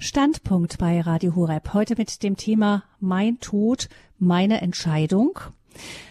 [0.00, 1.74] Standpunkt bei Radio Horeb.
[1.74, 3.88] Heute mit dem Thema Mein Tod,
[4.20, 5.40] meine Entscheidung.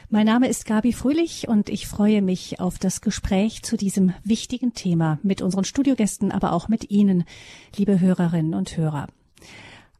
[0.09, 4.73] Mein Name ist Gabi Fröhlich und ich freue mich auf das Gespräch zu diesem wichtigen
[4.73, 7.23] Thema mit unseren Studiogästen, aber auch mit Ihnen,
[7.77, 9.07] liebe Hörerinnen und Hörer.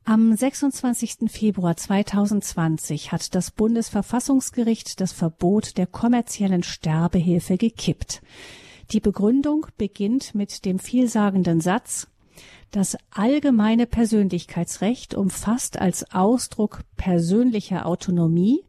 [0.04, 1.32] Am 26.
[1.32, 8.22] Februar 2020 hat das Bundesverfassungsgericht das Verbot der kommerziellen Sterbehilfe gekippt.
[8.92, 12.08] Die Begründung beginnt mit dem vielsagenden Satz
[12.72, 18.64] das allgemeine Persönlichkeitsrecht umfasst als Ausdruck persönlicher Autonomie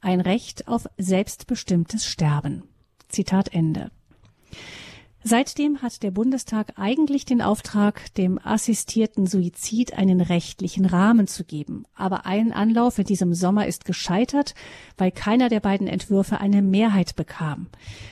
[0.00, 2.64] ein Recht auf selbstbestimmtes Sterben.
[3.08, 3.90] Zitat Ende.
[5.26, 11.86] Seitdem hat der Bundestag eigentlich den Auftrag, dem assistierten Suizid einen rechtlichen Rahmen zu geben.
[11.94, 14.54] Aber ein Anlauf in diesem Sommer ist gescheitert,
[14.98, 17.68] weil keiner der beiden Entwürfe eine Mehrheit bekam.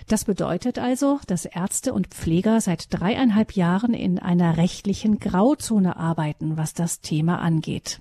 [0.09, 6.57] Das bedeutet also, dass Ärzte und Pfleger seit dreieinhalb Jahren in einer rechtlichen Grauzone arbeiten,
[6.57, 8.01] was das Thema angeht.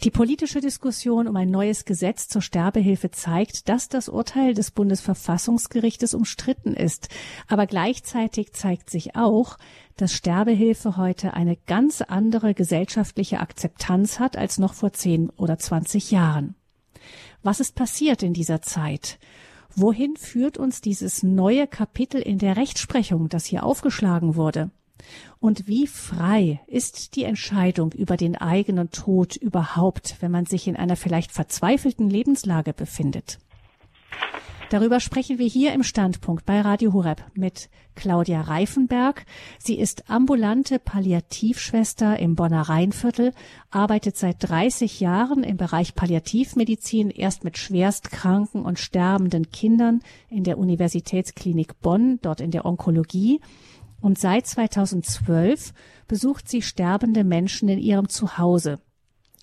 [0.00, 6.14] Die politische Diskussion um ein neues Gesetz zur Sterbehilfe zeigt, dass das Urteil des Bundesverfassungsgerichtes
[6.14, 7.08] umstritten ist.
[7.46, 9.58] Aber gleichzeitig zeigt sich auch,
[9.96, 16.10] dass Sterbehilfe heute eine ganz andere gesellschaftliche Akzeptanz hat als noch vor zehn oder zwanzig
[16.10, 16.54] Jahren.
[17.42, 19.18] Was ist passiert in dieser Zeit?
[19.74, 24.70] Wohin führt uns dieses neue Kapitel in der Rechtsprechung, das hier aufgeschlagen wurde?
[25.40, 30.76] Und wie frei ist die Entscheidung über den eigenen Tod überhaupt, wenn man sich in
[30.76, 33.38] einer vielleicht verzweifelten Lebenslage befindet?
[34.72, 39.26] Darüber sprechen wir hier im Standpunkt bei Radio Horeb mit Claudia Reifenberg.
[39.58, 43.34] Sie ist ambulante Palliativschwester im Bonner Rheinviertel,
[43.70, 50.56] arbeitet seit 30 Jahren im Bereich Palliativmedizin, erst mit schwerstkranken und sterbenden Kindern in der
[50.56, 53.42] Universitätsklinik Bonn, dort in der Onkologie
[54.02, 55.72] und seit 2012
[56.08, 58.80] besucht sie sterbende Menschen in ihrem Zuhause,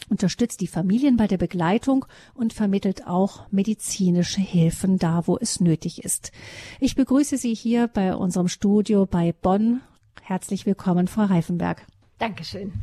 [0.09, 6.03] unterstützt die Familien bei der Begleitung und vermittelt auch medizinische Hilfen da, wo es nötig
[6.03, 6.31] ist.
[6.79, 9.81] Ich begrüße Sie hier bei unserem Studio bei Bonn.
[10.21, 11.85] Herzlich willkommen, Frau Reifenberg.
[12.19, 12.73] Dankeschön.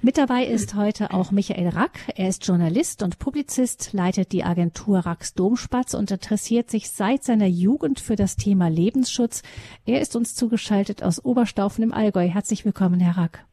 [0.00, 1.98] Mit dabei ist heute auch Michael Rack.
[2.14, 7.48] Er ist Journalist und Publizist, leitet die Agentur Racks Domspatz und interessiert sich seit seiner
[7.48, 9.42] Jugend für das Thema Lebensschutz.
[9.86, 12.28] Er ist uns zugeschaltet aus Oberstaufen im Allgäu.
[12.28, 13.44] Herzlich willkommen, Herr Rack.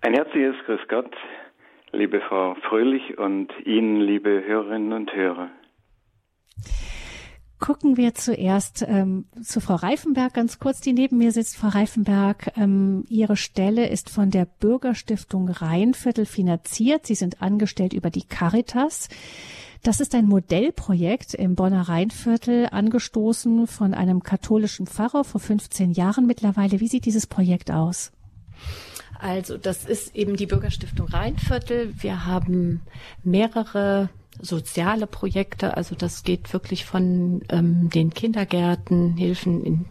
[0.00, 1.14] Ein herzliches Grüß Gott,
[1.92, 5.50] liebe Frau Fröhlich und Ihnen, liebe Hörerinnen und Hörer.
[7.64, 11.56] Gucken wir zuerst ähm, zu Frau Reifenberg ganz kurz, die neben mir sitzt.
[11.56, 17.06] Frau Reifenberg, ähm, Ihre Stelle ist von der Bürgerstiftung Rheinviertel finanziert.
[17.06, 19.08] Sie sind angestellt über die Caritas.
[19.82, 26.26] Das ist ein Modellprojekt im Bonner Rheinviertel, angestoßen von einem katholischen Pfarrer vor 15 Jahren
[26.26, 26.80] mittlerweile.
[26.80, 28.12] Wie sieht dieses Projekt aus?
[29.18, 31.94] Also das ist eben die Bürgerstiftung Rheinviertel.
[32.02, 32.82] Wir haben
[33.22, 34.10] mehrere
[34.40, 35.76] soziale Projekte.
[35.76, 39.84] Also das geht wirklich von ähm, den Kindergärten, Hilfen in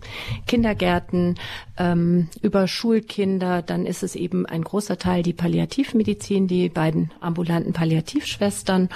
[0.48, 1.36] Kindergärten
[1.78, 3.62] ähm, über Schulkinder.
[3.62, 8.90] Dann ist es eben ein großer Teil die Palliativmedizin, die beiden ambulanten Palliativschwestern.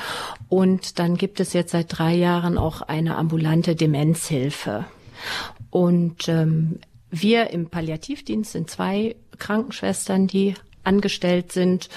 [0.50, 4.86] Und dann gibt es jetzt seit drei Jahren auch eine ambulante Demenzhilfe.
[5.69, 11.90] Und ähm, wir im Palliativdienst sind zwei Krankenschwestern, die angestellt sind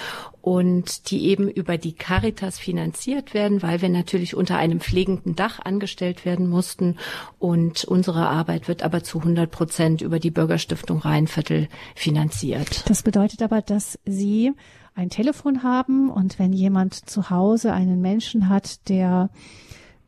[0.43, 5.61] und die eben über die Caritas finanziert werden, weil wir natürlich unter einem pflegenden Dach
[5.62, 6.97] angestellt werden mussten.
[7.39, 12.89] Und unsere Arbeit wird aber zu 100 Prozent über die Bürgerstiftung Rheinviertel finanziert.
[12.89, 14.53] Das bedeutet aber, dass Sie
[14.95, 19.31] ein Telefon haben und wenn jemand zu Hause einen Menschen hat, der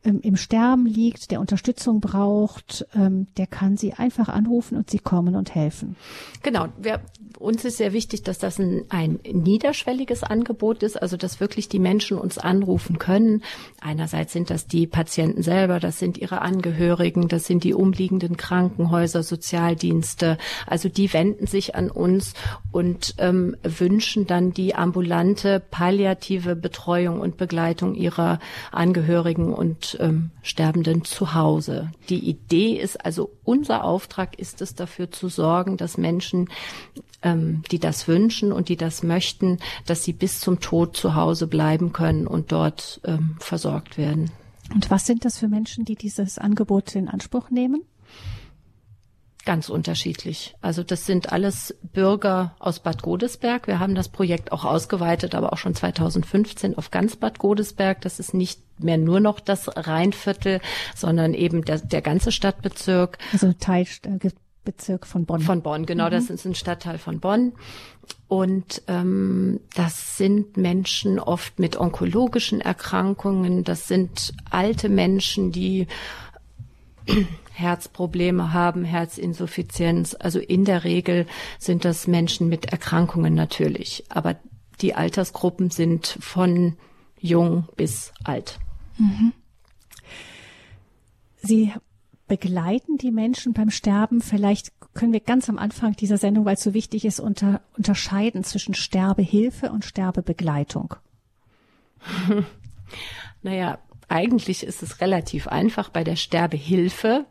[0.03, 4.99] ähm, im Sterben liegt, der Unterstützung braucht, ähm, der kann Sie einfach anrufen und Sie
[4.99, 5.95] kommen und helfen.
[6.41, 6.67] Genau.
[6.81, 7.01] Wir,
[7.39, 11.79] uns ist sehr wichtig, dass das ein, ein niederschwelliges Angebot ist, also dass wirklich die
[11.79, 13.43] Menschen uns anrufen können.
[13.81, 19.23] Einerseits sind das die Patienten selber, das sind ihre Angehörigen, das sind die umliegenden Krankenhäuser,
[19.23, 20.37] Sozialdienste.
[20.67, 22.33] Also die wenden sich an uns
[22.71, 28.39] und ähm, wünschen dann die ambulante palliative Betreuung und Begleitung ihrer
[28.71, 31.91] Angehörigen und ähm, Sterbenden zu Hause.
[32.09, 36.49] Die Idee ist also, unser Auftrag ist es, dafür zu sorgen, dass Menschen,
[37.21, 41.47] ähm, die das wünschen und die das möchten, dass sie bis zum Tod zu Hause
[41.47, 44.31] bleiben können und dort ähm, versorgt werden.
[44.73, 47.83] Und was sind das für Menschen, die dieses Angebot in Anspruch nehmen?
[49.45, 50.55] Ganz unterschiedlich.
[50.61, 53.67] Also das sind alles Bürger aus Bad Godesberg.
[53.67, 57.99] Wir haben das Projekt auch ausgeweitet, aber auch schon 2015 auf ganz Bad Godesberg.
[58.01, 60.61] Das ist nicht mehr nur noch das Rheinviertel,
[60.95, 63.17] sondern eben der, der ganze Stadtbezirk.
[63.33, 63.85] Also Teil,
[64.63, 65.41] Bezirk von Bonn.
[65.41, 66.11] Von Bonn, genau, mhm.
[66.11, 67.51] das ist ein Stadtteil von Bonn.
[68.27, 75.87] Und ähm, das sind Menschen oft mit onkologischen Erkrankungen, das sind alte Menschen, die
[77.53, 80.15] Herzprobleme haben, Herzinsuffizienz.
[80.19, 81.27] Also in der Regel
[81.59, 84.03] sind das Menschen mit Erkrankungen natürlich.
[84.09, 84.35] Aber
[84.81, 86.75] die Altersgruppen sind von
[87.19, 88.59] jung bis alt.
[88.97, 89.33] Mhm.
[91.41, 91.73] Sie
[92.27, 94.21] begleiten die Menschen beim Sterben.
[94.21, 98.43] Vielleicht können wir ganz am Anfang dieser Sendung, weil es so wichtig ist, unter, unterscheiden
[98.43, 100.95] zwischen Sterbehilfe und Sterbebegleitung.
[103.43, 105.89] naja, eigentlich ist es relativ einfach.
[105.89, 107.25] Bei der Sterbehilfe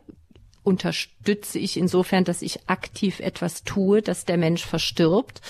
[0.63, 5.41] unterstütze ich insofern, dass ich aktiv etwas tue, dass der Mensch verstirbt.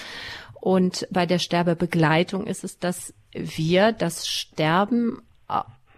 [0.60, 5.22] Und bei der Sterbebegleitung ist es, dass wir das Sterben,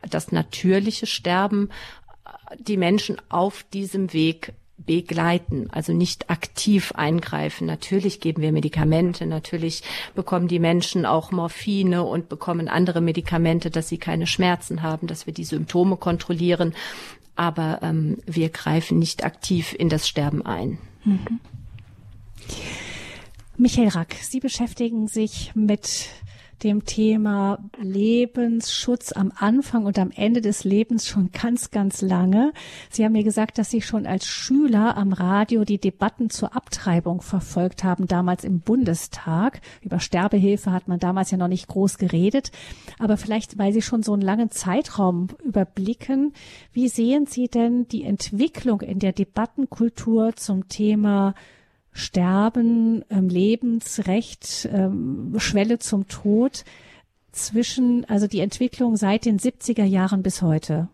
[0.09, 1.69] das natürliche Sterben,
[2.59, 7.65] die Menschen auf diesem Weg begleiten, also nicht aktiv eingreifen.
[7.65, 9.83] Natürlich geben wir Medikamente, natürlich
[10.15, 15.25] bekommen die Menschen auch Morphine und bekommen andere Medikamente, dass sie keine Schmerzen haben, dass
[15.25, 16.73] wir die Symptome kontrollieren,
[17.35, 20.77] aber ähm, wir greifen nicht aktiv in das Sterben ein.
[21.03, 21.39] Mhm.
[23.57, 26.09] Michael Rack, Sie beschäftigen sich mit
[26.63, 32.53] dem Thema Lebensschutz am Anfang und am Ende des Lebens schon ganz, ganz lange.
[32.89, 37.21] Sie haben mir gesagt, dass Sie schon als Schüler am Radio die Debatten zur Abtreibung
[37.21, 39.61] verfolgt haben, damals im Bundestag.
[39.81, 42.51] Über Sterbehilfe hat man damals ja noch nicht groß geredet.
[42.99, 46.33] Aber vielleicht, weil Sie schon so einen langen Zeitraum überblicken,
[46.71, 51.35] wie sehen Sie denn die Entwicklung in der Debattenkultur zum Thema
[51.95, 56.65] Sterben, ähm, Lebensrecht, ähm, Schwelle zum Tod
[57.31, 60.89] zwischen, also die Entwicklung seit den 70er Jahren bis heute?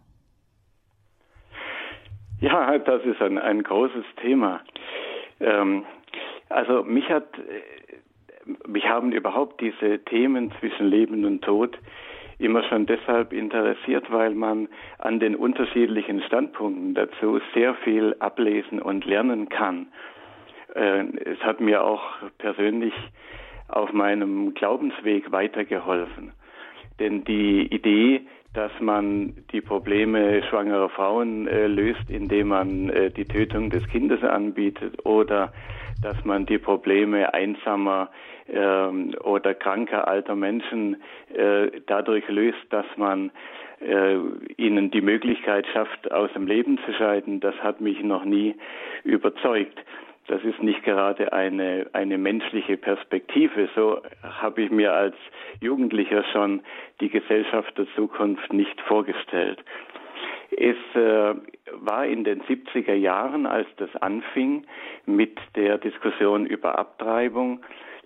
[2.39, 4.61] Ja, das ist ein, ein großes Thema.
[5.39, 5.85] Ähm,
[6.49, 11.77] also mich hat, äh, mich haben überhaupt diese Themen zwischen Leben und Tod
[12.37, 14.67] immer schon deshalb interessiert, weil man
[14.99, 19.87] an den unterschiedlichen Standpunkten dazu sehr viel ablesen und lernen kann.
[20.75, 22.03] Äh, es hat mir auch
[22.37, 22.93] persönlich
[23.67, 26.33] auf meinem Glaubensweg weitergeholfen.
[26.99, 28.21] Denn die Idee,
[28.53, 34.23] dass man die Probleme schwangerer Frauen äh, löst, indem man äh, die Tötung des Kindes
[34.23, 35.53] anbietet oder
[36.01, 38.09] dass man die Probleme einsamer
[38.47, 38.87] äh,
[39.19, 41.01] oder kranker alter Menschen
[41.33, 43.31] äh, dadurch löst, dass man
[43.79, 44.17] äh,
[44.57, 48.55] ihnen die Möglichkeit schafft, aus dem Leben zu scheiden, das hat mich noch nie
[49.03, 49.79] überzeugt.
[50.27, 53.69] Das ist nicht gerade eine, eine menschliche Perspektive.
[53.75, 55.15] So habe ich mir als
[55.59, 56.61] Jugendlicher schon
[56.99, 59.59] die Gesellschaft der Zukunft nicht vorgestellt.
[60.51, 61.33] Es äh,
[61.73, 64.65] war in den 70er Jahren, als das anfing
[65.05, 67.61] mit der Diskussion über Abtreibung,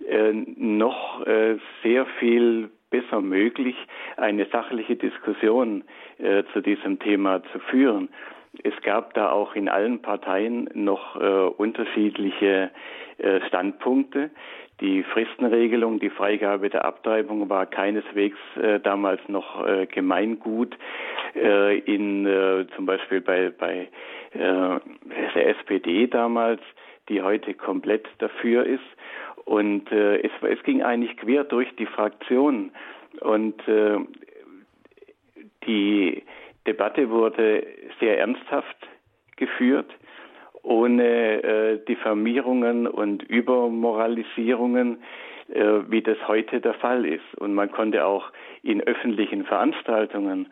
[0.08, 3.76] äh, noch äh, sehr viel besser möglich,
[4.16, 5.84] eine sachliche Diskussion
[6.18, 8.08] äh, zu diesem Thema zu führen.
[8.62, 12.70] Es gab da auch in allen Parteien noch äh, unterschiedliche
[13.18, 14.30] äh, Standpunkte.
[14.80, 20.76] Die Fristenregelung, die Freigabe der Abtreibung war keineswegs äh, damals noch äh, Gemeingut.
[21.34, 23.88] Äh, in äh, zum Beispiel bei, bei
[24.34, 24.80] der
[25.34, 26.60] SPD damals,
[27.08, 28.84] die heute komplett dafür ist.
[29.46, 32.72] Und es, es ging eigentlich quer durch die Fraktionen.
[33.20, 33.54] Und
[35.66, 36.22] die
[36.66, 37.66] Debatte wurde
[38.00, 38.76] sehr ernsthaft
[39.36, 39.90] geführt,
[40.62, 44.98] ohne äh, Diffamierungen und Übermoralisierungen,
[45.48, 47.34] äh, wie das heute der Fall ist.
[47.38, 48.32] Und man konnte auch
[48.62, 50.48] in öffentlichen Veranstaltungen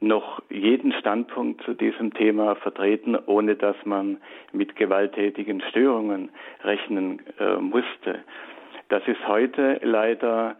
[0.00, 4.18] noch jeden Standpunkt zu diesem Thema vertreten, ohne dass man
[4.52, 6.30] mit gewalttätigen Störungen
[6.62, 8.20] rechnen äh, musste.
[8.88, 10.56] Das ist heute leider,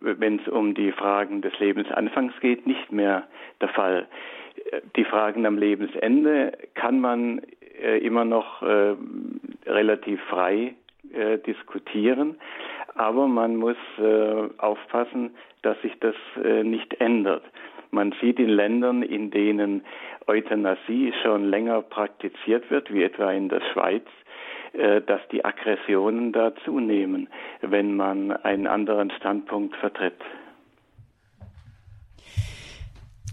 [0.00, 3.28] wenn es um die Fragen des Lebensanfangs geht, nicht mehr
[3.60, 4.08] der Fall
[4.96, 7.42] die Fragen am Lebensende kann man
[7.82, 8.94] äh, immer noch äh,
[9.66, 10.74] relativ frei
[11.12, 12.36] äh, diskutieren,
[12.94, 15.30] aber man muss äh, aufpassen,
[15.62, 17.42] dass sich das äh, nicht ändert.
[17.90, 19.82] Man sieht in Ländern, in denen
[20.26, 24.04] Euthanasie schon länger praktiziert wird, wie etwa in der Schweiz,
[24.72, 27.28] äh, dass die Aggressionen da zunehmen,
[27.62, 30.20] wenn man einen anderen Standpunkt vertritt.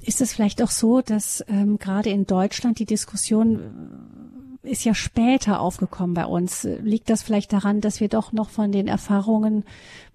[0.07, 3.59] Ist es vielleicht auch so, dass ähm, gerade in Deutschland die Diskussion
[4.63, 6.63] äh, ist ja später aufgekommen bei uns.
[6.81, 9.65] Liegt das vielleicht daran, dass wir doch noch von den Erfahrungen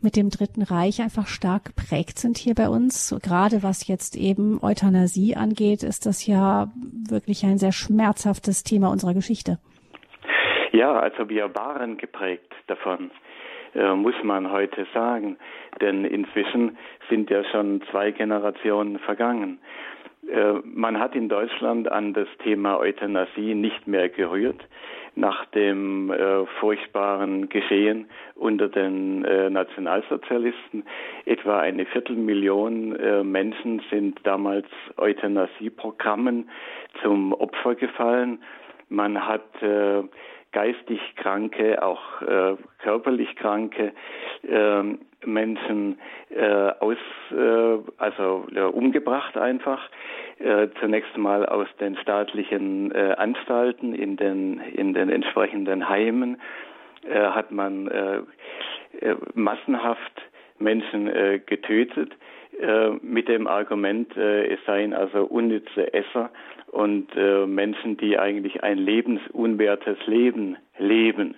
[0.00, 3.14] mit dem Dritten Reich einfach stark geprägt sind hier bei uns?
[3.22, 6.72] Gerade was jetzt eben Euthanasie angeht, ist das ja
[7.08, 9.58] wirklich ein sehr schmerzhaftes Thema unserer Geschichte.
[10.72, 13.10] Ja, also wir waren geprägt davon,
[13.74, 15.36] äh, muss man heute sagen.
[15.80, 16.76] Denn inzwischen
[17.08, 19.58] sind ja schon zwei Generationen vergangen.
[20.28, 24.64] Äh, man hat in Deutschland an das Thema Euthanasie nicht mehr gerührt
[25.14, 30.84] nach dem äh, furchtbaren Geschehen unter den äh, Nationalsozialisten.
[31.26, 36.48] Etwa eine Viertelmillion äh, Menschen sind damals Euthanasieprogrammen
[37.02, 38.42] zum Opfer gefallen.
[38.88, 40.02] Man hat äh,
[40.52, 43.92] geistig Kranke, auch äh, körperlich Kranke
[44.42, 44.82] äh,
[45.24, 45.98] Menschen
[46.30, 46.96] äh, aus,
[47.30, 49.80] äh, also äh, umgebracht einfach.
[50.38, 56.40] Äh, zunächst mal aus den staatlichen äh, Anstalten in den in den entsprechenden Heimen
[57.08, 58.18] äh, hat man äh,
[59.00, 60.22] äh, massenhaft
[60.58, 62.12] Menschen äh, getötet
[63.02, 66.30] mit dem Argument, äh, es seien also unnütze Esser
[66.70, 71.34] und äh, Menschen, die eigentlich ein lebensunwertes Leben leben.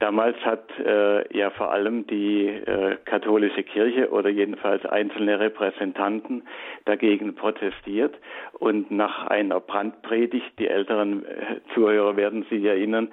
[0.00, 6.44] Damals hat äh, ja vor allem die äh, katholische Kirche oder jedenfalls einzelne Repräsentanten
[6.84, 8.14] dagegen protestiert
[8.52, 13.08] und nach einer Brandpredigt, die älteren äh, Zuhörer werden sich erinnern,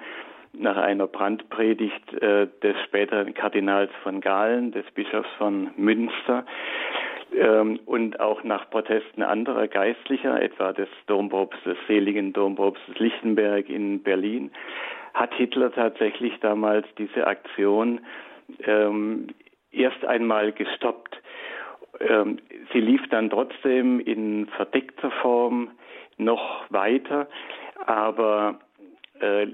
[0.58, 6.44] nach einer Brandpredigt äh, des späteren Kardinals von Galen, des Bischofs von Münster
[7.36, 14.50] ähm, und auch nach Protesten anderer Geistlicher, etwa des Dompropstes, seligen Dompropstes Lichtenberg in Berlin,
[15.14, 18.00] hat Hitler tatsächlich damals diese Aktion
[18.64, 19.28] ähm,
[19.72, 21.20] erst einmal gestoppt.
[22.00, 22.38] Ähm,
[22.72, 25.70] sie lief dann trotzdem in verdeckter Form
[26.18, 27.28] noch weiter,
[27.86, 28.58] aber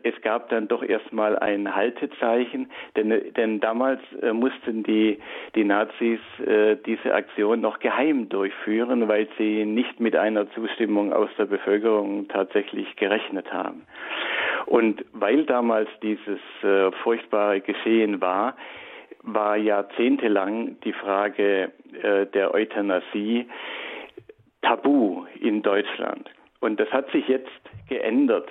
[0.02, 5.18] es gab dann doch erstmal ein Haltezeichen, denn, denn damals äh, mussten die,
[5.54, 11.30] die Nazis äh, diese Aktion noch geheim durchführen, weil sie nicht mit einer Zustimmung aus
[11.38, 13.86] der Bevölkerung tatsächlich gerechnet haben.
[14.66, 18.56] Und weil damals dieses äh, furchtbare Geschehen war,
[19.22, 23.46] war jahrzehntelang die Frage äh, der Euthanasie
[24.62, 26.28] tabu in Deutschland.
[26.62, 27.50] Und das hat sich jetzt
[27.88, 28.48] geändert.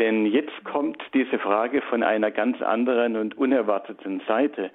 [0.00, 4.70] Denn jetzt kommt diese Frage von einer ganz anderen und unerwarteten Seite.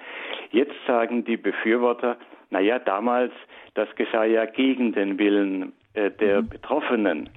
[0.51, 2.15] Jetzt sagen die Befürworter,
[2.49, 3.33] naja, damals,
[3.73, 6.49] das geschah ja gegen den Willen äh, der mhm.
[6.49, 7.29] Betroffenen.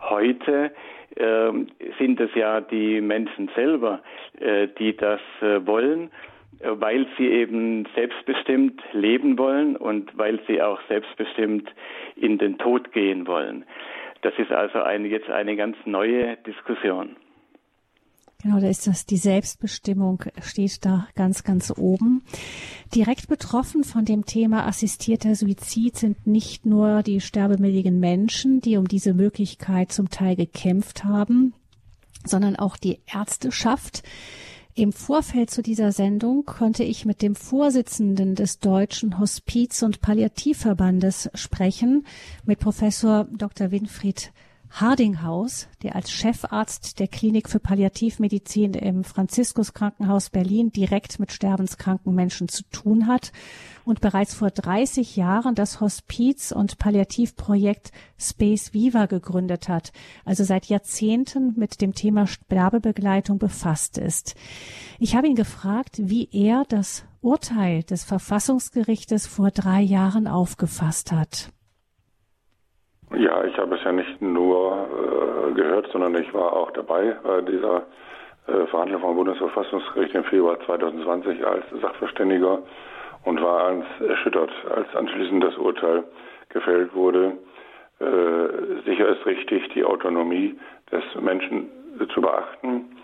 [0.00, 0.72] Heute
[1.14, 1.52] äh,
[1.98, 4.00] sind es ja die Menschen selber,
[4.40, 6.10] äh, die das äh, wollen
[6.60, 11.70] äh, weil sie eben selbstbestimmt leben wollen und weil sie auch selbstbestimmt
[12.16, 13.64] in den Tod gehen wollen.
[14.22, 17.16] Das ist also eine, jetzt eine ganz neue Diskussion.
[18.40, 22.22] Genau, da ist das, die Selbstbestimmung steht da ganz, ganz oben.
[22.94, 28.86] Direkt betroffen von dem Thema assistierter Suizid sind nicht nur die sterbemilligen Menschen, die um
[28.86, 31.52] diese Möglichkeit zum Teil gekämpft haben,
[32.24, 34.04] sondern auch die Ärzteschaft.
[34.78, 41.30] Im Vorfeld zu dieser Sendung konnte ich mit dem Vorsitzenden des Deutschen Hospiz- und Palliativverbandes
[41.34, 42.06] sprechen,
[42.44, 43.72] mit Professor Dr.
[43.72, 44.30] Winfried
[44.70, 52.14] Hardinghaus, der als Chefarzt der Klinik für Palliativmedizin im Franziskus Krankenhaus Berlin direkt mit sterbenskranken
[52.14, 53.32] Menschen zu tun hat
[53.84, 59.92] und bereits vor 30 Jahren das Hospiz- und Palliativprojekt Space Viva gegründet hat,
[60.24, 64.34] also seit Jahrzehnten mit dem Thema Sterbebegleitung befasst ist.
[64.98, 71.50] Ich habe ihn gefragt, wie er das Urteil des Verfassungsgerichtes vor drei Jahren aufgefasst hat.
[73.16, 74.86] Ja, ich habe es ja nicht nur
[75.50, 77.86] äh, gehört, sondern ich war auch dabei bei dieser
[78.46, 82.58] äh, Verhandlung vom Bundesverfassungsgericht im Februar 2020 als Sachverständiger
[83.24, 86.04] und war ganz erschüttert, als anschließend das Urteil
[86.50, 87.38] gefällt wurde.
[87.98, 90.58] Äh, sicher ist richtig, die Autonomie
[90.92, 91.70] des Menschen
[92.12, 92.94] zu beachten,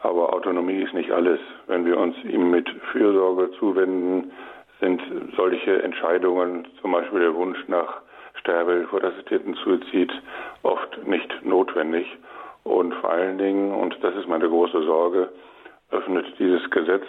[0.00, 1.38] aber Autonomie ist nicht alles.
[1.66, 4.32] Wenn wir uns ihm mit Fürsorge zuwenden,
[4.80, 5.02] sind
[5.36, 8.00] solche Entscheidungen, zum Beispiel der Wunsch nach
[8.40, 10.12] Sterbehilfe oder assistierten Suizid
[10.62, 12.06] oft nicht notwendig.
[12.64, 15.30] Und vor allen Dingen, und das ist meine große Sorge,
[15.90, 17.04] öffnet dieses Gesetz,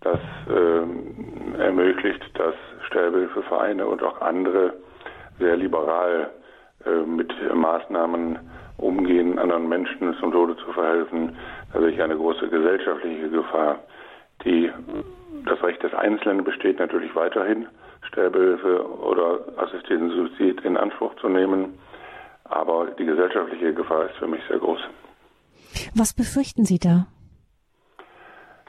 [0.00, 2.54] das äh, ermöglicht, dass
[2.86, 4.74] Sterbehilfevereine und auch andere
[5.38, 6.30] sehr liberal
[6.84, 8.38] äh, mit Maßnahmen
[8.78, 11.36] umgehen, anderen Menschen zum Tode zu verhelfen.
[11.72, 13.80] Da sehe ich eine große gesellschaftliche Gefahr.
[14.44, 14.70] Die,
[15.46, 17.66] das Recht des Einzelnen besteht natürlich weiterhin.
[18.06, 21.78] Sterbehilfe oder assistierten Suizid in Anspruch zu nehmen.
[22.44, 24.80] Aber die gesellschaftliche Gefahr ist für mich sehr groß.
[25.94, 27.06] Was befürchten Sie da?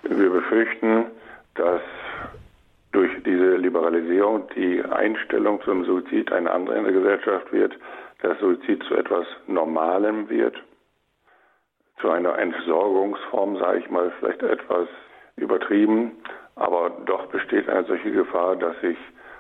[0.04, 1.06] Wir befürchten,
[1.56, 1.82] dass
[2.92, 7.74] durch diese Liberalisierung die Einstellung zum Suizid eine andere in der Gesellschaft wird,
[8.22, 10.56] dass Suizid zu etwas Normalem wird,
[12.02, 14.88] zu einer Entsorgungsform, sage ich mal, vielleicht etwas
[15.36, 16.12] übertrieben.
[16.56, 18.98] Aber doch besteht eine solche Gefahr, dass sich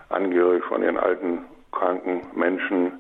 [0.10, 3.00] Angehörige von ihren alten, kranken Menschen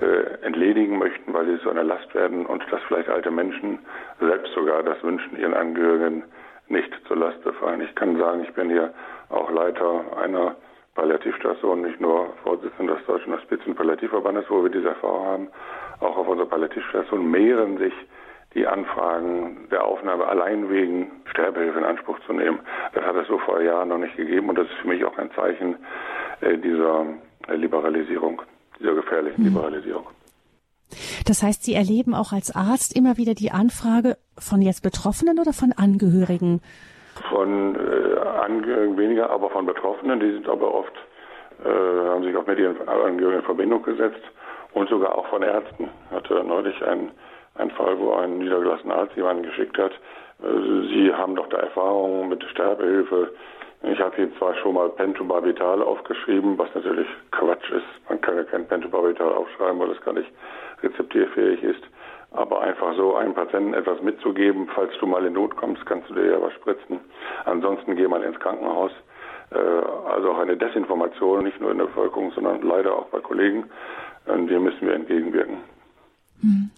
[0.00, 3.78] äh, entledigen möchten, weil sie so eine Last werden und dass vielleicht alte Menschen
[4.20, 6.24] selbst sogar das wünschen, ihren Angehörigen
[6.68, 7.80] nicht zur Last befallen.
[7.80, 8.92] Ich kann sagen, ich bin hier
[9.30, 10.56] auch Leiter einer
[10.94, 15.48] Palliativstation, nicht nur Vorsitzender des Deutschen Hospiz- Palliativverbandes, wo wir diese Erfahrung haben.
[16.00, 17.94] Auch auf unserer Palliativstation mehren sich
[18.54, 22.60] die Anfragen der Aufnahme allein wegen Sterbehilfe in Anspruch zu nehmen.
[22.94, 25.16] Das hat es so vor Jahren noch nicht gegeben und das ist für mich auch
[25.18, 25.76] ein Zeichen
[26.40, 27.06] äh, dieser
[27.48, 28.42] Liberalisierung,
[28.78, 29.48] dieser gefährlichen mhm.
[29.48, 30.06] Liberalisierung.
[31.26, 35.52] Das heißt, Sie erleben auch als Arzt immer wieder die Anfrage von jetzt Betroffenen oder
[35.52, 36.60] von Angehörigen?
[37.30, 40.20] Von äh, Angehörigen weniger, aber von Betroffenen.
[40.20, 40.92] Die sind aber oft,
[41.64, 44.22] äh, haben sich auch mit ihren Angehörigen in Verbindung gesetzt
[44.74, 45.88] und sogar auch von Ärzten.
[46.10, 47.12] Ich hatte neulich einen,
[47.54, 49.92] einen Fall, wo ein niedergelassener Arzt jemanden geschickt hat.
[50.42, 53.32] Äh, Sie haben doch da Erfahrungen mit Sterbehilfe.
[53.84, 58.08] Ich habe hier zwar schon mal Pentobarbital aufgeschrieben, was natürlich Quatsch ist.
[58.08, 60.30] Man kann ja kein Pentobarbital aufschreiben, weil das gar nicht
[60.82, 61.82] rezeptierfähig ist.
[62.30, 66.14] Aber einfach so einem Patienten etwas mitzugeben, falls du mal in Not kommst, kannst du
[66.14, 67.00] dir ja was spritzen.
[67.44, 68.92] Ansonsten geh mal ins Krankenhaus.
[69.50, 73.68] Äh, also auch eine Desinformation, nicht nur in der Bevölkerung, sondern leider auch bei Kollegen.
[74.26, 75.58] Dem müssen wir entgegenwirken.
[76.42, 76.70] Hm.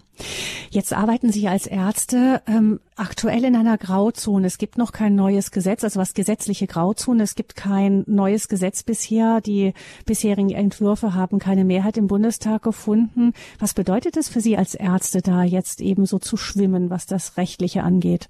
[0.70, 4.46] Jetzt arbeiten Sie als Ärzte ähm, aktuell in einer Grauzone.
[4.46, 7.22] Es gibt noch kein neues Gesetz, also was gesetzliche Grauzone.
[7.22, 9.40] Es gibt kein neues Gesetz bisher.
[9.40, 9.72] Die
[10.06, 13.32] bisherigen Entwürfe haben keine Mehrheit im Bundestag gefunden.
[13.60, 17.36] Was bedeutet es für Sie als Ärzte, da jetzt eben so zu schwimmen, was das
[17.36, 18.28] Rechtliche angeht?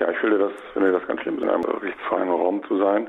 [0.00, 3.08] Ja, ich finde das, finde das ganz schlimm, in einem rechtsfreien Raum zu sein.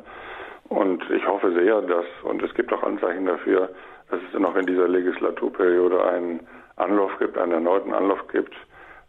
[0.70, 3.70] Und ich hoffe sehr, dass, und es gibt auch Anzeichen dafür,
[4.10, 6.40] dass es noch in dieser Legislaturperiode einen
[6.77, 8.53] Anlauf gibt, einen erneuten Anlauf gibt,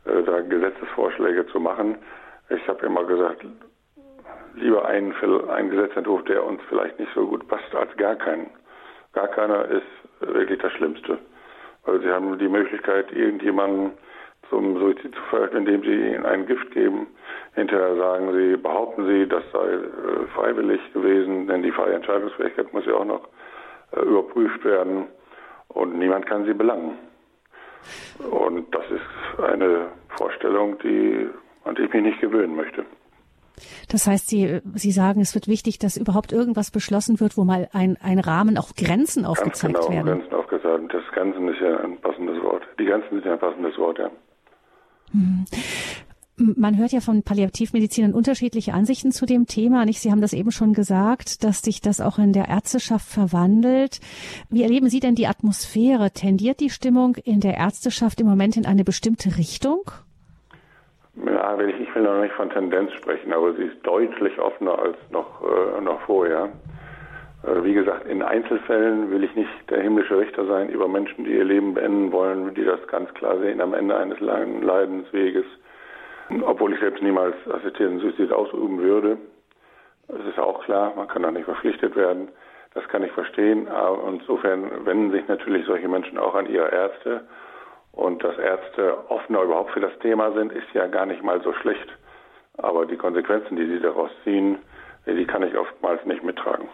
[0.04, 1.96] äh, da Gesetzesvorschläge zu machen.
[2.48, 3.44] Ich habe immer gesagt,
[4.54, 5.14] lieber einen,
[5.48, 8.50] einen Gesetzentwurf, der uns vielleicht nicht so gut passt, als gar keinen.
[9.12, 9.86] Gar keiner ist
[10.20, 11.18] wirklich das Schlimmste.
[11.84, 13.92] Weil sie haben die Möglichkeit, irgendjemanden
[14.50, 17.06] zum Suizid zu verhelfen, indem sie ihnen ein Gift geben.
[17.54, 22.86] Hinterher sagen sie, behaupten sie, das sei äh, freiwillig gewesen, denn die freie Entscheidungsfähigkeit muss
[22.86, 23.28] ja auch noch
[23.92, 25.06] äh, überprüft werden
[25.68, 26.98] und niemand kann sie belangen.
[28.30, 31.28] Und das ist eine Vorstellung, die,
[31.64, 32.84] an die ich mich nicht gewöhnen möchte.
[33.88, 37.68] Das heißt, Sie, Sie sagen, es wird wichtig, dass überhaupt irgendwas beschlossen wird, wo mal
[37.72, 40.18] ein, ein Rahmen, auch Grenzen aufgezeigt Ganz genau, werden.
[40.20, 40.94] Grenzen aufgezeigt.
[40.94, 42.62] Das Grenzen ist ja ein passendes Wort.
[42.78, 44.10] Die Grenzen sind ja ein passendes Wort, ja.
[45.12, 45.44] Hm.
[46.38, 49.86] Man hört ja von Palliativmedizinern unterschiedliche Ansichten zu dem Thema.
[49.86, 50.00] Nicht?
[50.00, 54.00] Sie haben das eben schon gesagt, dass sich das auch in der Ärzteschaft verwandelt.
[54.50, 56.10] Wie erleben Sie denn die Atmosphäre?
[56.10, 59.80] Tendiert die Stimmung in der Ärzteschaft im Moment in eine bestimmte Richtung?
[61.24, 65.42] Ja, ich will noch nicht von Tendenz sprechen, aber sie ist deutlich offener als noch,
[65.42, 66.50] äh, noch vorher.
[67.44, 71.32] Äh, wie gesagt, in Einzelfällen will ich nicht der himmlische Richter sein über Menschen, die
[71.32, 75.46] ihr Leben beenden wollen, die das ganz klar sehen am Ende eines langen Leidensweges
[76.42, 79.18] obwohl ich selbst niemals assistierten Suizid ausüben würde.
[80.08, 82.28] Es ist auch klar, man kann da nicht verpflichtet werden.
[82.74, 83.68] Das kann ich verstehen.
[83.68, 87.22] Aber insofern wenden sich natürlich solche Menschen auch an ihre Ärzte.
[87.92, 91.52] Und dass Ärzte offener überhaupt für das Thema sind, ist ja gar nicht mal so
[91.54, 91.88] schlecht.
[92.58, 94.58] Aber die Konsequenzen, die sie daraus ziehen,
[95.06, 96.68] die kann ich oftmals nicht mittragen.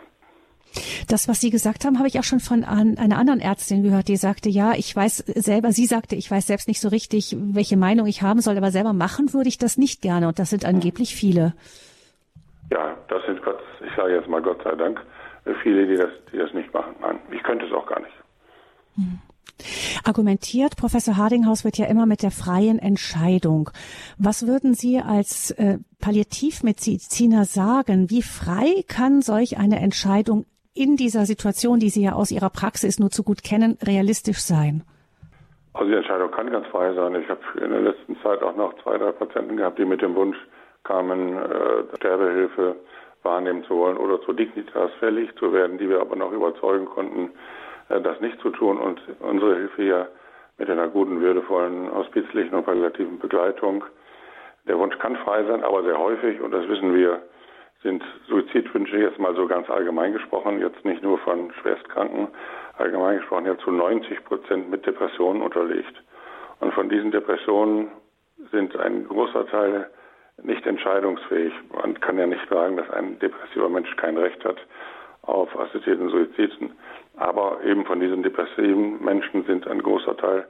[1.08, 4.16] Das, was Sie gesagt haben, habe ich auch schon von einer anderen Ärztin gehört, die
[4.16, 8.06] sagte, ja, ich weiß selber, sie sagte, ich weiß selbst nicht so richtig, welche Meinung
[8.06, 10.28] ich haben soll, aber selber machen würde ich das nicht gerne.
[10.28, 11.54] Und das sind angeblich viele.
[12.70, 15.00] Ja, das sind Gott, ich sage jetzt mal Gott sei Dank,
[15.62, 16.94] viele, die das, die das nicht machen.
[17.00, 18.14] Nein, ich könnte es auch gar nicht.
[18.96, 19.18] Hm.
[20.04, 23.70] Argumentiert Professor Hardinghaus wird ja immer mit der freien Entscheidung.
[24.18, 28.10] Was würden Sie als äh, Palliativmediziner sagen?
[28.10, 32.98] Wie frei kann solch eine Entscheidung in dieser Situation, die Sie ja aus Ihrer Praxis
[32.98, 34.82] nur zu gut kennen, realistisch sein?
[35.74, 37.14] Also die Entscheidung kann ganz frei sein.
[37.14, 40.14] Ich habe in der letzten Zeit auch noch zwei, drei Patienten gehabt, die mit dem
[40.14, 40.36] Wunsch
[40.84, 42.76] kamen, äh, Sterbehilfe
[43.22, 47.30] wahrnehmen zu wollen oder zu Dignitas fällig zu werden, die wir aber noch überzeugen konnten,
[47.88, 50.08] äh, das nicht zu tun und unsere Hilfe ja
[50.58, 53.84] mit einer guten, würdevollen, hospizlichen und palliativen Begleitung.
[54.68, 57.22] Der Wunsch kann frei sein, aber sehr häufig, und das wissen wir,
[57.82, 62.28] sind Suizidwünsche jetzt mal so ganz allgemein gesprochen, jetzt nicht nur von Schwerstkranken,
[62.78, 65.94] allgemein gesprochen ja zu 90 Prozent mit Depressionen unterlegt.
[66.60, 67.88] Und von diesen Depressionen
[68.50, 69.90] sind ein großer Teil
[70.42, 71.52] nicht entscheidungsfähig.
[71.76, 74.56] Man kann ja nicht sagen, dass ein depressiver Mensch kein Recht hat
[75.22, 76.72] auf assistierten Suiziden.
[77.16, 80.46] Aber eben von diesen depressiven Menschen sind ein großer Teil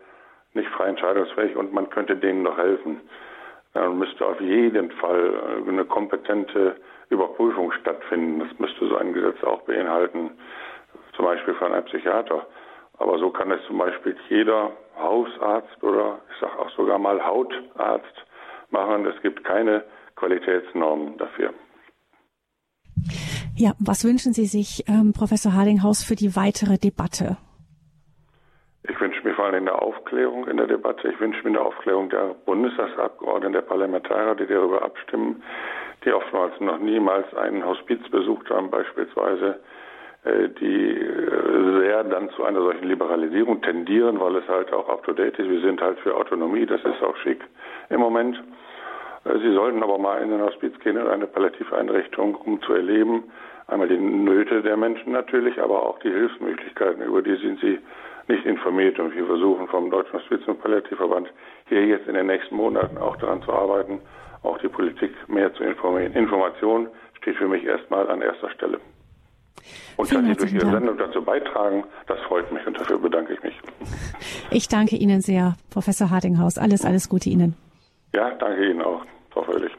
[0.54, 3.00] nicht frei entscheidungsfähig und man könnte denen noch helfen.
[3.74, 6.76] dann müsste auf jeden Fall eine kompetente
[7.12, 8.40] Überprüfung stattfinden.
[8.40, 10.30] Das müsste so ein Gesetz auch beinhalten,
[11.14, 12.46] zum Beispiel von einem Psychiater.
[12.98, 18.24] Aber so kann es zum Beispiel jeder Hausarzt oder ich sage auch sogar mal Hautarzt
[18.70, 19.06] machen.
[19.06, 19.84] Es gibt keine
[20.16, 21.52] Qualitätsnormen dafür.
[23.56, 27.36] Ja, was wünschen Sie sich, ähm, Professor Hardinghaus, für die weitere Debatte?
[28.88, 31.08] Ich wünsche mir vor allem eine Aufklärung in der Debatte.
[31.08, 35.42] Ich wünsche mir eine Aufklärung der Bundestagsabgeordneten, der Parlamentarier, die darüber abstimmen,
[36.04, 39.60] die oftmals noch niemals einen Hospiz besucht haben, beispielsweise,
[40.24, 45.38] äh, die äh, sehr dann zu einer solchen Liberalisierung tendieren, weil es halt auch up-to-date
[45.38, 45.48] ist.
[45.48, 47.42] Wir sind halt für Autonomie, das ist auch schick
[47.90, 48.40] im Moment.
[49.24, 53.24] Äh, sie sollten aber mal in ein Hospiz gehen, in eine Palliativeinrichtung, um zu erleben,
[53.66, 57.78] einmal die Nöte der Menschen natürlich, aber auch die Hilfsmöglichkeiten, über die sind sie
[58.28, 58.98] nicht informiert.
[58.98, 61.28] Und wir versuchen vom Deutschen Hospiz- und Palliativverband
[61.68, 64.00] hier jetzt in den nächsten Monaten auch daran zu arbeiten,
[64.42, 66.12] auch die Politik mehr zu informieren.
[66.14, 66.88] Information
[67.20, 68.80] steht für mich erstmal an erster Stelle.
[69.96, 70.78] Und Vielen dass Sie durch Ihre Dank.
[70.78, 73.54] Sendung dazu beitragen, das freut mich und dafür bedanke ich mich.
[74.50, 76.58] Ich danke Ihnen sehr, Professor Hardinghaus.
[76.58, 77.54] Alles, alles Gute Ihnen.
[78.12, 79.72] Ja, danke Ihnen auch, Frau Fröhlich.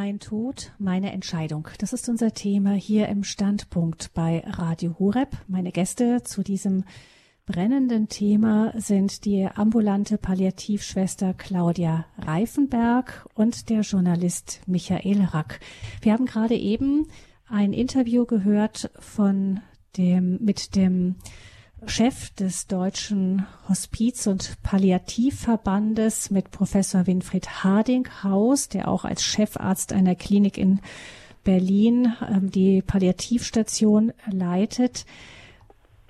[0.00, 1.66] Mein Tod, meine Entscheidung.
[1.78, 5.36] Das ist unser Thema hier im Standpunkt bei Radio Horeb.
[5.48, 6.84] Meine Gäste zu diesem
[7.46, 15.58] brennenden Thema sind die ambulante Palliativschwester Claudia Reifenberg und der Journalist Michael Rack.
[16.00, 17.08] Wir haben gerade eben
[17.48, 19.58] ein Interview gehört von
[19.96, 21.16] dem, mit dem
[21.86, 30.14] Chef des Deutschen Hospiz- und Palliativverbandes mit Professor Winfried Hardinghaus, der auch als Chefarzt einer
[30.14, 30.80] Klinik in
[31.44, 35.06] Berlin ähm, die Palliativstation leitet.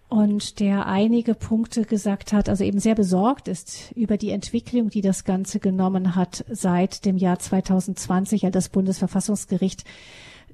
[0.09, 5.02] Und der einige Punkte gesagt hat, also eben sehr besorgt ist über die Entwicklung, die
[5.02, 9.85] das Ganze genommen hat seit dem Jahr 2020, als das Bundesverfassungsgericht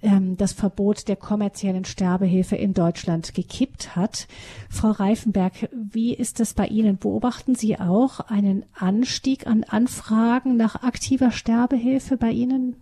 [0.04, 4.28] ähm, das Verbot der kommerziellen Sterbehilfe in Deutschland gekippt hat.
[4.70, 6.98] Frau Reifenberg, wie ist das bei Ihnen?
[6.98, 12.76] Beobachten Sie auch einen Anstieg an Anfragen nach aktiver Sterbehilfe bei Ihnen?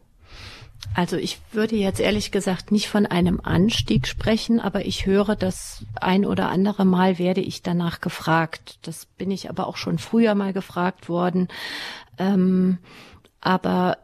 [0.94, 5.84] Also ich würde jetzt ehrlich gesagt nicht von einem Anstieg sprechen, aber ich höre das
[5.94, 8.78] ein oder andere Mal werde ich danach gefragt.
[8.82, 11.48] Das bin ich aber auch schon früher mal gefragt worden.
[12.18, 12.78] Ähm,
[13.40, 13.98] aber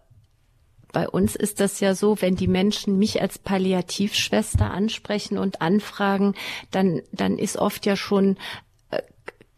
[0.92, 6.34] bei uns ist das ja so, wenn die Menschen mich als Palliativschwester ansprechen und anfragen,
[6.70, 8.36] dann, dann ist oft ja schon
[8.90, 9.02] äh,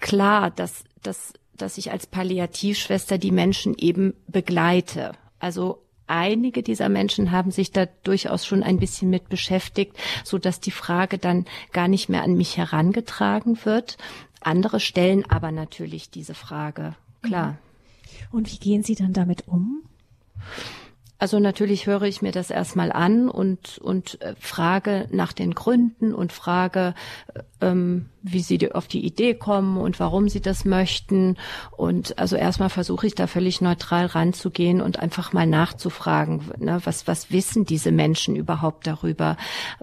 [0.00, 5.12] klar, dass, dass, dass ich als Palliativschwester die Menschen eben begleite.
[5.38, 10.60] Also einige dieser Menschen haben sich da durchaus schon ein bisschen mit beschäftigt, so dass
[10.60, 13.96] die Frage dann gar nicht mehr an mich herangetragen wird.
[14.40, 17.58] Andere stellen aber natürlich diese Frage, klar.
[18.32, 19.82] Und wie gehen Sie dann damit um?
[21.20, 26.14] Also natürlich höre ich mir das erstmal an und, und äh, frage nach den Gründen
[26.14, 26.94] und frage,
[27.60, 31.36] ähm, wie sie auf die Idee kommen und warum sie das möchten.
[31.76, 37.06] Und also erstmal versuche ich da völlig neutral ranzugehen und einfach mal nachzufragen, ne, was,
[37.06, 39.36] was wissen diese Menschen überhaupt darüber?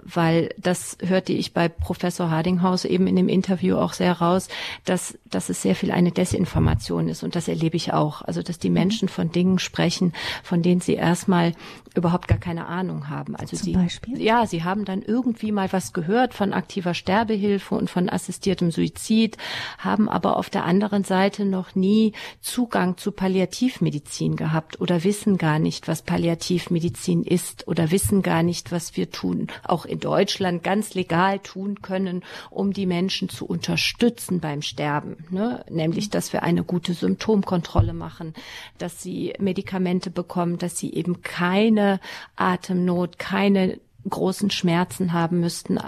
[0.03, 4.49] Weil das hörte ich bei Professor Hardinghaus eben in dem Interview auch sehr raus,
[4.85, 7.23] dass, dass es sehr viel eine Desinformation ist.
[7.23, 8.21] Und das erlebe ich auch.
[8.21, 10.13] Also, dass die Menschen von Dingen sprechen,
[10.43, 11.53] von denen sie erstmal
[11.95, 13.35] überhaupt gar keine Ahnung haben.
[13.35, 14.21] Also Zum sie, Beispiel?
[14.21, 19.37] ja, sie haben dann irgendwie mal was gehört von aktiver Sterbehilfe und von assistiertem Suizid,
[19.77, 25.59] haben aber auf der anderen Seite noch nie Zugang zu Palliativmedizin gehabt oder wissen gar
[25.59, 30.93] nicht, was Palliativmedizin ist oder wissen gar nicht, was wir tun, auch in Deutschland ganz
[30.93, 35.25] legal tun können, um die Menschen zu unterstützen beim Sterben.
[35.29, 35.63] Ne?
[35.69, 38.33] Nämlich, dass wir eine gute Symptomkontrolle machen,
[38.77, 41.99] dass sie Medikamente bekommen, dass sie eben keine
[42.35, 45.79] Atemnot, keine großen Schmerzen haben müssten,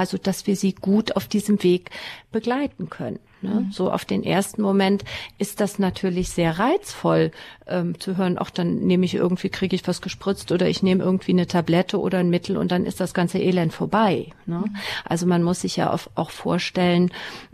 [0.00, 1.90] also dass wir sie gut auf diesem Weg
[2.32, 3.18] begleiten können.
[3.42, 3.66] Ne?
[3.66, 3.72] Mhm.
[3.72, 5.04] So auf den ersten Moment
[5.38, 7.30] ist das natürlich sehr reizvoll
[7.66, 11.02] ähm, zu hören, auch dann nehme ich irgendwie, kriege ich was gespritzt oder ich nehme
[11.02, 14.28] irgendwie eine Tablette oder ein Mittel und dann ist das ganze Elend vorbei.
[14.46, 14.64] Ne?
[14.66, 14.76] Mhm.
[15.04, 17.10] Also man muss sich ja auch, auch vorstellen,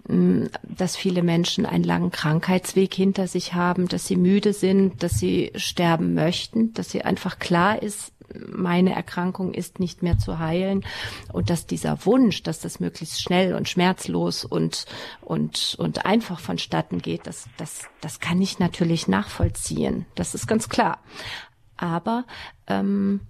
[0.08, 5.02] mh, mm, dass viele Menschen einen langen Krankheitsweg hinter sich haben, dass sie müde sind,
[5.02, 8.12] dass sie sterben möchten, dass sie einfach klar ist,
[8.48, 10.84] meine Erkrankung ist nicht mehr zu heilen
[11.32, 14.86] und dass dieser Wunsch, dass das möglichst schnell und schmerzlos und
[15.20, 20.06] und und einfach vonstatten geht, das das das kann ich natürlich nachvollziehen.
[20.14, 20.98] Das ist ganz klar.
[21.76, 22.24] Aber
[22.66, 23.20] ähm,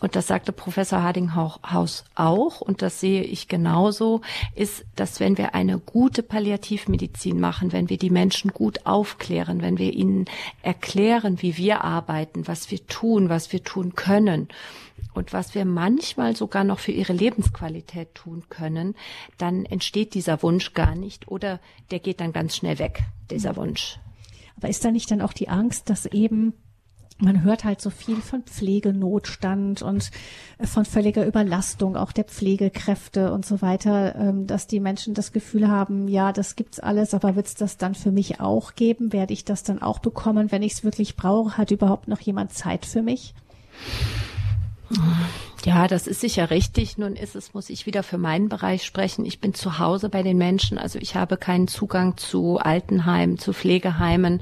[0.00, 4.20] und das sagte Professor Hardinghaus auch, und das sehe ich genauso,
[4.54, 9.78] ist, dass wenn wir eine gute Palliativmedizin machen, wenn wir die Menschen gut aufklären, wenn
[9.78, 10.24] wir ihnen
[10.62, 14.48] erklären, wie wir arbeiten, was wir tun, was wir tun können,
[15.14, 18.94] und was wir manchmal sogar noch für ihre Lebensqualität tun können,
[19.36, 23.98] dann entsteht dieser Wunsch gar nicht oder der geht dann ganz schnell weg, dieser Wunsch.
[24.56, 26.54] Aber ist da nicht dann auch die Angst, dass eben
[27.22, 30.10] man hört halt so viel von Pflegenotstand und
[30.58, 35.32] äh, von völliger Überlastung auch der Pflegekräfte und so weiter, ähm, dass die Menschen das
[35.32, 39.12] Gefühl haben, ja, das gibt's alles, aber wird's das dann für mich auch geben?
[39.12, 41.56] Werde ich das dann auch bekommen, wenn ich es wirklich brauche?
[41.56, 43.34] Hat überhaupt noch jemand Zeit für mich?
[45.64, 46.98] Ja, das ist sicher richtig.
[46.98, 49.24] Nun ist es, muss ich wieder für meinen Bereich sprechen.
[49.24, 50.76] Ich bin zu Hause bei den Menschen.
[50.76, 54.40] Also ich habe keinen Zugang zu Altenheimen, zu Pflegeheimen.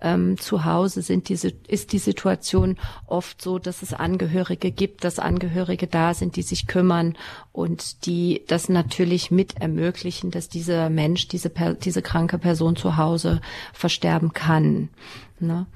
[0.00, 5.18] Ähm, zu Hause sind diese, ist die Situation oft so, dass es Angehörige gibt, dass
[5.18, 7.18] Angehörige da sind, die sich kümmern
[7.52, 13.42] und die das natürlich mit ermöglichen, dass dieser Mensch, diese, diese kranke Person zu Hause
[13.74, 14.88] versterben kann.
[15.40, 15.66] Ne?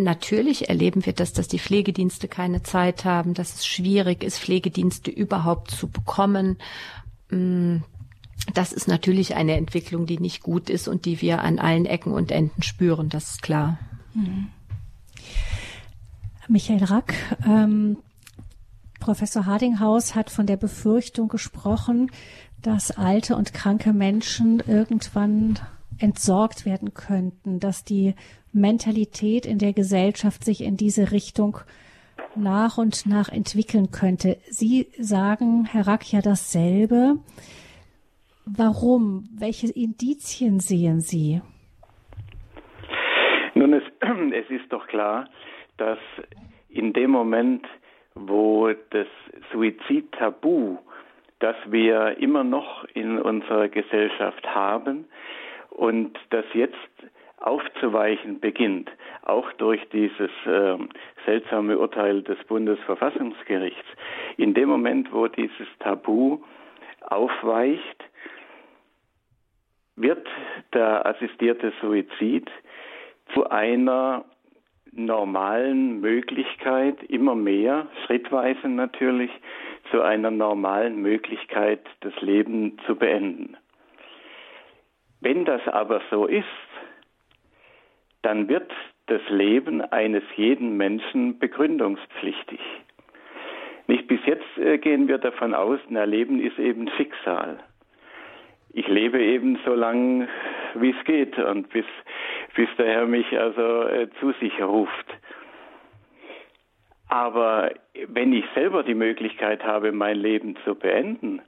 [0.00, 5.10] Natürlich erleben wir das, dass die Pflegedienste keine Zeit haben, dass es schwierig ist, Pflegedienste
[5.10, 6.58] überhaupt zu bekommen.
[7.30, 7.78] Mm,
[8.54, 12.12] das ist natürlich eine Entwicklung, die nicht gut ist und die wir an allen Ecken
[12.12, 13.78] und Enden spüren, das ist klar.
[14.14, 14.48] Mhm.
[16.48, 17.14] Michael Rack,
[17.46, 17.98] ähm,
[18.98, 22.10] Professor Hardinghaus hat von der Befürchtung gesprochen,
[22.60, 25.58] dass alte und kranke Menschen irgendwann
[26.00, 28.14] entsorgt werden könnten, dass die
[28.52, 31.58] Mentalität in der Gesellschaft sich in diese Richtung
[32.36, 34.38] nach und nach entwickeln könnte.
[34.44, 37.16] Sie sagen, Herr Rack, ja dasselbe.
[38.46, 39.28] Warum?
[39.38, 41.40] Welche Indizien sehen Sie?
[43.54, 45.28] Nun, es, es ist doch klar,
[45.76, 45.98] dass
[46.68, 47.66] in dem Moment,
[48.14, 49.06] wo das
[49.52, 50.78] Suizidtabu,
[51.40, 55.06] das wir immer noch in unserer Gesellschaft haben
[55.70, 56.76] und das jetzt
[57.38, 58.90] aufzuweichen beginnt,
[59.22, 60.76] auch durch dieses äh,
[61.24, 63.86] seltsame Urteil des Bundesverfassungsgerichts.
[64.36, 66.40] In dem Moment, wo dieses Tabu
[67.00, 68.04] aufweicht,
[69.96, 70.26] wird
[70.74, 72.50] der assistierte Suizid
[73.34, 74.24] zu einer
[74.92, 79.30] normalen Möglichkeit, immer mehr, schrittweise natürlich,
[79.90, 83.56] zu einer normalen Möglichkeit, das Leben zu beenden.
[85.20, 86.46] Wenn das aber so ist,
[88.22, 88.70] dann wird
[89.06, 92.60] das Leben eines jeden Menschen begründungspflichtig.
[93.86, 97.58] Nicht bis jetzt äh, gehen wir davon aus, na Leben ist eben Schicksal.
[98.72, 100.28] Ich lebe eben so lang,
[100.74, 101.84] wie es geht und bis,
[102.54, 105.06] bis der Herr mich also äh, zu sich ruft.
[107.08, 107.72] Aber
[108.06, 111.42] wenn ich selber die Möglichkeit habe, mein Leben zu beenden,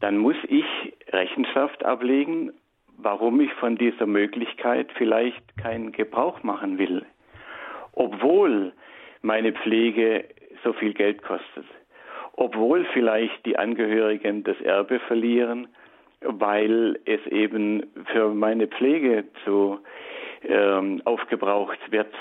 [0.00, 0.64] dann muss ich
[1.08, 2.52] Rechenschaft ablegen
[2.98, 7.06] warum ich von dieser Möglichkeit vielleicht keinen Gebrauch machen will,
[7.92, 8.72] obwohl
[9.22, 10.24] meine Pflege
[10.64, 11.64] so viel Geld kostet,
[12.34, 15.68] obwohl vielleicht die Angehörigen das Erbe verlieren,
[16.20, 19.78] weil es eben für meine Pflege zu
[20.42, 22.12] ähm, aufgebraucht wird,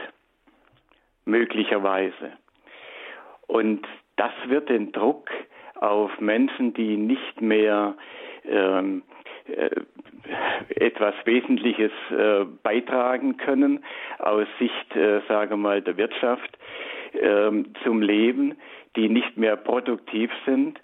[1.26, 2.34] möglicherweise.
[3.48, 5.30] Und das wird den Druck
[5.76, 7.96] auf Menschen, die nicht mehr
[8.46, 9.27] ähm, äh,
[10.70, 13.84] etwas Wesentliches äh, beitragen können
[14.20, 16.58] aus Sicht, äh, sage mal, der Wirtschaft
[17.14, 18.56] ähm, zum Leben,
[18.96, 20.80] die nicht mehr produktiv sind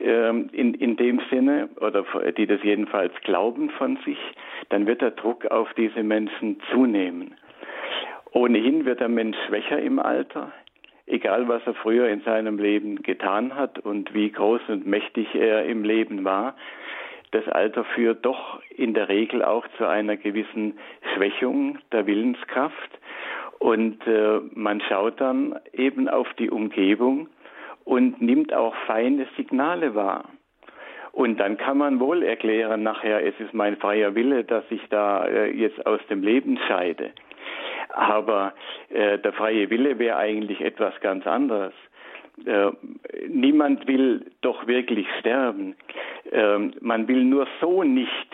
[0.00, 4.18] ähm, in, in dem Sinne oder die das jedenfalls glauben von sich,
[4.68, 7.34] dann wird der Druck auf diese Menschen zunehmen.
[8.32, 10.52] Ohnehin wird der Mensch schwächer im Alter,
[11.06, 15.64] egal was er früher in seinem Leben getan hat und wie groß und mächtig er
[15.64, 16.56] im Leben war
[17.34, 20.78] das Alter führt doch in der Regel auch zu einer gewissen
[21.14, 22.90] Schwächung der Willenskraft.
[23.58, 27.28] Und äh, man schaut dann eben auf die Umgebung
[27.82, 30.28] und nimmt auch feine Signale wahr.
[31.10, 35.26] Und dann kann man wohl erklären, nachher, es ist mein freier Wille, dass ich da
[35.26, 37.10] äh, jetzt aus dem Leben scheide.
[37.88, 38.52] Aber
[38.90, 41.74] äh, der freie Wille wäre eigentlich etwas ganz anderes.
[42.44, 42.70] Äh,
[43.28, 45.76] niemand will doch wirklich sterben.
[46.30, 48.28] Äh, man will nur so nicht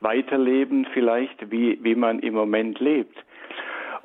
[0.00, 3.16] weiterleben, vielleicht wie, wie man im Moment lebt.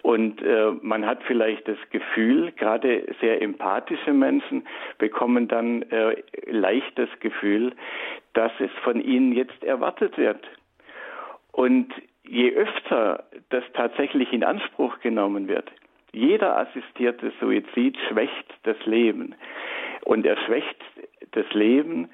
[0.01, 6.99] Und äh, man hat vielleicht das Gefühl, gerade sehr empathische Menschen bekommen dann äh, leicht
[6.99, 7.71] das Gefühl,
[8.33, 10.45] dass es von ihnen jetzt erwartet wird.
[11.53, 11.93] Und
[12.27, 15.71] je öfter das tatsächlich in Anspruch genommen wird,
[16.13, 19.35] jeder assistierte Suizid schwächt das Leben.
[20.05, 20.77] Und er schwächt
[21.31, 22.09] das Leben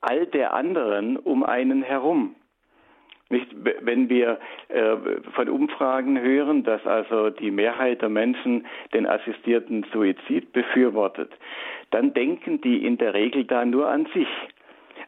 [0.00, 2.34] all der anderen um einen herum.
[3.28, 3.48] Nicht,
[3.80, 4.96] wenn wir äh,
[5.32, 11.32] von Umfragen hören, dass also die Mehrheit der Menschen den assistierten Suizid befürwortet,
[11.90, 14.28] dann denken die in der Regel da nur an sich.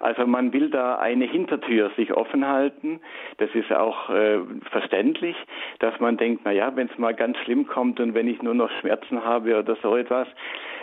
[0.00, 3.00] Also man will da eine Hintertür sich offen halten.
[3.38, 4.38] Das ist auch äh,
[4.70, 5.37] verständlich,
[5.80, 8.54] dass man denkt, na ja, wenn es mal ganz schlimm kommt und wenn ich nur
[8.54, 10.28] noch Schmerzen habe oder so etwas,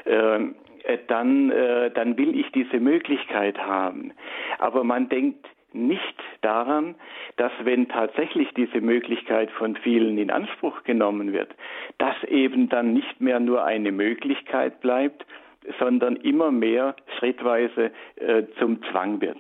[0.06, 4.14] ähm, äh, dann, äh, dann will ich diese Möglichkeit haben.
[4.60, 6.96] Aber man denkt nicht daran,
[7.36, 11.54] dass wenn tatsächlich diese Möglichkeit von vielen in Anspruch genommen wird,
[11.98, 15.26] dass eben dann nicht mehr nur eine Möglichkeit bleibt,
[15.80, 19.38] sondern immer mehr schrittweise äh, zum Zwang wird.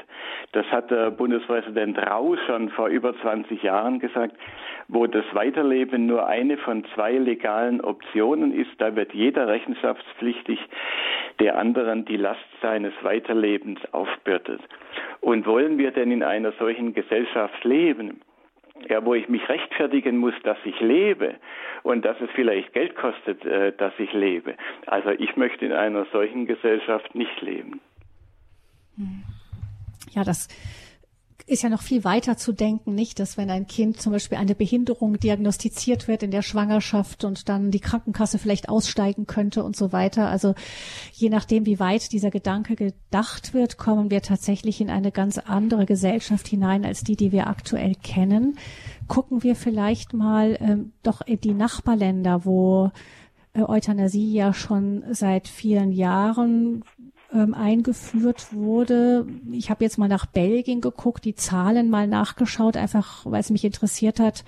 [0.52, 4.36] Das hat der Bundespräsident Rau schon vor über 20 Jahren gesagt,
[4.88, 10.60] wo das Weiterleben nur eine von zwei legalen Optionen ist, da wird jeder rechenschaftspflichtig,
[11.40, 14.62] der anderen die Last seines Weiterlebens aufbürdet.
[15.22, 18.22] Und wollen wir denn in einer solchen Gesellschaft leben?
[18.90, 21.36] Ja, wo ich mich rechtfertigen muss, dass ich lebe
[21.84, 24.56] und dass es vielleicht Geld kostet, äh, dass ich lebe.
[24.86, 27.82] Also ich möchte in einer solchen Gesellschaft nicht leben.
[30.12, 30.48] Ja, das
[31.48, 34.56] ist ja noch viel weiter zu denken, nicht, dass wenn ein Kind zum Beispiel eine
[34.56, 39.92] Behinderung diagnostiziert wird in der Schwangerschaft und dann die Krankenkasse vielleicht aussteigen könnte und so
[39.92, 40.28] weiter.
[40.28, 40.56] Also
[41.14, 45.86] je nachdem, wie weit dieser Gedanke gedacht wird, kommen wir tatsächlich in eine ganz andere
[45.86, 48.58] Gesellschaft hinein als die, die wir aktuell kennen.
[49.08, 52.90] Gucken wir vielleicht mal ähm, doch in die Nachbarländer, wo
[53.54, 56.84] äh, Euthanasie ja schon seit vielen Jahren
[57.36, 59.28] ähm, eingeführt wurde.
[59.52, 63.66] Ich habe jetzt mal nach Belgien geguckt, die Zahlen mal nachgeschaut, einfach weil es mich
[63.66, 64.46] interessiert hat,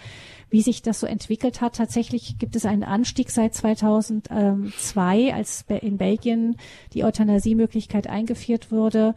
[0.50, 1.76] wie sich das so entwickelt hat.
[1.76, 6.56] Tatsächlich gibt es einen Anstieg seit 2002, als in Belgien
[6.94, 9.14] die Euthanasiemöglichkeit eingeführt wurde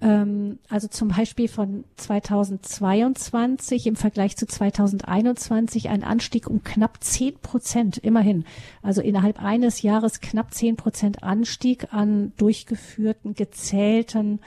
[0.00, 7.38] ähm, also zum Beispiel von 2022 im Vergleich zu 2021 ein Anstieg um knapp 10
[7.40, 8.44] Prozent, immerhin.
[8.82, 14.40] Also innerhalb eines Jahres knapp 10 Prozent Anstieg an durchgeführten, gezählten,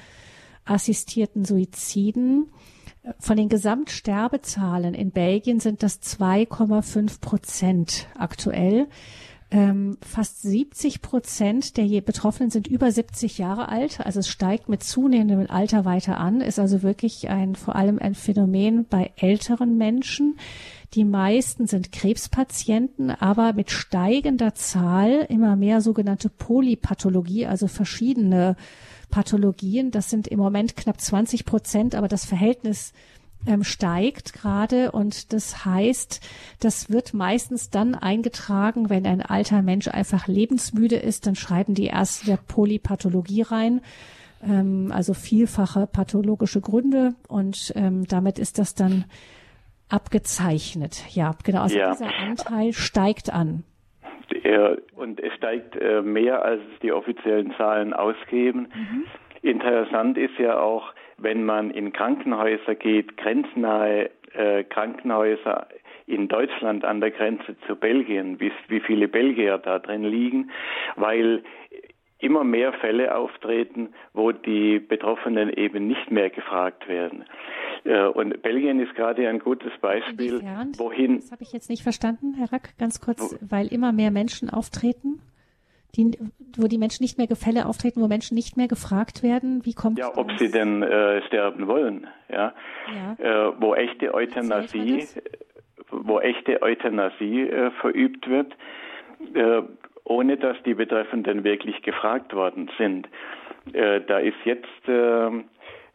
[0.64, 2.50] assistierten Suiziden.
[3.20, 8.88] Von den Gesamtsterbezahlen in Belgien sind das 2,5 Prozent aktuell.
[9.54, 14.00] Ähm, fast 70 Prozent der Betroffenen sind über 70 Jahre alt.
[14.00, 18.16] Also es steigt mit zunehmendem Alter weiter an, ist also wirklich ein, vor allem ein
[18.16, 20.38] Phänomen bei älteren Menschen.
[20.94, 28.56] Die meisten sind Krebspatienten, aber mit steigender Zahl immer mehr sogenannte Polypathologie, also verschiedene
[29.10, 29.92] Pathologien.
[29.92, 32.94] Das sind im Moment knapp 20 Prozent, aber das Verhältnis
[33.48, 36.22] ähm, steigt gerade und das heißt,
[36.60, 41.88] das wird meistens dann eingetragen, wenn ein alter Mensch einfach lebensmüde ist, dann schreiben die
[41.88, 43.82] Ärzte der Polypathologie rein,
[44.48, 49.06] ähm, also vielfache pathologische Gründe und ähm, damit ist das dann
[49.90, 51.04] abgezeichnet.
[51.10, 51.92] Ja, genau, also ja.
[51.92, 53.64] dieser Anteil steigt an.
[55.02, 58.68] Und es steigt äh, mehr, als die offiziellen Zahlen ausgeben.
[58.74, 59.06] Mhm.
[59.42, 65.68] Interessant ist ja auch, wenn man in Krankenhäuser geht, grenznahe äh, Krankenhäuser
[66.08, 70.52] in Deutschland an der Grenze zu Belgien, wie, wie viele Belgier da drin liegen,
[70.96, 71.44] weil
[72.20, 77.26] immer mehr Fälle auftreten, wo die Betroffenen eben nicht mehr gefragt werden.
[77.84, 80.72] Äh, und Belgien ist gerade ein gutes Beispiel, Inwiefern?
[80.78, 81.16] wohin.
[81.18, 85.20] Das habe ich jetzt nicht verstanden, Herr Rack, ganz kurz, weil immer mehr Menschen auftreten
[85.96, 86.18] die,
[86.58, 90.00] wo die Menschen nicht mehr Gefälle auftreten, wo Menschen nicht mehr gefragt werden, wie kommt
[90.00, 90.40] Ja, ob das?
[90.40, 92.54] sie denn äh, sterben wollen, ja.
[93.20, 93.50] ja.
[93.50, 95.08] Äh, wo echte Euthanasie,
[95.90, 98.54] wo echte Euthanasie äh, verübt wird,
[99.34, 99.62] äh,
[100.04, 103.08] ohne dass die Betreffenden wirklich gefragt worden sind.
[103.74, 105.28] Äh, da ist jetzt, äh,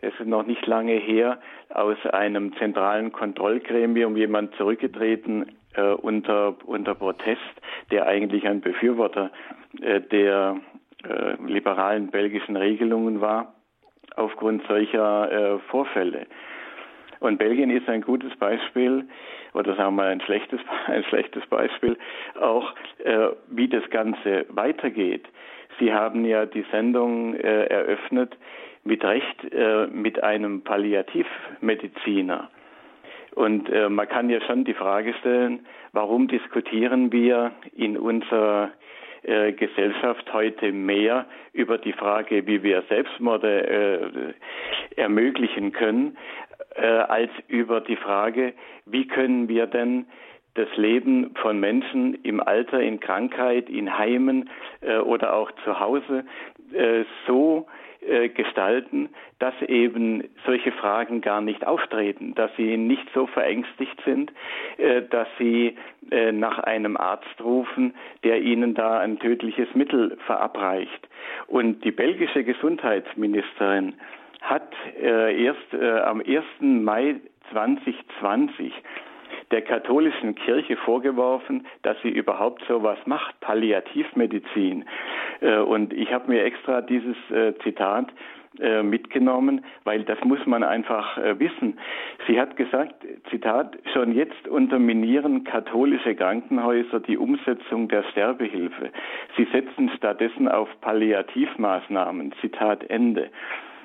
[0.00, 1.38] es ist noch nicht lange her,
[1.70, 7.40] aus einem zentralen Kontrollgremium jemand zurückgetreten äh, unter, unter Protest,
[7.90, 9.30] der eigentlich ein Befürworter
[9.80, 10.60] der
[11.04, 13.54] äh, liberalen belgischen Regelungen war,
[14.16, 16.26] aufgrund solcher äh, Vorfälle.
[17.20, 19.08] Und Belgien ist ein gutes Beispiel,
[19.54, 21.96] oder sagen wir ein schlechtes, ein schlechtes Beispiel,
[22.40, 22.74] auch
[23.04, 25.26] äh, wie das Ganze weitergeht.
[25.78, 28.36] Sie haben ja die Sendung äh, eröffnet
[28.84, 32.50] mit Recht äh, mit einem Palliativmediziner.
[33.34, 38.70] Und äh, man kann ja schon die Frage stellen, warum diskutieren wir in unserer
[39.26, 44.34] äh, Gesellschaft heute mehr über die Frage, wie wir Selbstmorde
[44.96, 46.16] äh, ermöglichen können,
[46.76, 48.54] äh, als über die Frage,
[48.84, 50.06] wie können wir denn
[50.54, 54.48] das Leben von Menschen im Alter, in Krankheit, in Heimen
[54.80, 56.24] äh, oder auch zu Hause
[56.72, 57.66] äh, so
[58.08, 64.32] äh, gestalten, dass eben solche Fragen gar nicht auftreten, dass sie nicht so verängstigt sind,
[64.78, 65.76] äh, dass sie
[66.10, 67.94] äh, nach einem Arzt rufen,
[68.24, 71.08] der ihnen da ein tödliches Mittel verabreicht.
[71.48, 73.94] Und die belgische Gesundheitsministerin
[74.40, 76.44] hat erst am 1.
[76.60, 77.16] Mai
[77.50, 78.72] 2020
[79.50, 84.84] der katholischen Kirche vorgeworfen, dass sie überhaupt sowas macht, Palliativmedizin.
[85.40, 88.08] Äh, und ich habe mir extra dieses äh, Zitat
[88.58, 91.78] äh, mitgenommen, weil das muss man einfach wissen.
[92.26, 92.94] Sie hat gesagt,
[93.30, 98.90] Zitat, schon jetzt unterminieren katholische Krankenhäuser die Umsetzung der Sterbehilfe.
[99.36, 102.32] Sie setzen stattdessen auf Palliativmaßnahmen.
[102.40, 103.30] Zitat Ende.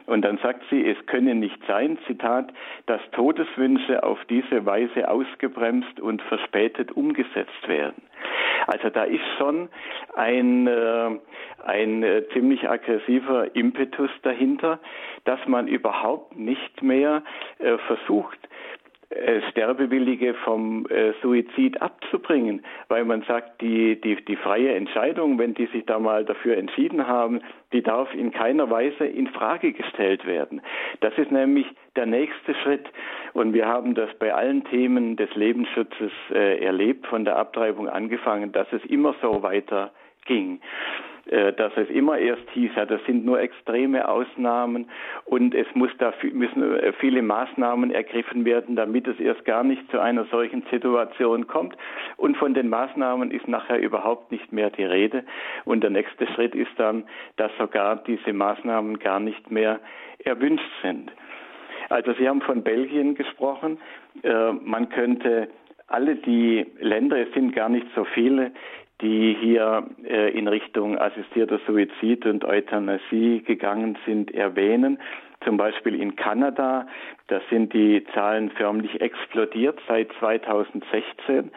[0.05, 2.51] Und dann sagt sie, es könne nicht sein, Zitat,
[2.85, 8.01] dass Todeswünsche auf diese Weise ausgebremst und verspätet umgesetzt werden.
[8.67, 9.69] Also da ist schon
[10.15, 11.09] ein, äh,
[11.65, 14.79] ein äh, ziemlich aggressiver Impetus dahinter,
[15.25, 17.23] dass man überhaupt nicht mehr
[17.59, 18.37] äh, versucht,
[19.11, 25.53] äh, Sterbewillige vom äh, Suizid abzubringen, weil man sagt, die, die, die freie Entscheidung, wenn
[25.53, 27.41] die sich da mal dafür entschieden haben,
[27.73, 30.61] die darf in keiner Weise in Frage gestellt werden.
[31.01, 32.87] Das ist nämlich der nächste Schritt.
[33.33, 38.51] Und wir haben das bei allen Themen des Lebensschutzes äh, erlebt, von der Abtreibung angefangen,
[38.51, 39.91] dass es immer so weiter
[40.25, 40.61] ging.
[41.31, 44.89] Äh, dass es immer erst hieß, ja, das sind nur extreme Ausnahmen
[45.25, 49.89] und es muss da müssen äh, viele Maßnahmen ergriffen werden, damit es erst gar nicht
[49.91, 51.77] zu einer solchen Situation kommt.
[52.17, 55.23] Und von den Maßnahmen ist nachher überhaupt nicht mehr die Rede.
[55.63, 57.03] Und der nächste Schritt ist dann,
[57.37, 59.79] dass sogar diese Maßnahmen gar nicht mehr
[60.25, 61.11] erwünscht sind.
[61.89, 63.77] Also Sie haben von Belgien gesprochen.
[64.23, 65.49] Äh, man könnte
[65.91, 68.51] alle die Länder, es sind gar nicht so viele,
[69.01, 74.99] die hier äh, in Richtung assistierter Suizid und Euthanasie gegangen sind, erwähnen.
[75.43, 76.87] Zum Beispiel in Kanada,
[77.27, 81.51] da sind die Zahlen förmlich explodiert seit 2016.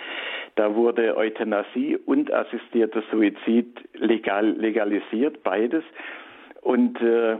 [0.54, 5.84] Da wurde Euthanasie und assistierter Suizid legal, legalisiert, beides.
[6.62, 7.36] Und äh,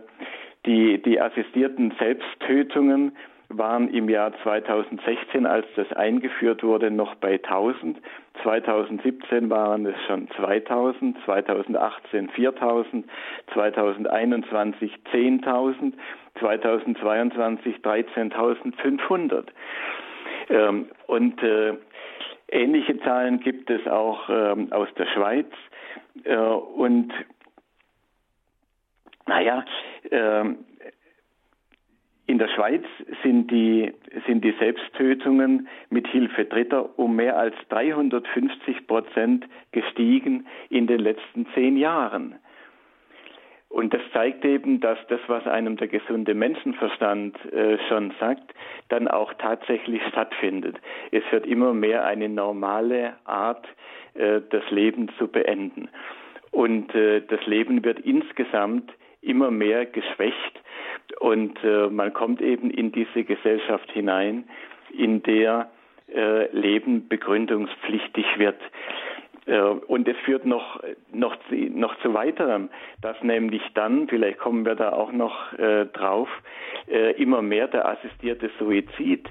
[0.66, 3.16] die, die assistierten Selbsttötungen
[3.57, 7.98] waren im Jahr 2016, als das eingeführt wurde, noch bei 1000.
[8.42, 13.07] 2017 waren es schon 2000, 2018 4000,
[13.52, 15.92] 2021 10.000,
[16.40, 19.44] 2022 13.500.
[20.50, 21.74] Ähm, und äh,
[22.48, 25.50] ähnliche Zahlen gibt es auch ähm, aus der Schweiz.
[26.24, 27.12] Äh, und
[29.26, 29.64] naja,
[30.11, 30.44] äh,
[32.26, 32.84] in der Schweiz
[33.22, 33.92] sind die,
[34.26, 41.46] sind die Selbsttötungen mit Hilfe Dritter um mehr als 350 Prozent gestiegen in den letzten
[41.54, 42.36] zehn Jahren.
[43.68, 48.54] Und das zeigt eben, dass das, was einem der gesunde Menschenverstand äh, schon sagt,
[48.88, 50.76] dann auch tatsächlich stattfindet.
[51.10, 53.66] Es wird immer mehr eine normale Art,
[54.14, 55.88] äh, das Leben zu beenden.
[56.52, 58.92] Und äh, das Leben wird insgesamt
[59.24, 60.62] immer mehr geschwächt
[61.20, 64.44] und äh, man kommt eben in diese Gesellschaft hinein,
[64.96, 65.70] in der
[66.12, 68.60] äh, Leben begründungspflichtig wird.
[69.46, 70.80] Äh, und es führt noch,
[71.12, 72.68] noch, noch zu weiterem,
[73.00, 76.28] dass nämlich dann, vielleicht kommen wir da auch noch äh, drauf,
[76.88, 79.28] äh, immer mehr der assistierte Suizid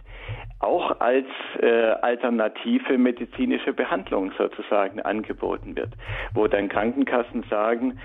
[0.59, 1.27] auch als
[1.61, 5.89] äh, alternative medizinische Behandlung sozusagen angeboten wird,
[6.33, 7.99] wo dann Krankenkassen sagen,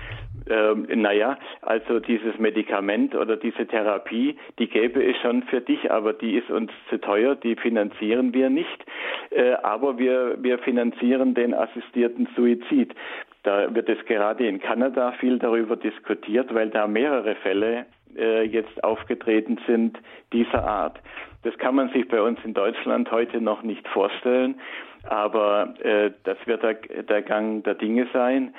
[0.49, 6.13] ähm, naja, also dieses Medikament oder diese Therapie, die gäbe es schon für dich, aber
[6.13, 8.85] die ist uns zu teuer, die finanzieren wir nicht,
[9.31, 12.93] äh, aber wir, wir finanzieren den assistierten Suizid.
[13.43, 17.85] Da wird es gerade in Kanada viel darüber diskutiert, weil da mehrere Fälle
[18.17, 19.97] äh, jetzt aufgetreten sind
[20.33, 20.99] dieser Art.
[21.43, 24.59] Das kann man sich bei uns in Deutschland heute noch nicht vorstellen,
[25.03, 28.53] aber äh, das wird der, der, Gang der Dinge sein.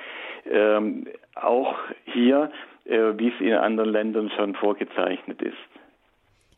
[0.50, 1.74] Ähm, auch
[2.04, 2.50] hier,
[2.84, 5.56] äh, wie es in anderen Ländern schon vorgezeichnet ist.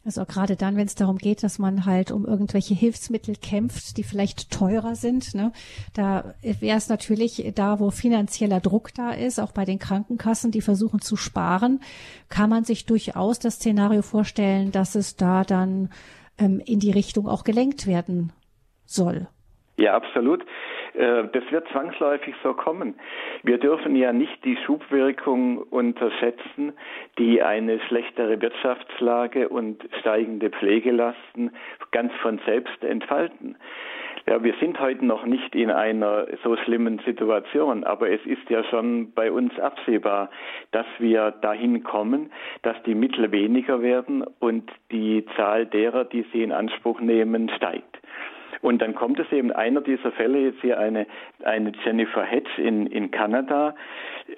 [0.04, 4.02] Also gerade dann, wenn es darum geht, dass man halt um irgendwelche Hilfsmittel kämpft, die
[4.02, 5.52] vielleicht teurer sind, ne,
[5.94, 10.60] da wäre es natürlich da, wo finanzieller Druck da ist, auch bei den Krankenkassen, die
[10.60, 11.80] versuchen zu sparen,
[12.28, 15.90] kann man sich durchaus das Szenario vorstellen, dass es da dann
[16.36, 18.32] ähm, in die Richtung auch gelenkt werden
[18.86, 19.28] soll.
[19.78, 20.42] Ja, absolut.
[20.94, 22.94] Äh, das wird zwangsläufig so kommen.
[23.42, 26.74] Wir dürfen ja nicht die Schubwirkung unterschätzen,
[27.18, 31.52] die eine schlechtere Wirtschaftslage und steigende Pflegelasten
[31.90, 33.56] ganz von selbst entfalten.
[34.28, 38.62] Ja, wir sind heute noch nicht in einer so schlimmen Situation, aber es ist ja
[38.64, 40.30] schon bei uns absehbar,
[40.70, 42.30] dass wir dahin kommen,
[42.62, 47.98] dass die Mittel weniger werden und die Zahl derer, die sie in Anspruch nehmen, steigt.
[48.62, 51.06] Und dann kommt es eben einer dieser Fälle, jetzt hier eine,
[51.44, 53.74] eine Jennifer Hedge in, in Kanada,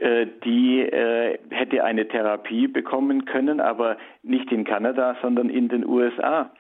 [0.01, 5.87] äh, die äh, hätte eine Therapie bekommen können, aber nicht in Kanada, sondern in den
[5.87, 6.51] USA.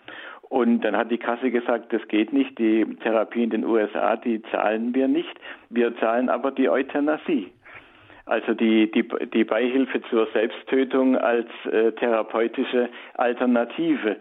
[0.50, 4.42] Und dann hat die Kasse gesagt, das geht nicht, die Therapie in den USA, die
[4.52, 5.34] zahlen wir nicht.
[5.70, 7.50] Wir zahlen aber die Euthanasie.
[8.26, 14.16] Also die, die, die Beihilfe zur Selbsttötung als äh, therapeutische Alternative.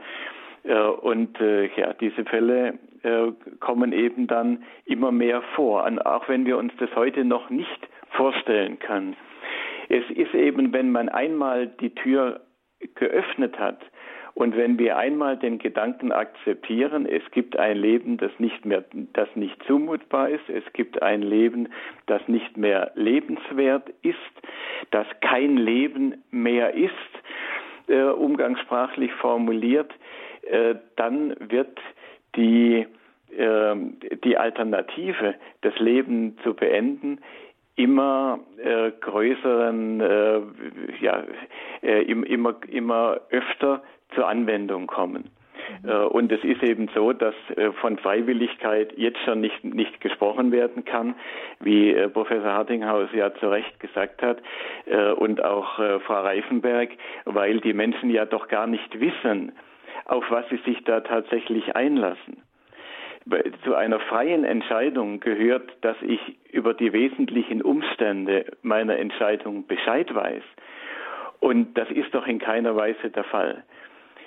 [0.63, 6.45] Äh, und äh, ja, diese Fälle äh, kommen eben dann immer mehr vor, auch wenn
[6.45, 9.15] wir uns das heute noch nicht vorstellen können.
[9.89, 12.41] Es ist eben, wenn man einmal die Tür
[12.95, 13.79] geöffnet hat,
[14.35, 18.83] und wenn wir einmal den Gedanken akzeptieren, es gibt ein Leben, das nicht mehr,
[19.13, 21.69] das nicht zumutbar ist, es gibt ein Leben,
[22.07, 24.17] das nicht mehr lebenswert ist,
[24.89, 26.93] das kein Leben mehr ist,
[27.87, 29.93] äh, umgangssprachlich formuliert,
[30.95, 31.79] dann wird
[32.35, 32.85] die,
[33.37, 33.75] äh,
[34.23, 37.19] die Alternative, das Leben zu beenden,
[37.75, 40.41] immer äh, größeren, äh,
[41.01, 41.23] ja,
[41.81, 43.81] äh, immer, immer öfter
[44.13, 45.31] zur Anwendung kommen.
[45.81, 45.89] Mhm.
[45.89, 50.51] Äh, und es ist eben so, dass äh, von Freiwilligkeit jetzt schon nicht, nicht gesprochen
[50.51, 51.15] werden kann,
[51.59, 54.41] wie äh, Professor Hartinghaus ja zu Recht gesagt hat
[55.17, 56.89] und auch Frau Reifenberg,
[57.25, 59.53] weil die Menschen ja doch gar nicht wissen,
[60.05, 62.43] auf was sie sich da tatsächlich einlassen.
[63.63, 66.19] Zu einer freien Entscheidung gehört, dass ich
[66.51, 70.43] über die wesentlichen Umstände meiner Entscheidung Bescheid weiß.
[71.39, 73.63] Und das ist doch in keiner Weise der Fall.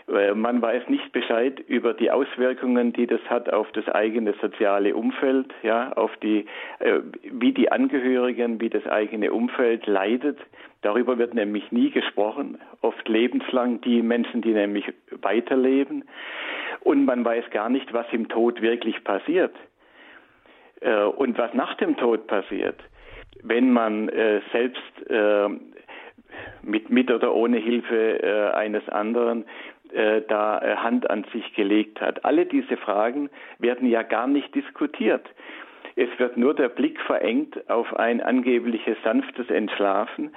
[0.09, 5.52] Man weiß nicht Bescheid über die Auswirkungen, die das hat auf das eigene soziale Umfeld,
[5.64, 6.46] ja, auf die,
[6.78, 10.38] äh, wie die Angehörigen, wie das eigene Umfeld leidet.
[10.82, 16.04] Darüber wird nämlich nie gesprochen, oft lebenslang die Menschen, die nämlich weiterleben.
[16.82, 19.57] Und man weiß gar nicht, was im Tod wirklich passiert
[20.82, 22.78] äh, und was nach dem Tod passiert,
[23.42, 24.82] wenn man äh, selbst
[26.62, 29.44] mit, mit oder ohne Hilfe eines anderen
[29.93, 32.24] äh, da äh, Hand an sich gelegt hat.
[32.24, 35.26] Alle diese Fragen werden ja gar nicht diskutiert.
[35.99, 40.34] Es wird nur der Blick verengt auf ein angebliches sanftes Entschlafen,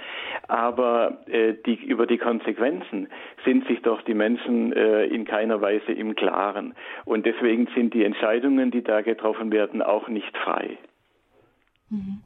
[0.48, 3.10] aber äh, die, über die Konsequenzen
[3.44, 6.76] sind sich doch die Menschen äh, in keiner Weise im Klaren.
[7.04, 10.78] Und deswegen sind die Entscheidungen, die da getroffen werden, auch nicht frei.
[11.90, 12.22] Mhm.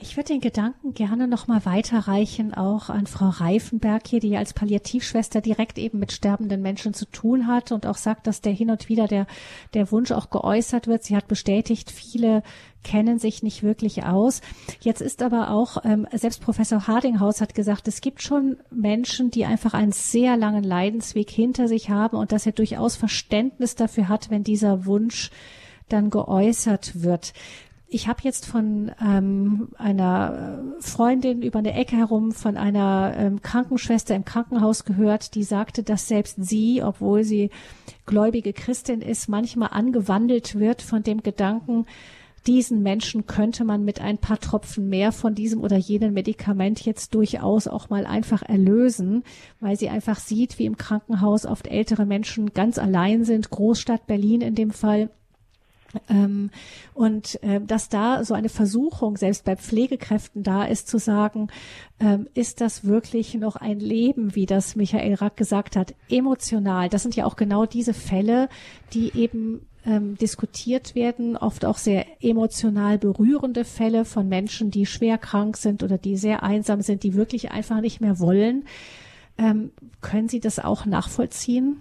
[0.00, 4.54] Ich würde den Gedanken gerne noch mal weiterreichen, auch an Frau Reifenberg hier, die als
[4.54, 8.70] Palliativschwester direkt eben mit sterbenden Menschen zu tun hat und auch sagt, dass der hin
[8.70, 9.26] und wieder der,
[9.74, 11.02] der Wunsch auch geäußert wird.
[11.02, 12.44] Sie hat bestätigt, viele
[12.84, 14.40] kennen sich nicht wirklich aus.
[14.80, 19.46] Jetzt ist aber auch, ähm, selbst Professor Hardinghaus hat gesagt, es gibt schon Menschen, die
[19.46, 24.30] einfach einen sehr langen Leidensweg hinter sich haben und dass er durchaus Verständnis dafür hat,
[24.30, 25.32] wenn dieser Wunsch
[25.88, 27.32] dann geäußert wird.
[27.90, 34.14] Ich habe jetzt von ähm, einer Freundin über eine Ecke herum von einer ähm, Krankenschwester
[34.14, 37.48] im Krankenhaus gehört, die sagte, dass selbst sie, obwohl sie
[38.04, 41.86] gläubige Christin ist, manchmal angewandelt wird von dem Gedanken,
[42.46, 47.14] diesen Menschen könnte man mit ein paar Tropfen mehr von diesem oder jenem Medikament jetzt
[47.14, 49.24] durchaus auch mal einfach erlösen,
[49.60, 54.42] weil sie einfach sieht, wie im Krankenhaus oft ältere Menschen ganz allein sind, Großstadt Berlin
[54.42, 55.10] in dem Fall
[56.08, 56.50] ähm,
[56.94, 61.48] und äh, dass da so eine Versuchung selbst bei Pflegekräften da ist, zu sagen,
[62.00, 66.88] ähm, ist das wirklich noch ein Leben, wie das Michael Rack gesagt hat, emotional.
[66.88, 68.48] Das sind ja auch genau diese Fälle,
[68.92, 75.16] die eben ähm, diskutiert werden, oft auch sehr emotional berührende Fälle von Menschen, die schwer
[75.16, 78.64] krank sind oder die sehr einsam sind, die wirklich einfach nicht mehr wollen.
[79.38, 79.70] Ähm,
[80.00, 81.78] können Sie das auch nachvollziehen?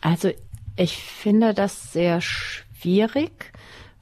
[0.00, 0.30] Also
[0.78, 3.52] ich finde das sehr schwierig.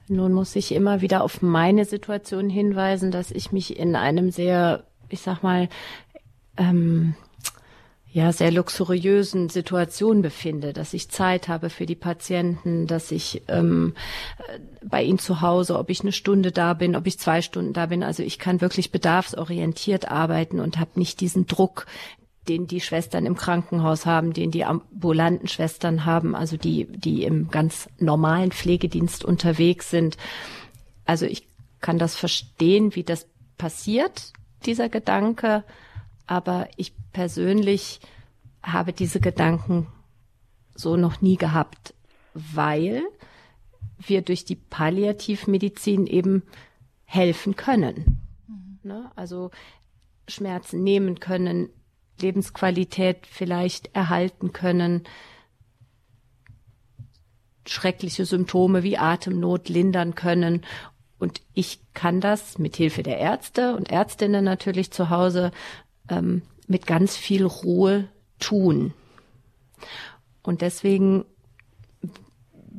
[0.08, 4.84] Nun muss ich immer wieder auf meine Situation hinweisen, dass ich mich in einem sehr,
[5.08, 5.68] ich sag mal,
[6.56, 7.14] ähm,
[8.16, 13.94] ja, sehr luxuriösen Situation befinde, dass ich Zeit habe für die Patienten, dass ich ähm,
[14.82, 17.84] bei ihnen zu Hause, ob ich eine Stunde da bin, ob ich zwei Stunden da
[17.84, 18.02] bin.
[18.02, 21.84] Also ich kann wirklich bedarfsorientiert arbeiten und habe nicht diesen Druck,
[22.48, 27.50] den die Schwestern im Krankenhaus haben, den die ambulanten Schwestern haben, also die, die im
[27.50, 30.16] ganz normalen Pflegedienst unterwegs sind.
[31.04, 31.48] Also ich
[31.80, 33.28] kann das verstehen, wie das
[33.58, 34.32] passiert,
[34.64, 35.64] dieser Gedanke,
[36.26, 38.00] aber ich persönlich
[38.62, 39.86] habe diese Gedanken
[40.74, 41.94] so noch nie gehabt,
[42.34, 43.02] weil
[43.98, 46.42] wir durch die Palliativmedizin eben
[47.04, 48.20] helfen können.
[48.46, 48.78] Mhm.
[48.82, 49.10] Ne?
[49.16, 49.50] Also
[50.28, 51.70] Schmerzen nehmen können,
[52.20, 55.04] Lebensqualität vielleicht erhalten können,
[57.66, 60.64] schreckliche Symptome wie Atemnot lindern können.
[61.18, 65.50] Und ich kann das mit Hilfe der Ärzte und Ärztinnen natürlich zu Hause
[66.08, 68.08] ähm, mit ganz viel Ruhe
[68.38, 68.92] tun.
[70.42, 71.24] Und deswegen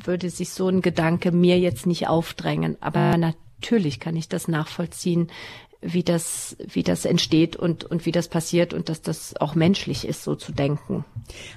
[0.05, 2.77] würde sich so ein Gedanke mir jetzt nicht aufdrängen.
[2.81, 5.29] Aber natürlich kann ich das nachvollziehen,
[5.93, 10.07] wie das, wie das entsteht und, und wie das passiert und dass das auch menschlich
[10.07, 11.05] ist, so zu denken.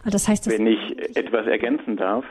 [0.05, 2.25] Ah, das heißt, Wenn ich etwas ergänzen darf,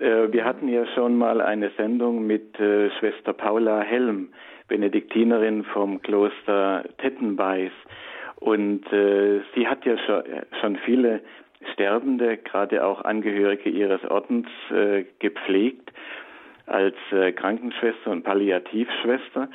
[0.00, 4.28] äh, wir hatten ja schon mal eine Sendung mit äh, Schwester Paula Helm,
[4.68, 7.72] Benediktinerin vom Kloster Tettenbeiß.
[8.36, 10.22] Und äh, sie hat ja schon,
[10.60, 11.20] schon viele
[11.72, 15.92] Sterbende, gerade auch Angehörige ihres Ordens, äh, gepflegt
[16.66, 19.48] als äh, Krankenschwester und Palliativschwester.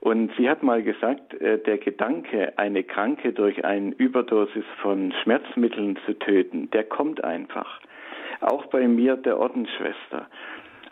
[0.00, 5.98] Und sie hat mal gesagt, äh, der Gedanke, eine Kranke durch eine Überdosis von Schmerzmitteln
[6.06, 7.80] zu töten, der kommt einfach.
[8.40, 10.28] Auch bei mir, der Ordensschwester.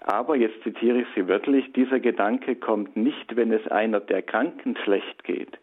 [0.01, 4.77] Aber, jetzt zitiere ich sie wörtlich, dieser Gedanke kommt nicht, wenn es einer der Kranken
[4.85, 5.59] schlecht geht.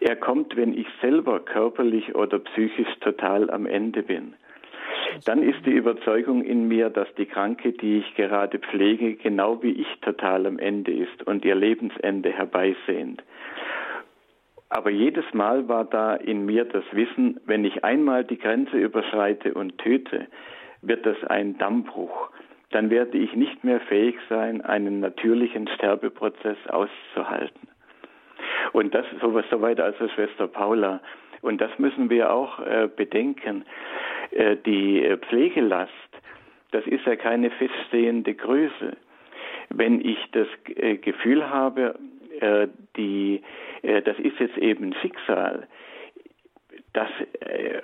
[0.00, 4.34] Er kommt, wenn ich selber körperlich oder psychisch total am Ende bin.
[5.24, 9.72] Dann ist die Überzeugung in mir, dass die Kranke, die ich gerade pflege, genau wie
[9.72, 13.22] ich total am Ende ist und ihr Lebensende herbeisehnt.
[14.68, 19.52] Aber jedes Mal war da in mir das Wissen, wenn ich einmal die Grenze überschreite
[19.54, 20.28] und töte,
[20.80, 22.30] wird das ein Dammbruch.
[22.70, 27.68] Dann werde ich nicht mehr fähig sein, einen natürlichen Sterbeprozess auszuhalten.
[28.72, 31.00] Und das soweit also Schwester Paula.
[31.42, 33.64] Und das müssen wir auch äh, bedenken.
[34.30, 35.92] Äh, die äh, Pflegelast,
[36.70, 38.96] das ist ja keine feststehende Größe.
[39.70, 41.98] Wenn ich das äh, Gefühl habe,
[42.40, 43.42] äh, die,
[43.82, 45.66] äh, das ist jetzt eben Schicksal,
[46.92, 47.08] dass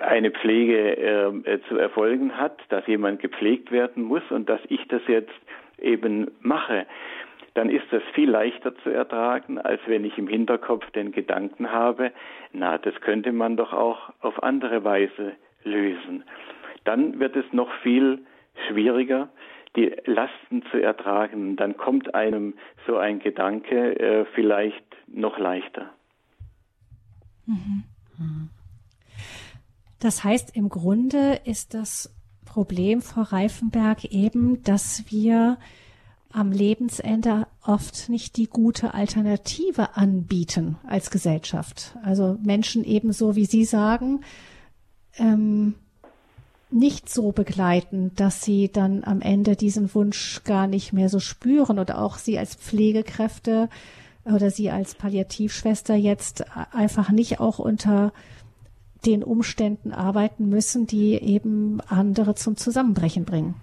[0.01, 5.31] eine Pflege zu erfolgen hat, dass jemand gepflegt werden muss und dass ich das jetzt
[5.81, 6.85] eben mache,
[7.57, 12.11] dann ist das viel leichter zu ertragen, als wenn ich im Hinterkopf den Gedanken habe,
[12.53, 15.33] na, das könnte man doch auch auf andere Weise
[15.63, 16.23] lösen.
[16.83, 18.19] Dann wird es noch viel
[18.67, 19.29] schwieriger,
[19.75, 21.55] die Lasten zu ertragen.
[21.55, 22.53] Dann kommt einem
[22.85, 25.89] so ein Gedanke äh, vielleicht noch leichter.
[27.47, 27.85] Mhm.
[29.99, 35.57] Das heißt, im Grunde ist das Problem vor Reifenberg eben, dass wir
[36.31, 41.97] am Lebensende oft nicht die gute Alternative anbieten als Gesellschaft.
[42.03, 44.21] Also Menschen ebenso wie Sie sagen,
[45.17, 45.75] ähm,
[46.69, 51.79] nicht so begleiten, dass sie dann am Ende diesen Wunsch gar nicht mehr so spüren
[51.79, 53.69] oder auch sie als Pflegekräfte
[54.25, 58.11] oder sie als Palliativschwester jetzt einfach nicht auch unter
[59.05, 63.55] den Umständen arbeiten müssen, die eben andere zum Zusammenbrechen bringen.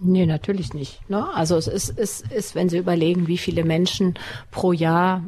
[0.00, 1.08] Nee, natürlich nicht.
[1.08, 1.26] Ne?
[1.34, 4.14] Also es ist, es ist, wenn Sie überlegen, wie viele Menschen
[4.50, 5.24] pro Jahr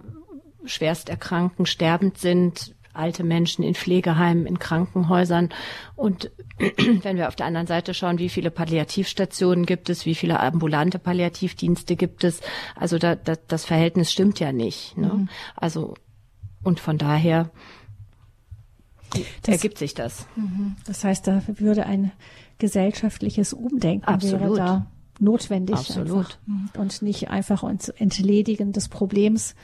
[0.65, 5.51] schwerst erkranken, sterbend sind, alte Menschen in Pflegeheimen, in Krankenhäusern.
[5.95, 6.31] Und
[7.03, 10.99] wenn wir auf der anderen Seite schauen, wie viele Palliativstationen gibt es, wie viele ambulante
[10.99, 12.41] Palliativdienste gibt es,
[12.75, 14.97] also da, da, das Verhältnis stimmt ja nicht.
[14.97, 15.09] Ne?
[15.09, 15.29] Mhm.
[15.55, 15.95] Also
[16.63, 17.51] und von daher
[19.43, 20.27] das, ergibt sich das.
[20.35, 20.77] Mhm.
[20.85, 22.11] Das heißt, da würde ein
[22.59, 24.41] gesellschaftliches Umdenken Absolut.
[24.41, 24.87] wäre da
[25.19, 25.77] notwendig.
[25.77, 26.39] Absolut.
[26.47, 26.71] Mhm.
[26.79, 29.55] Und nicht einfach uns entledigen des Problems,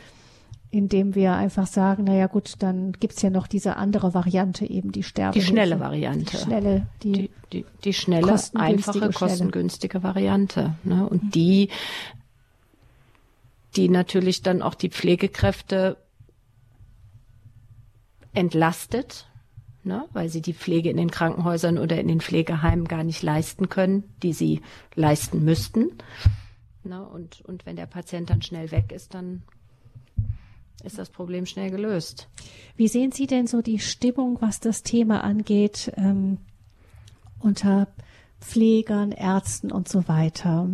[0.71, 5.03] indem wir einfach sagen, naja gut, dann gibt's ja noch diese andere Variante, eben die
[5.03, 5.39] Sterbe.
[5.39, 6.37] Die schnelle Variante.
[6.37, 10.75] Die schnelle, die, die, die, die schnelle, einfache, kostengünstige Variante.
[10.83, 11.07] Ne?
[11.07, 11.31] Und mhm.
[11.31, 11.69] die,
[13.77, 15.99] die natürlich dann auch die Pflegekräfte
[18.33, 19.27] entlastet,
[19.85, 23.69] ne, weil sie die Pflege in den Krankenhäusern oder in den Pflegeheimen gar nicht leisten
[23.69, 24.61] können, die sie
[24.95, 25.93] leisten müssten.
[26.85, 29.43] Ne, und, und wenn der Patient dann schnell weg ist, dann
[30.83, 32.29] ist das Problem schnell gelöst.
[32.77, 36.39] Wie sehen Sie denn so die Stimmung, was das Thema angeht, ähm,
[37.39, 37.89] unter
[38.41, 40.69] Pflegern, Ärzten und so weiter?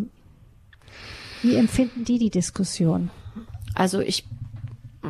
[1.43, 3.11] Wie empfinden die die Diskussion?
[3.75, 4.25] Also ich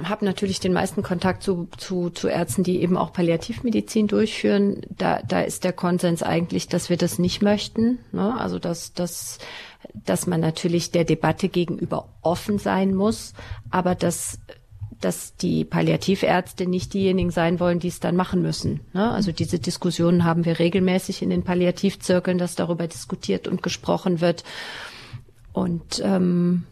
[0.05, 4.83] habe natürlich den meisten Kontakt zu, zu, zu Ärzten, die eben auch Palliativmedizin durchführen.
[4.91, 7.99] Da, da ist der Konsens eigentlich, dass wir das nicht möchten.
[8.13, 8.39] Ne?
[8.39, 9.39] Also dass, dass,
[9.95, 13.33] dass man natürlich der Debatte gegenüber offen sein muss,
[13.71, 14.39] aber dass
[15.01, 18.81] dass die Palliativärzte nicht diejenigen sein wollen, die es dann machen müssen.
[18.93, 19.09] Ne?
[19.11, 24.43] Also diese Diskussionen haben wir regelmäßig in den Palliativzirkeln, dass darüber diskutiert und gesprochen wird.
[25.53, 26.65] Und ähm,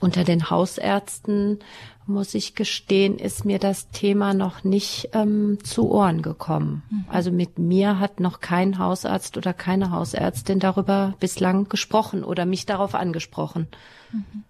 [0.00, 1.58] unter den Hausärzten,
[2.06, 6.82] muss ich gestehen, ist mir das Thema noch nicht ähm, zu Ohren gekommen.
[6.88, 7.04] Mhm.
[7.08, 12.64] Also mit mir hat noch kein Hausarzt oder keine Hausärztin darüber bislang gesprochen oder mich
[12.64, 13.66] darauf angesprochen.
[14.12, 14.44] Mhm.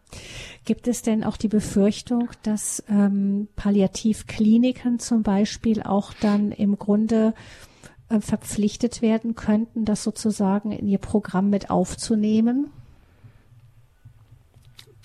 [0.64, 7.34] Gibt es denn auch die Befürchtung, dass ähm, Palliativkliniken zum Beispiel auch dann im Grunde
[8.09, 12.70] äh, verpflichtet werden könnten, das sozusagen in ihr Programm mit aufzunehmen?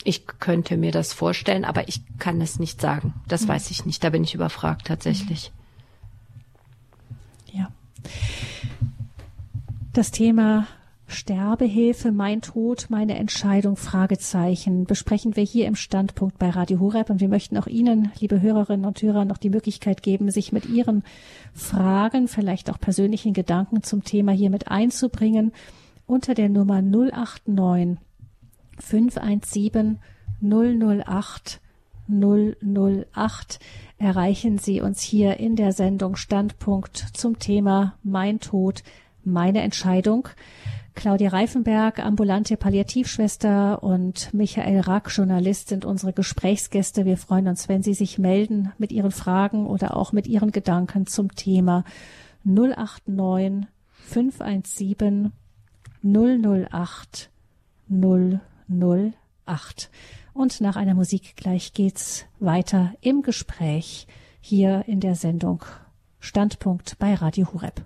[0.04, 3.14] Ich könnte mir das vorstellen, aber ich kann es nicht sagen.
[3.28, 3.50] Das mhm.
[3.50, 4.04] weiß ich nicht.
[4.04, 5.52] Da bin ich überfragt tatsächlich.
[7.52, 7.70] Ja.
[9.94, 10.68] Das Thema
[11.08, 17.10] Sterbehilfe, mein Tod, meine Entscheidung, Fragezeichen, besprechen wir hier im Standpunkt bei Radio Horeb.
[17.10, 20.66] Und wir möchten auch Ihnen, liebe Hörerinnen und Hörer, noch die Möglichkeit geben, sich mit
[20.68, 21.04] Ihren
[21.54, 25.52] Fragen, vielleicht auch persönlichen Gedanken zum Thema hier mit einzubringen
[26.08, 27.98] unter der Nummer 089
[28.82, 30.00] 517
[30.42, 31.62] 008
[32.10, 33.60] 008
[33.98, 38.84] erreichen Sie uns hier in der Sendung Standpunkt zum Thema Mein Tod,
[39.24, 40.28] meine Entscheidung.
[40.94, 47.06] Claudia Reifenberg, ambulante Palliativschwester und Michael Rack, Journalist, sind unsere Gesprächsgäste.
[47.06, 51.08] Wir freuen uns, wenn Sie sich melden mit Ihren Fragen oder auch mit Ihren Gedanken
[51.08, 51.86] zum Thema
[52.44, 55.32] 089 517
[56.04, 57.30] 008
[57.90, 58.51] 008.
[58.72, 59.90] 08.
[60.34, 64.08] Und nach einer Musik gleich geht's weiter im Gespräch
[64.40, 65.64] hier in der Sendung
[66.20, 67.84] Standpunkt bei Radio Hureb.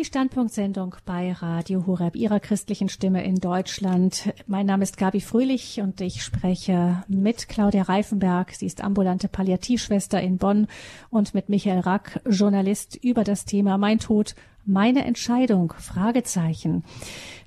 [0.00, 4.32] Die Standpunktsendung bei Radio Horeb, Ihrer christlichen Stimme in Deutschland.
[4.46, 8.54] Mein Name ist Gabi Fröhlich und ich spreche mit Claudia Reifenberg.
[8.54, 10.68] Sie ist ambulante Palliativschwester in Bonn
[11.10, 15.72] und mit Michael Rack, Journalist über das Thema Mein Tod, meine Entscheidung?
[15.78, 16.84] Fragezeichen.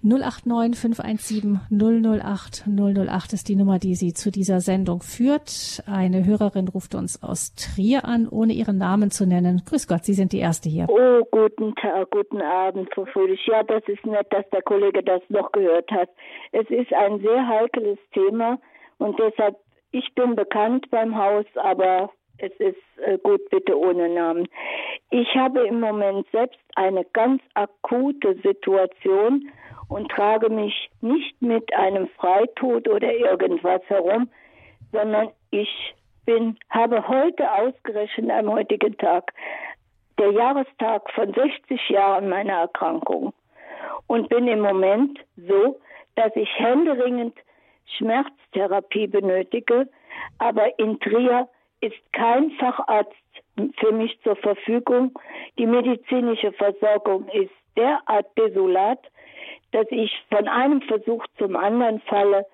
[0.04, 5.82] 089 517 008 008 ist die Nummer, die sie zu dieser Sendung führt.
[5.88, 9.62] Eine Hörerin ruft uns aus Trier an, ohne ihren Namen zu nennen.
[9.66, 10.88] Grüß Gott, Sie sind die Erste hier.
[10.90, 13.40] Oh, guten Tag, guten Abend, Frau Fröhlich.
[13.48, 16.10] Ja, das ist nett, dass der Kollege das noch gehört hat.
[16.52, 18.60] Es ist ein sehr heikles Thema
[18.98, 19.56] und deshalb,
[19.92, 22.12] ich bin bekannt beim Haus, aber
[22.44, 24.48] es ist äh, gut, bitte ohne Namen.
[25.12, 29.50] Ich habe im Moment selbst eine ganz akute Situation
[29.88, 34.30] und trage mich nicht mit einem Freitod oder irgendwas herum,
[34.92, 39.32] sondern ich bin, habe heute ausgerechnet am heutigen Tag
[40.20, 43.34] der Jahrestag von 60 Jahren meiner Erkrankung
[44.08, 45.80] und bin im Moment so,
[46.16, 47.38] dass ich händeringend
[47.98, 49.88] Schmerztherapie benötige,
[50.40, 51.48] aber in Trier
[51.84, 53.14] ist kein Facharzt
[53.78, 55.12] für mich zur Verfügung.
[55.58, 59.00] Die medizinische Versorgung ist derart desolat,
[59.72, 62.46] dass ich von einem Versuch zum anderen falle.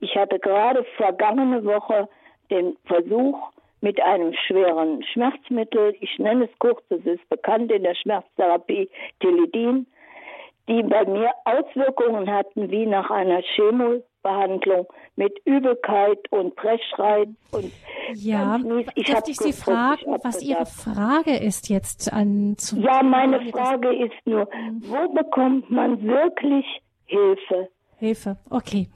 [0.00, 2.08] Ich hatte gerade vergangene Woche
[2.50, 7.94] den Versuch mit einem schweren Schmerzmittel, ich nenne es kurz, es ist bekannt in der
[7.94, 8.88] Schmerztherapie,
[9.20, 9.86] Teledin,
[10.68, 13.42] die bei mir Auswirkungen hatten wie nach einer
[14.24, 17.72] Chemobehandlung mit Übelkeit und Brechreiz und
[18.14, 18.58] ja,
[18.94, 23.88] ich darf ich Sie fragen, was Ihre Frage ist jetzt an zu Ja, meine Frage
[23.94, 24.48] ist nur,
[24.80, 26.64] wo bekommt man wirklich
[27.06, 27.68] Hilfe?
[27.96, 28.88] Hilfe, okay.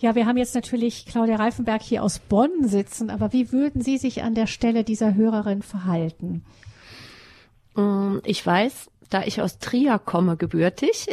[0.00, 3.96] Ja, wir haben jetzt natürlich Claudia Reifenberg hier aus Bonn sitzen, aber wie würden Sie
[3.96, 6.44] sich an der Stelle dieser Hörerin verhalten?
[7.76, 11.06] Mm, ich weiß, da ich aus Trier komme, gebürtig,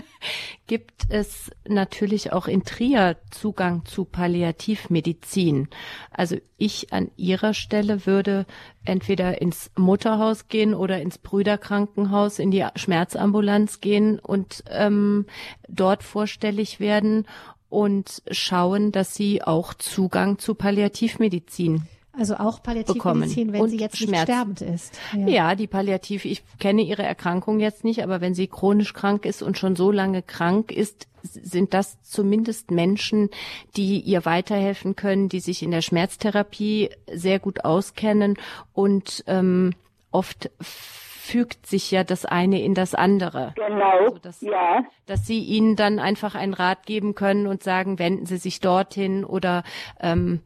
[0.66, 5.68] gibt es natürlich auch in Trier Zugang zu Palliativmedizin.
[6.10, 8.44] Also ich an Ihrer Stelle würde
[8.84, 15.26] entweder ins Mutterhaus gehen oder ins Brüderkrankenhaus, in die Schmerzambulanz gehen und ähm,
[15.68, 17.26] dort vorstellig werden
[17.68, 21.86] und schauen, dass Sie auch Zugang zu Palliativmedizin
[22.18, 24.24] Also auch Palliativmedizin, wenn und sie jetzt nicht Schmerz.
[24.24, 24.98] sterbend ist.
[25.16, 25.28] Ja.
[25.28, 29.42] ja, die Palliativ, ich kenne ihre Erkrankung jetzt nicht, aber wenn sie chronisch krank ist
[29.42, 33.30] und schon so lange krank ist, sind das zumindest Menschen,
[33.76, 38.36] die ihr weiterhelfen können, die sich in der Schmerztherapie sehr gut auskennen
[38.72, 39.74] und ähm,
[40.10, 43.52] oft fügt sich ja das eine in das andere.
[43.54, 44.84] Genau, also dass, ja.
[45.06, 49.24] Dass Sie ihnen dann einfach einen Rat geben können und sagen, wenden Sie sich dorthin
[49.24, 49.62] oder
[50.00, 50.40] ähm,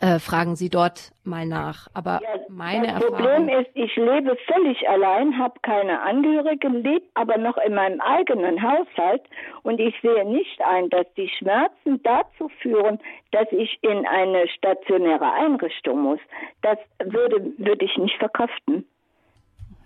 [0.00, 1.88] äh, fragen Sie dort mal nach.
[1.94, 3.16] Aber ja, meine das Erfahrung.
[3.16, 8.62] Problem ist, ich lebe völlig allein, habe keine Angehörigen, lebe aber noch in meinem eigenen
[8.62, 9.22] Haushalt
[9.62, 12.98] und ich sehe nicht ein, dass die Schmerzen dazu führen,
[13.32, 16.20] dass ich in eine stationäre Einrichtung muss.
[16.62, 18.86] Das würde, würde ich nicht verkraften.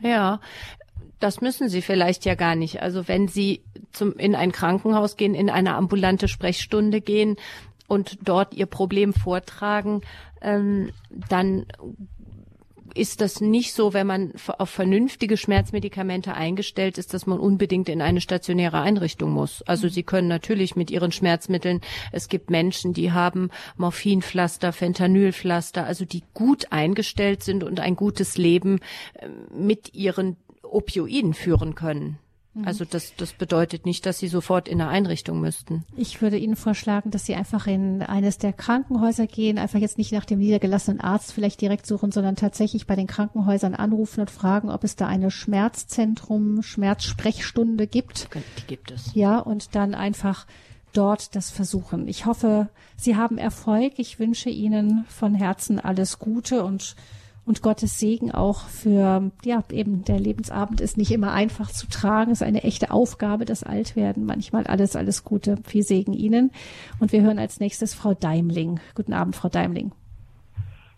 [0.01, 0.41] Ja,
[1.21, 2.83] das müssen Sie vielleicht ja gar nicht.
[2.83, 7.37] Also wenn Sie zum, in ein Krankenhaus gehen, in eine ambulante Sprechstunde gehen,
[7.91, 10.03] und dort ihr Problem vortragen,
[10.41, 10.93] ähm,
[11.29, 11.67] dann
[12.95, 18.01] ist das nicht so, wenn man auf vernünftige Schmerzmedikamente eingestellt ist, dass man unbedingt in
[18.01, 19.63] eine stationäre Einrichtung muss.
[19.63, 21.81] Also sie können natürlich mit ihren Schmerzmitteln,
[22.13, 28.39] es gibt Menschen, die haben Morphinpflaster, Fentanylpflaster, also die gut eingestellt sind und ein gutes
[28.39, 28.79] Leben
[29.15, 32.19] äh, mit ihren Opioiden führen können.
[32.61, 32.67] Mhm.
[32.67, 35.85] Also das, das bedeutet nicht, dass Sie sofort in eine Einrichtung müssten.
[35.97, 40.13] Ich würde Ihnen vorschlagen, dass Sie einfach in eines der Krankenhäuser gehen, einfach jetzt nicht
[40.13, 44.71] nach dem niedergelassenen Arzt vielleicht direkt suchen, sondern tatsächlich bei den Krankenhäusern anrufen und fragen,
[44.71, 48.29] ob es da eine Schmerzzentrum, Schmerzsprechstunde gibt.
[48.59, 49.15] Die gibt es.
[49.15, 50.47] Ja, und dann einfach
[50.93, 52.09] dort das versuchen.
[52.09, 53.95] Ich hoffe, Sie haben Erfolg.
[53.99, 56.97] Ich wünsche Ihnen von Herzen alles Gute und
[57.47, 62.31] und Gottes Segen auch für, ja, eben der Lebensabend ist nicht immer einfach zu tragen,
[62.31, 64.25] ist eine echte Aufgabe, das Altwerden.
[64.25, 66.53] Manchmal alles, alles Gute, viel Segen Ihnen.
[67.01, 68.81] Und wir hören als nächstes Frau Daimling.
[68.95, 69.93] Guten Abend, Frau Daimling.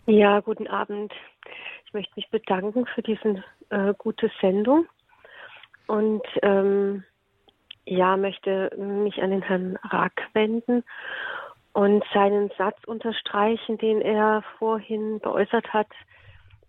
[0.05, 1.13] Ja, guten Abend.
[1.85, 4.85] Ich möchte mich bedanken für diese äh, gute Sendung
[5.87, 7.03] und ähm,
[7.85, 10.83] ja, möchte mich an den Herrn Rack wenden
[11.73, 15.87] und seinen Satz unterstreichen, den er vorhin geäußert hat,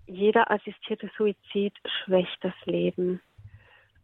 [0.06, 3.20] jeder assistierte Suizid schwächt das Leben.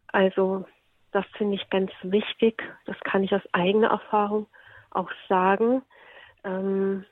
[0.07, 0.65] Also
[1.11, 2.63] das finde ich ganz wichtig.
[2.85, 4.47] Das kann ich aus eigener Erfahrung
[4.91, 5.81] auch sagen,
[6.43, 7.05] ähm,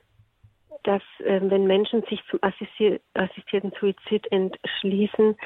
[0.82, 5.36] dass äh, wenn Menschen sich zum assistier assistierten Suizid entschließen,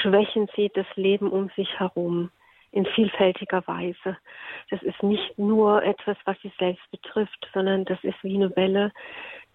[0.00, 2.30] schwächen sie das Leben um sich herum
[2.72, 4.16] in vielfältiger Weise.
[4.70, 8.90] Das ist nicht nur etwas, was sie selbst betrifft, sondern das ist wie eine Welle,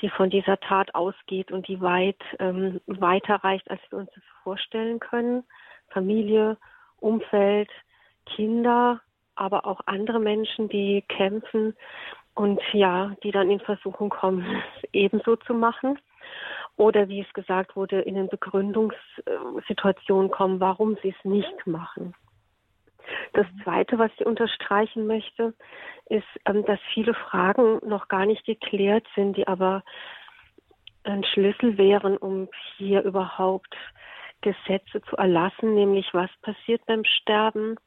[0.01, 4.23] die von dieser Tat ausgeht und die weit ähm, weiter reicht, als wir uns das
[4.43, 5.45] vorstellen können.
[5.89, 6.57] Familie,
[6.99, 7.69] Umfeld,
[8.25, 8.99] Kinder,
[9.35, 11.75] aber auch andere Menschen, die kämpfen
[12.33, 14.45] und ja, die dann in Versuchung kommen,
[14.81, 15.97] es ebenso zu machen.
[16.77, 22.13] Oder wie es gesagt wurde, in den Begründungssituationen kommen, warum sie es nicht machen.
[23.33, 25.53] Das Zweite, was ich unterstreichen möchte,
[26.09, 29.83] ist, ähm, dass viele Fragen noch gar nicht geklärt sind, die aber
[31.03, 33.75] ein Schlüssel wären, um hier überhaupt
[34.41, 37.77] Gesetze zu erlassen, nämlich was passiert beim Sterben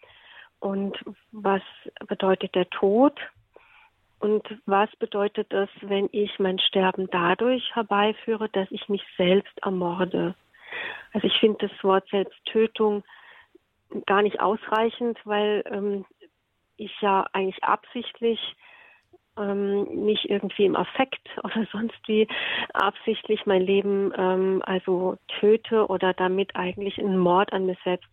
[0.61, 0.97] und
[1.33, 1.63] was
[2.07, 3.19] bedeutet der Tod
[4.21, 10.35] und was bedeutet es, wenn ich mein Sterben dadurch herbeiführe, dass ich mich selbst ermorde.
[11.13, 13.05] Also ich finde das Wort Selbsttötung
[14.07, 16.05] gar nicht ausreichend, weil ähm,
[16.77, 18.39] ich ja eigentlich absichtlich
[19.37, 22.29] ähm, nicht irgendwie im Affekt oder sonst wie
[22.73, 28.11] absichtlich mein Leben ähm, also töte oder damit eigentlich einen Mord an mir selbst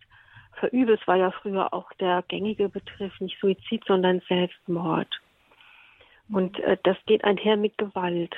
[0.54, 0.94] verübe.
[0.94, 5.08] Es war ja früher auch der gängige Begriff, nicht Suizid, sondern Selbstmord.
[6.30, 8.34] Und äh, das geht einher mit Gewalt.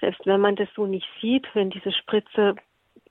[0.00, 2.56] Selbst wenn man das so nicht sieht, wenn diese Spritze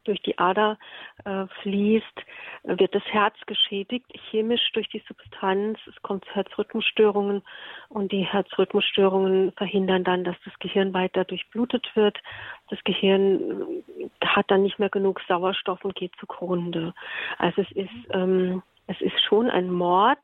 [0.06, 0.78] durch die Ader
[1.26, 2.26] äh, fließt,
[2.64, 5.80] wird das Herz geschädigt, chemisch durch die Substanz.
[5.88, 7.42] Es kommt zu Herzrhythmusstörungen
[7.90, 12.18] und die Herzrhythmusstörungen verhindern dann, dass das Gehirn weiter durchblutet wird.
[12.70, 13.82] Das Gehirn
[14.22, 16.94] äh, hat dann nicht mehr genug Sauerstoff und geht zugrunde.
[17.38, 20.20] Also es ist ähm, es ist schon ein Mord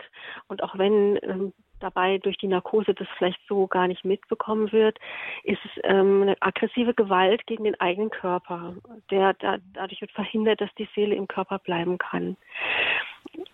[0.47, 4.97] und auch wenn ähm, dabei durch die Narkose das vielleicht so gar nicht mitbekommen wird,
[5.43, 8.75] ist es ähm, eine aggressive Gewalt gegen den eigenen Körper,
[9.11, 12.37] der da, dadurch wird verhindert, dass die Seele im Körper bleiben kann.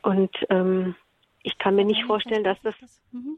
[0.01, 0.95] Und ähm,
[1.43, 2.76] ich kann mir nicht vorstellen, dass das.
[3.12, 3.38] Mhm.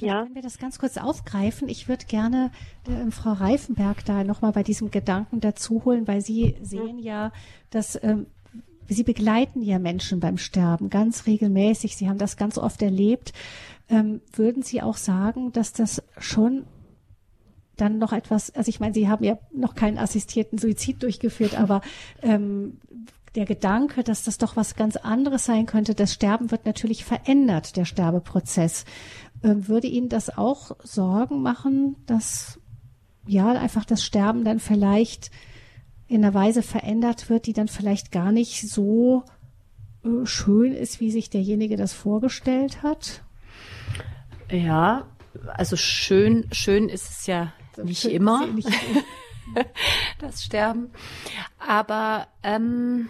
[0.00, 0.24] ja.
[0.24, 1.68] Können wir das ganz kurz aufgreifen?
[1.68, 2.50] Ich würde gerne
[2.86, 7.32] äh, Frau Reifenberg da nochmal bei diesem Gedanken dazu holen, weil Sie sehen ja,
[7.70, 8.26] dass ähm,
[8.90, 11.96] Sie begleiten ja Menschen beim Sterben ganz regelmäßig.
[11.96, 13.32] Sie haben das ganz oft erlebt.
[13.88, 16.66] Ähm, würden Sie auch sagen, dass das schon
[17.76, 21.82] dann noch etwas, also ich meine, Sie haben ja noch keinen assistierten Suizid durchgeführt, aber
[22.20, 22.78] ähm,
[23.36, 27.76] der Gedanke, dass das doch was ganz anderes sein könnte, das Sterben wird natürlich verändert,
[27.76, 28.84] der Sterbeprozess.
[29.44, 32.58] Ähm, würde Ihnen das auch Sorgen machen, dass
[33.26, 35.30] ja einfach das Sterben dann vielleicht
[36.10, 39.22] in einer Weise verändert wird, die dann vielleicht gar nicht so
[40.04, 43.22] äh, schön ist, wie sich derjenige das vorgestellt hat?
[44.50, 45.06] Ja,
[45.46, 48.68] also schön, schön ist es ja so nicht immer, nicht
[50.18, 50.90] das Sterben.
[51.60, 53.08] Aber ähm,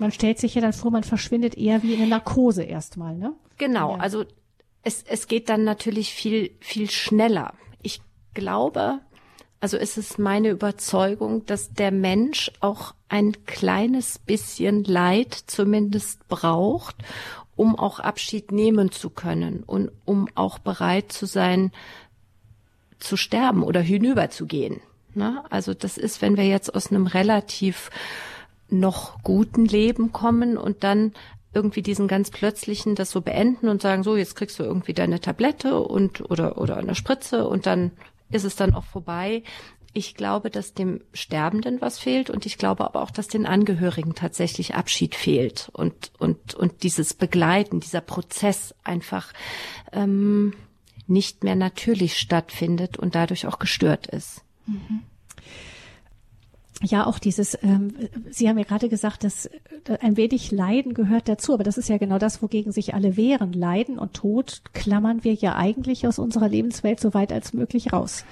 [0.00, 3.32] man stellt sich ja dann vor, man verschwindet eher wie in eine Narkose erstmal, ne?
[3.58, 4.00] Genau, ja.
[4.00, 4.24] also
[4.82, 7.54] es, es geht dann natürlich viel, viel schneller.
[8.36, 9.00] Ich glaube,
[9.60, 16.96] also ist es meine Überzeugung, dass der Mensch auch ein kleines bisschen Leid zumindest braucht,
[17.56, 21.72] um auch Abschied nehmen zu können und um auch bereit zu sein,
[22.98, 24.82] zu sterben oder hinüberzugehen.
[25.14, 25.42] Ne?
[25.48, 27.88] Also das ist, wenn wir jetzt aus einem relativ
[28.68, 31.14] noch guten Leben kommen und dann
[31.54, 35.20] irgendwie diesen ganz plötzlichen das so beenden und sagen, so, jetzt kriegst du irgendwie deine
[35.20, 37.92] Tablette und oder oder eine Spritze und dann
[38.30, 39.42] ist es dann auch vorbei.
[39.92, 44.14] Ich glaube, dass dem Sterbenden was fehlt und ich glaube aber auch, dass den Angehörigen
[44.14, 49.32] tatsächlich Abschied fehlt und und und dieses Begleiten, dieser Prozess einfach
[49.92, 50.52] ähm,
[51.06, 54.42] nicht mehr natürlich stattfindet und dadurch auch gestört ist.
[54.66, 55.02] Mhm.
[56.82, 57.94] Ja, auch dieses, ähm,
[58.30, 61.88] Sie haben ja gerade gesagt, dass äh, ein wenig Leiden gehört dazu, aber das ist
[61.88, 63.52] ja genau das, wogegen sich alle wehren.
[63.52, 68.24] Leiden und Tod klammern wir ja eigentlich aus unserer Lebenswelt so weit als möglich raus.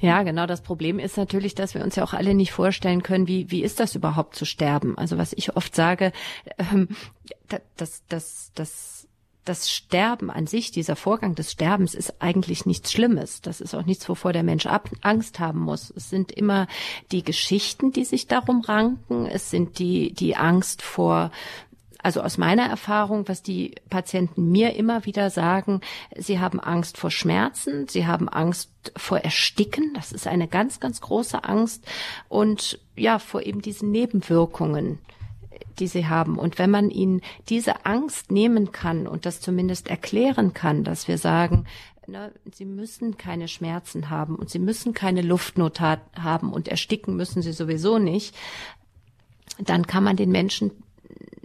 [0.00, 0.46] Ja, genau.
[0.46, 3.62] Das Problem ist natürlich, dass wir uns ja auch alle nicht vorstellen können, wie, wie
[3.62, 4.96] ist das überhaupt zu sterben?
[4.96, 6.12] Also was ich oft sage,
[6.58, 6.88] ähm,
[7.48, 8.97] das, das, das das
[9.54, 13.40] Sterben an sich, dieser Vorgang des Sterbens ist eigentlich nichts Schlimmes.
[13.40, 15.90] Das ist auch nichts, wovor der Mensch ab, Angst haben muss.
[15.94, 16.66] Es sind immer
[17.12, 19.26] die Geschichten, die sich darum ranken.
[19.26, 21.30] Es sind die, die Angst vor
[22.00, 25.80] also aus meiner Erfahrung, was die Patienten mir immer wieder sagen,
[26.16, 31.00] sie haben Angst vor Schmerzen, sie haben Angst vor Ersticken, das ist eine ganz, ganz
[31.00, 31.84] große Angst
[32.28, 35.00] und ja, vor eben diesen Nebenwirkungen
[35.80, 36.38] die sie haben.
[36.38, 41.18] Und wenn man ihnen diese Angst nehmen kann und das zumindest erklären kann, dass wir
[41.18, 41.66] sagen,
[42.06, 47.42] na, sie müssen keine Schmerzen haben und sie müssen keine Luftnot haben und ersticken müssen
[47.42, 48.34] sie sowieso nicht,
[49.58, 50.70] dann kann man den Menschen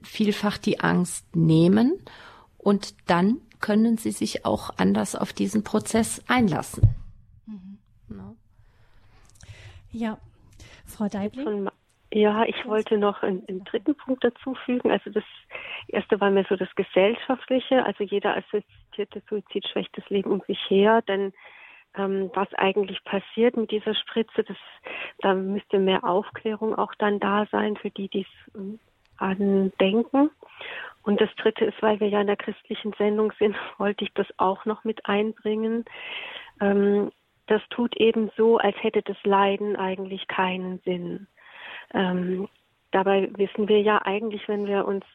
[0.01, 1.99] vielfach die Angst nehmen
[2.57, 6.89] und dann können sie sich auch anders auf diesen Prozess einlassen.
[7.45, 7.77] Mhm.
[8.09, 8.36] No.
[9.91, 10.17] Ja,
[10.86, 11.69] Frau Deibling.
[12.16, 14.91] Ja, ich wollte noch einen, einen, dritten Punkt dazu fügen.
[14.91, 15.24] Also das
[15.88, 17.84] erste war mir so das Gesellschaftliche.
[17.84, 21.34] Also jeder assistierte Suizid schwächt das Leben um sich her, denn
[21.95, 24.57] ähm, was eigentlich passiert mit dieser Spritze, das,
[25.22, 28.78] da müsste mehr Aufklärung auch dann da sein für die, die es ähm,
[29.18, 30.30] andenken.
[31.01, 34.28] Und das dritte ist, weil wir ja in der christlichen Sendung sind, wollte ich das
[34.38, 35.84] auch noch mit einbringen.
[36.61, 37.11] Ähm,
[37.47, 41.26] das tut eben so, als hätte das Leiden eigentlich keinen Sinn.
[41.93, 42.47] Ähm,
[42.91, 45.05] dabei wissen wir ja eigentlich, wenn wir uns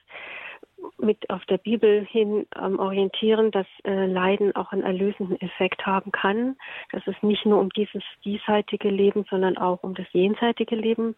[0.99, 6.13] mit auf der Bibel hin ähm, orientieren, dass äh, Leiden auch einen erlösenden Effekt haben
[6.13, 6.57] kann,
[6.93, 11.17] dass es nicht nur um dieses diesseitige Leben, sondern auch um das jenseitige Leben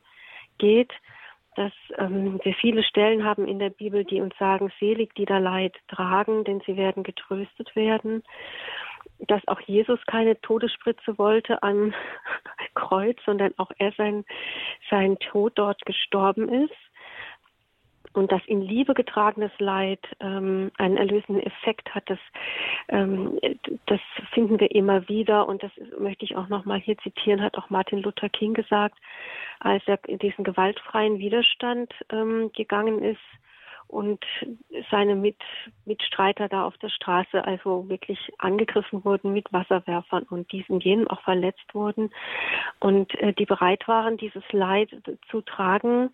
[0.59, 0.93] geht,
[1.57, 5.39] dass ähm, wir viele Stellen haben in der Bibel, die uns sagen, selig, die da
[5.39, 8.23] Leid tragen, denn sie werden getröstet werden
[9.27, 11.93] dass auch Jesus keine Todesspritze wollte am
[12.75, 14.25] Kreuz, sondern auch er sein,
[14.91, 16.75] sein Tod dort gestorben ist.
[18.13, 22.19] Und dass in Liebe getragenes Leid ähm, einen erlösenden Effekt hat, das,
[22.89, 23.39] ähm,
[23.87, 24.01] das
[24.33, 25.47] finden wir immer wieder.
[25.47, 28.99] Und das möchte ich auch nochmal hier zitieren, hat auch Martin Luther King gesagt,
[29.61, 33.21] als er in diesen gewaltfreien Widerstand ähm, gegangen ist
[33.91, 34.25] und
[34.91, 35.37] seine Mit
[35.85, 41.21] Mitstreiter da auf der Straße also wirklich angegriffen wurden mit Wasserwerfern und diesen jenen auch
[41.23, 42.11] verletzt wurden
[42.79, 44.91] und äh, die bereit waren, dieses Leid
[45.31, 46.11] zu tragen,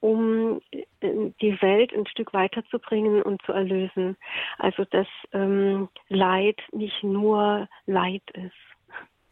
[0.00, 4.16] um äh, die Welt ein Stück weiterzubringen und zu erlösen.
[4.58, 8.71] Also dass ähm, Leid nicht nur Leid ist.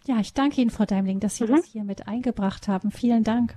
[0.06, 1.56] Ja, ich danke Ihnen, Frau Deimling, dass Sie mhm.
[1.56, 2.90] das hier mit eingebracht haben.
[2.90, 3.54] Vielen Dank.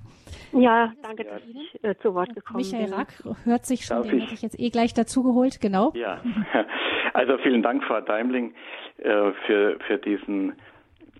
[0.51, 2.93] Ja, danke, dass ich äh, zu Wort gekommen Michael bin.
[2.93, 3.13] Rack
[3.43, 4.23] hört sich schon, Darf den ich?
[4.25, 5.91] hätte ich jetzt eh gleich dazugeholt, genau.
[5.95, 6.21] Ja,
[7.13, 8.53] also vielen Dank, Frau Deimling,
[8.97, 10.53] äh, für, für diesen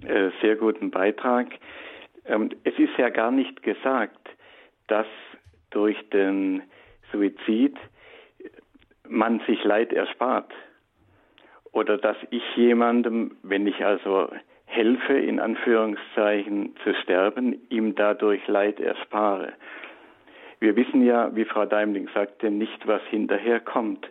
[0.06, 1.48] äh, sehr guten Beitrag.
[2.26, 4.30] Ähm, es ist ja gar nicht gesagt,
[4.88, 5.08] dass
[5.70, 6.64] durch den
[7.12, 7.78] Suizid
[9.08, 10.52] man sich Leid erspart
[11.72, 14.30] oder dass ich jemandem, wenn ich also
[14.74, 19.54] helfe, in Anführungszeichen zu sterben, ihm dadurch Leid erspare.
[20.60, 24.10] Wir wissen ja, wie Frau Daimling sagte, nicht, was hinterher kommt.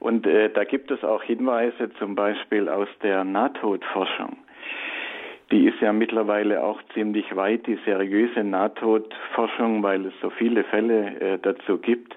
[0.00, 4.38] Und äh, da gibt es auch Hinweise, zum Beispiel aus der Nahtodforschung.
[5.52, 11.20] Die ist ja mittlerweile auch ziemlich weit, die seriöse Nahtodforschung, weil es so viele Fälle
[11.20, 12.16] äh, dazu gibt.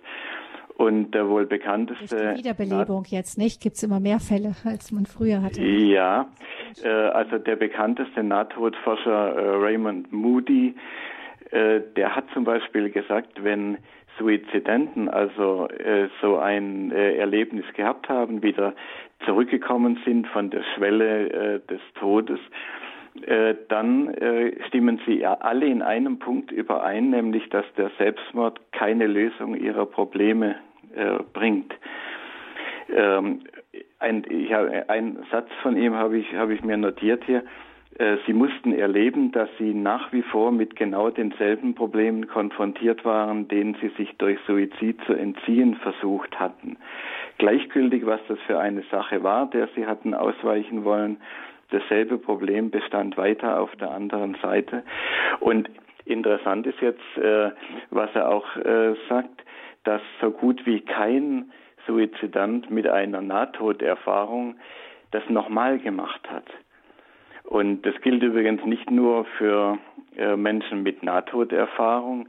[0.75, 2.15] Und der wohl bekannteste.
[2.15, 5.61] Durch die Wiederbelebung jetzt nicht, gibt es immer mehr Fälle, als man früher hatte.
[5.61, 6.27] Ja,
[6.83, 10.75] äh, also der bekannteste Nahtodforscher äh, Raymond Moody,
[11.51, 13.77] äh, der hat zum Beispiel gesagt, wenn
[14.17, 18.73] Suizidenten also äh, so ein äh, Erlebnis gehabt haben, wieder
[19.25, 22.39] zurückgekommen sind von der Schwelle äh, des Todes,
[23.67, 29.55] dann äh, stimmen sie alle in einem Punkt überein, nämlich dass der Selbstmord keine Lösung
[29.55, 30.55] ihrer Probleme
[30.95, 31.73] äh, bringt.
[32.89, 33.41] Ähm,
[33.99, 37.43] ein, ich, ein Satz von ihm habe ich, habe ich mir notiert hier.
[37.99, 43.47] Äh, sie mussten erleben, dass sie nach wie vor mit genau denselben Problemen konfrontiert waren,
[43.47, 46.77] denen sie sich durch Suizid zu entziehen versucht hatten.
[47.37, 51.17] Gleichgültig, was das für eine Sache war, der sie hatten ausweichen wollen,
[51.73, 54.83] dasselbe Problem bestand weiter auf der anderen Seite.
[55.39, 55.69] Und
[56.05, 57.51] interessant ist jetzt, äh,
[57.89, 59.43] was er auch äh, sagt,
[59.83, 61.51] dass so gut wie kein
[61.85, 64.55] Suizidant mit einer Nahtoderfahrung
[65.11, 66.45] das nochmal gemacht hat.
[67.43, 69.77] Und das gilt übrigens nicht nur für
[70.17, 72.27] äh, Menschen mit Nahtoderfahrung.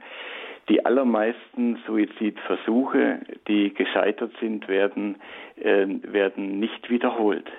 [0.69, 5.17] Die allermeisten Suizidversuche, die gescheitert sind, werden,
[5.57, 7.51] äh, werden nicht wiederholt.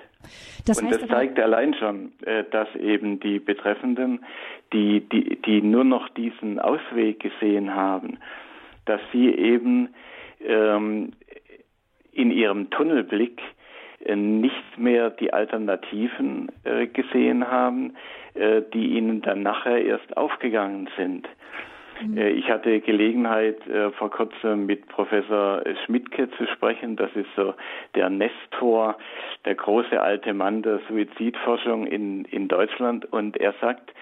[0.66, 4.24] Das und das zeigt allein schon, äh, dass eben die Betreffenden,
[4.72, 8.18] die, die, die nur noch diesen Ausweg gesehen haben,
[8.84, 9.94] dass sie eben
[10.44, 11.12] ähm,
[12.12, 13.40] in ihrem Tunnelblick
[14.04, 17.94] äh, nicht mehr die Alternativen äh, gesehen haben,
[18.34, 21.28] äh, die ihnen dann nachher erst aufgegangen sind.
[22.00, 22.16] Mhm.
[22.16, 26.96] Äh, ich hatte Gelegenheit, äh, vor kurzem mit Professor Schmidtke zu sprechen.
[26.96, 27.54] Das ist so
[27.94, 28.96] der Nestor,
[29.44, 33.10] der große alte Mann der Suizidforschung in, in Deutschland.
[33.12, 33.92] Und er sagt,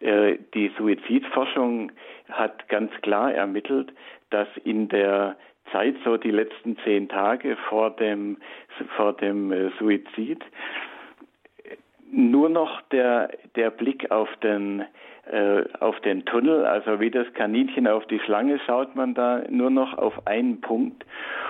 [0.00, 1.92] äh, die Suizidforschung
[2.30, 3.92] hat ganz klar ermittelt,
[4.30, 5.36] dass in der
[5.72, 8.38] Zeit, so die letzten zehn Tage vor dem,
[8.96, 10.42] vor dem Suizid,
[12.10, 14.84] nur noch der, der Blick auf den
[15.80, 19.96] auf den Tunnel, also wie das Kaninchen auf die Schlange, schaut man da nur noch
[19.98, 21.04] auf einen Punkt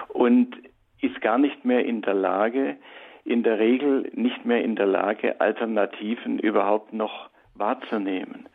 [0.09, 0.57] und
[1.01, 2.77] ist gar nicht mehr in der Lage,
[3.25, 8.49] in der Regel nicht mehr in der Lage, Alternativen überhaupt noch wahrzunehmen.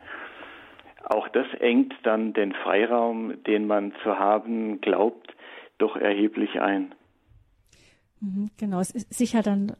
[1.04, 5.34] Auch das engt dann den Freiraum, den man zu haben glaubt,
[5.78, 6.94] doch erheblich ein.
[8.20, 9.72] Mhm, genau, es ist sicher dann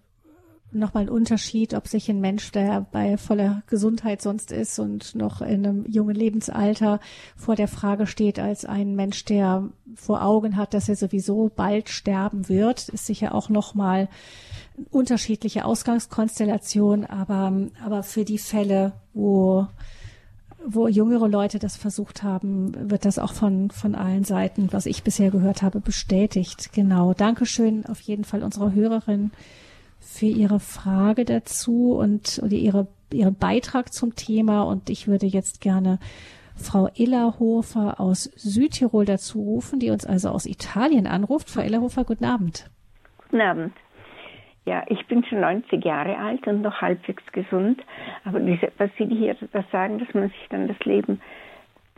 [0.75, 5.41] nochmal ein Unterschied, ob sich ein Mensch, der bei voller Gesundheit sonst ist und noch
[5.41, 7.01] in einem jungen Lebensalter
[7.37, 11.89] vor der Frage steht, als ein Mensch, der vor Augen hat, dass er sowieso bald
[11.89, 14.09] sterben wird, ist sicher auch nochmal
[14.91, 17.53] unterschiedliche Ausgangskonstellation, aber,
[17.85, 19.67] aber für die Fälle, wo
[20.67, 25.03] wo jüngere Leute das versucht haben, wird das auch von, von allen Seiten, was ich
[25.03, 26.73] bisher gehört habe, bestätigt.
[26.73, 27.13] Genau.
[27.13, 29.31] Dankeschön auf jeden Fall unserer Hörerin
[30.05, 34.63] für Ihre Frage dazu und oder ihre, Ihren Beitrag zum Thema.
[34.63, 35.99] Und ich würde jetzt gerne
[36.57, 41.51] Frau Illerhofer aus Südtirol dazu rufen, die uns also aus Italien anruft.
[41.51, 42.71] Frau Illerhofer, guten Abend.
[43.19, 43.73] Guten Abend.
[44.67, 47.83] Ja, ich bin schon 90 Jahre alt und noch halbwegs gesund.
[48.25, 48.41] Aber
[48.79, 51.21] was Sie hier das sagen, dass man sich dann das Leben,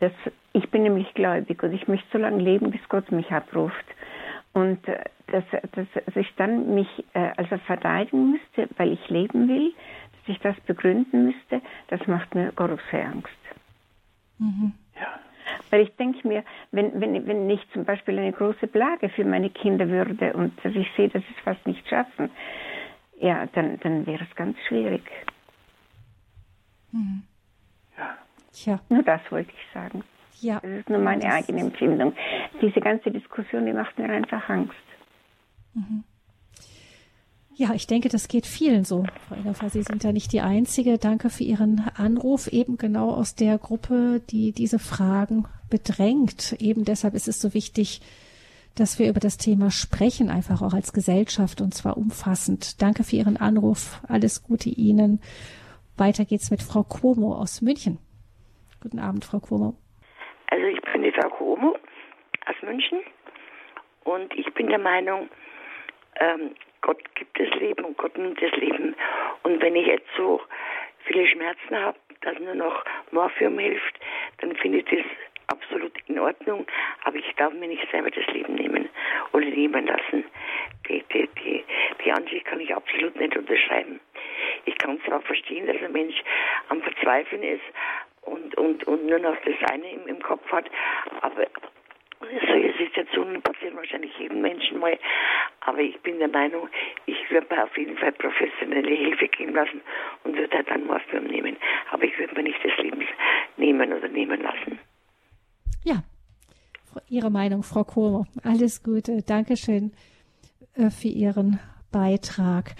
[0.00, 0.12] das,
[0.52, 3.84] ich bin nämlich gläubig und ich möchte so lange leben, bis Gott mich abruft.
[4.52, 9.48] Und äh, dass, dass, dass ich dann mich äh, also verteidigen müsste, weil ich leben
[9.48, 9.72] will,
[10.12, 13.30] dass ich das begründen müsste, das macht mir große Angst.
[14.38, 14.72] Mhm.
[14.94, 15.20] Ja.
[15.70, 19.50] Weil ich denke mir, wenn, wenn, wenn ich zum Beispiel eine große Plage für meine
[19.50, 22.30] Kinder würde und ich sehe, dass sie es fast nicht schaffen,
[23.20, 25.03] ja, dann, dann wäre es ganz schwierig.
[26.92, 27.22] Mhm.
[27.96, 28.16] Ja.
[28.53, 28.80] Tja.
[28.88, 30.04] Nur das wollte ich sagen.
[30.40, 30.61] Ja.
[30.61, 32.14] Das ist nur meine eigene Empfindung.
[32.61, 34.74] Diese ganze Diskussion, die macht mir einfach Angst.
[35.76, 36.04] Mhm.
[37.58, 39.04] Ja, ich denke, das geht vielen so.
[39.28, 40.98] Frau Ingerfer, Sie sind ja nicht die Einzige.
[40.98, 46.57] Danke für Ihren Anruf, eben genau aus der Gruppe, die diese Fragen bedrängt.
[46.61, 48.03] Eben deshalb ist es so wichtig,
[48.74, 52.82] dass wir über das Thema sprechen, einfach auch als Gesellschaft und zwar umfassend.
[52.82, 54.03] Danke für Ihren Anruf.
[54.07, 55.22] Alles Gute Ihnen.
[55.96, 57.98] Weiter geht's mit Frau Cuomo aus München.
[58.82, 59.78] Guten Abend, Frau Cuomo.
[60.48, 61.74] Also ich bin die Frau Cuomo
[62.44, 62.98] aus München
[64.04, 65.30] und ich bin der Meinung,
[66.21, 68.95] ähm, Gott gibt das Leben und Gott nimmt das Leben.
[69.43, 70.41] Und wenn ich jetzt so
[71.05, 73.99] viele Schmerzen habe, dass nur noch Morphium hilft,
[74.38, 75.05] dann finde ich das
[75.49, 76.67] absolut in Ordnung,
[77.05, 78.88] aber ich darf mir nicht selber das Leben nehmen
[79.33, 80.25] oder nehmen lassen.
[80.88, 81.64] Die, die, die,
[82.05, 84.01] die Ansicht kann ich absolut nicht unterschreiben.
[84.64, 86.17] Ich kann zwar verstehen, dass ein Mensch
[86.68, 87.63] am Verzweifeln ist
[88.22, 90.67] und, und, und nur noch das eine im, im Kopf hat,
[91.21, 91.47] aber
[92.46, 94.98] solche Situationen passieren wahrscheinlich jedem Menschen mal.
[95.61, 96.68] Aber ich bin der Meinung,
[97.07, 99.80] ich würde mir auf jeden Fall professionelle Hilfe geben lassen
[100.24, 101.57] und würde halt dann Morphium nehmen.
[101.90, 103.03] Aber ich würde mir nicht das Leben
[103.57, 104.78] nehmen oder nehmen lassen.
[105.84, 106.03] Ja,
[107.08, 108.26] Ihre Meinung, Frau Kohr.
[108.42, 109.22] Alles Gute.
[109.22, 109.92] Dankeschön
[110.74, 111.61] äh, für Ihren
[111.92, 112.74] Beitrag.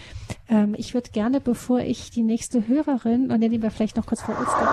[0.49, 4.07] Ähm, ich würde gerne, bevor ich die nächste Hörerin, und dann nehmen wir vielleicht noch
[4.07, 4.65] kurz vor uns, Frau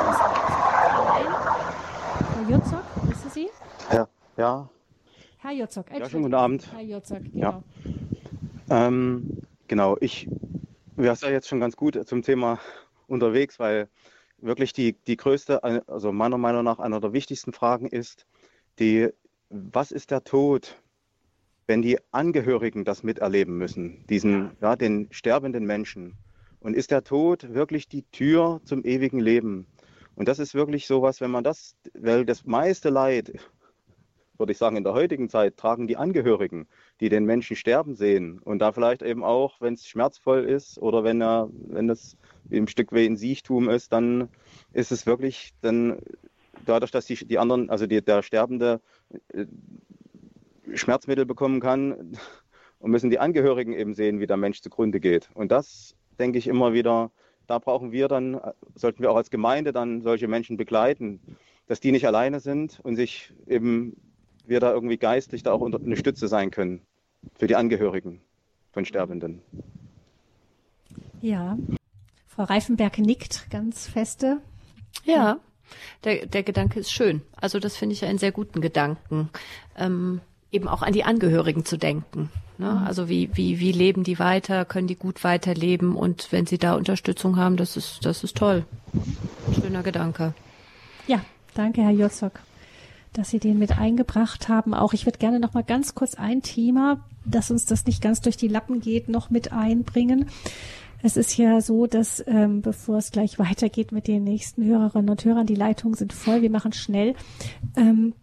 [2.50, 2.83] Jutzok, wissen Sie?
[4.38, 4.70] Ja, ja.
[5.38, 5.92] Herr Jutzok.
[5.92, 6.72] Ja, schönen guten Abend.
[6.72, 7.64] Herr Jutzok, genau.
[8.70, 8.88] Ja.
[8.88, 10.28] Ähm, genau, ich
[10.96, 12.60] wäre ja jetzt schon ganz gut zum Thema
[13.08, 13.90] unterwegs, weil
[14.38, 18.26] wirklich die, die größte, also meiner Meinung nach einer der wichtigsten Fragen ist,
[18.80, 19.10] die,
[19.50, 20.78] was ist der Tod,
[21.68, 26.14] wenn die Angehörigen das miterleben müssen, diesen, ja, den sterbenden Menschen?
[26.60, 29.68] Und ist der Tod wirklich die Tür zum ewigen Leben?
[30.16, 33.34] Und das ist wirklich sowas, wenn man das, weil das meiste Leid,
[34.38, 36.68] würde ich sagen, in der heutigen Zeit tragen die Angehörigen,
[37.00, 38.40] die den Menschen sterben sehen.
[38.40, 42.18] Und da vielleicht eben auch, wenn es schmerzvoll ist oder wenn er, wenn es
[42.52, 44.30] ein Stück wie ein Siechtum ist, dann
[44.74, 46.00] ist es wirklich dann
[46.66, 48.82] dadurch, dass die, die anderen, also die, der Sterbende
[49.30, 49.46] äh,
[50.74, 52.18] Schmerzmittel bekommen kann
[52.80, 55.30] und müssen die Angehörigen eben sehen, wie der Mensch zugrunde geht.
[55.34, 57.12] Und das denke ich immer wieder,
[57.48, 58.40] da brauchen wir dann,
[58.76, 61.20] sollten wir auch als Gemeinde dann solche Menschen begleiten,
[61.68, 63.96] dass die nicht alleine sind und sich eben
[64.46, 66.82] wir da irgendwie geistlich da auch eine Stütze sein können
[67.36, 68.22] für die Angehörigen
[68.72, 69.42] von Sterbenden.
[71.22, 71.58] Ja,
[72.28, 74.40] Frau Reifenberg nickt ganz feste.
[75.06, 75.40] Ja,
[76.04, 77.22] der, der Gedanke ist schön.
[77.36, 79.30] Also das finde ich einen sehr guten Gedanken.
[79.78, 80.22] Ähm,
[80.52, 82.30] eben auch an die Angehörigen zu denken.
[82.58, 82.72] Ne?
[82.72, 82.88] Mhm.
[82.88, 86.76] Also wie, wie, wie leben die weiter, können die gut weiterleben und wenn sie da
[86.76, 88.66] Unterstützung haben, das ist, das ist toll.
[89.60, 90.34] Schöner Gedanke.
[91.08, 91.22] Ja,
[91.54, 92.40] danke, Herr Jotzok,
[93.14, 94.74] dass Sie den mit eingebracht haben.
[94.74, 98.22] Auch ich würde gerne noch mal ganz kurz ein Thema, dass uns das nicht ganz
[98.22, 100.28] durch die Lappen geht, noch mit einbringen.
[101.02, 105.26] Es ist ja so, dass ähm, bevor es gleich weitergeht mit den nächsten Hörerinnen und
[105.26, 107.16] Hörern, die Leitungen sind voll, wir machen schnell.
[107.76, 108.14] Ähm,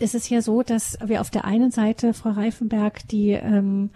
[0.00, 3.90] es ist ja so, dass wir auf der einen Seite, Frau Reifenberg, die ähm,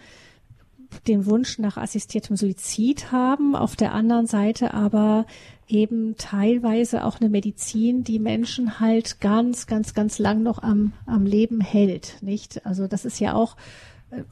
[1.09, 5.27] den Wunsch nach assistiertem Suizid haben, auf der anderen Seite aber
[5.69, 11.27] eben teilweise auch eine Medizin, die Menschen halt ganz, ganz, ganz lang noch am, am
[11.27, 12.65] Leben hält, nicht?
[12.67, 13.57] Also das ist ja auch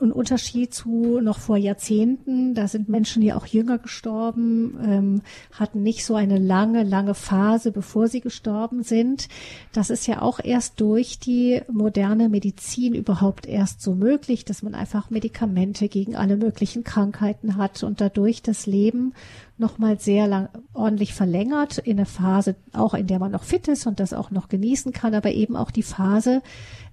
[0.00, 2.54] ein Unterschied zu noch vor Jahrzehnten.
[2.54, 7.72] Da sind Menschen ja auch jünger gestorben, ähm, hatten nicht so eine lange, lange Phase,
[7.72, 9.28] bevor sie gestorben sind.
[9.72, 14.76] Das ist ja auch erst durch die moderne Medizin überhaupt erst so möglich, dass man
[14.76, 19.12] einfach Medikamente gegen alle möglichen Krankheiten hat und dadurch das Leben
[19.56, 23.86] nochmal sehr lang ordentlich verlängert in eine Phase, auch in der man noch fit ist
[23.86, 26.42] und das auch noch genießen kann, aber eben auch die Phase,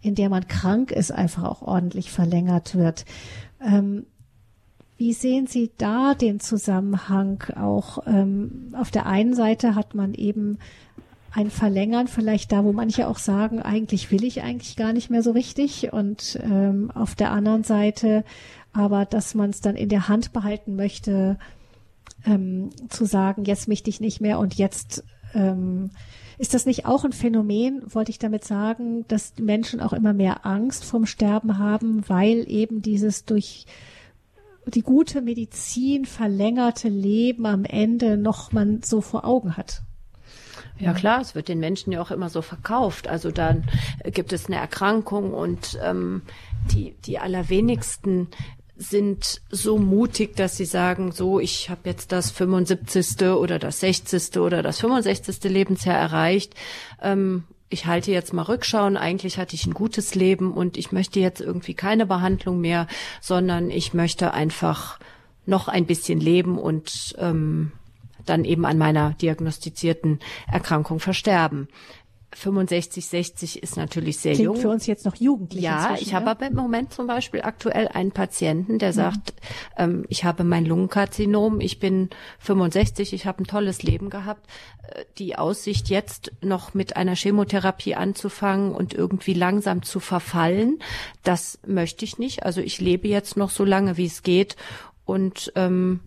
[0.02, 3.06] in der man krank ist, einfach auch ordentlich verlängert wird.
[3.60, 4.06] Ähm,
[4.98, 8.06] wie sehen Sie da den Zusammenhang auch?
[8.06, 10.60] Ähm, auf der einen Seite hat man eben
[11.34, 15.24] ein Verlängern, vielleicht da, wo manche auch sagen, eigentlich will ich eigentlich gar nicht mehr
[15.24, 15.92] so richtig.
[15.92, 18.24] Und ähm, auf der anderen Seite
[18.74, 21.38] aber, dass man es dann in der Hand behalten möchte,
[22.26, 25.92] ähm, zu sagen, jetzt möchte ich nicht mehr und jetzt ähm,
[26.38, 30.46] ist das nicht auch ein Phänomen, wollte ich damit sagen, dass Menschen auch immer mehr
[30.46, 33.66] Angst vorm Sterben haben, weil eben dieses durch
[34.66, 39.82] die gute Medizin verlängerte Leben am Ende noch man so vor Augen hat?
[40.80, 43.08] Ja klar, es wird den Menschen ja auch immer so verkauft.
[43.08, 43.66] Also dann
[44.04, 46.24] gibt es eine Erkrankung und ähm,
[46.72, 48.30] die, die allerwenigsten
[48.82, 53.28] sind so mutig, dass sie sagen, so, ich habe jetzt das 75.
[53.28, 54.38] oder das 60.
[54.38, 55.44] oder das 65.
[55.44, 56.56] Lebensjahr erreicht.
[57.02, 58.98] Ähm, ich halte jetzt mal Rückschauen.
[58.98, 62.88] Eigentlich hatte ich ein gutes Leben und ich möchte jetzt irgendwie keine Behandlung mehr,
[63.22, 65.00] sondern ich möchte einfach
[65.46, 67.72] noch ein bisschen leben und ähm,
[68.26, 70.20] dann eben an meiner diagnostizierten
[70.52, 71.68] Erkrankung versterben.
[72.34, 74.56] 65, 60 ist natürlich sehr Klingt jung.
[74.58, 75.64] für uns jetzt noch jugendlich.
[75.64, 79.34] Ja, ich habe aber im Moment zum Beispiel aktuell einen Patienten, der sagt,
[79.78, 82.10] ähm, ich habe mein Lungenkarzinom, ich bin
[82.40, 84.48] 65, ich habe ein tolles Leben gehabt.
[84.88, 90.80] Äh, Die Aussicht jetzt noch mit einer Chemotherapie anzufangen und irgendwie langsam zu verfallen,
[91.24, 92.44] das möchte ich nicht.
[92.44, 94.56] Also ich lebe jetzt noch so lange, wie es geht
[95.06, 96.00] und ähm,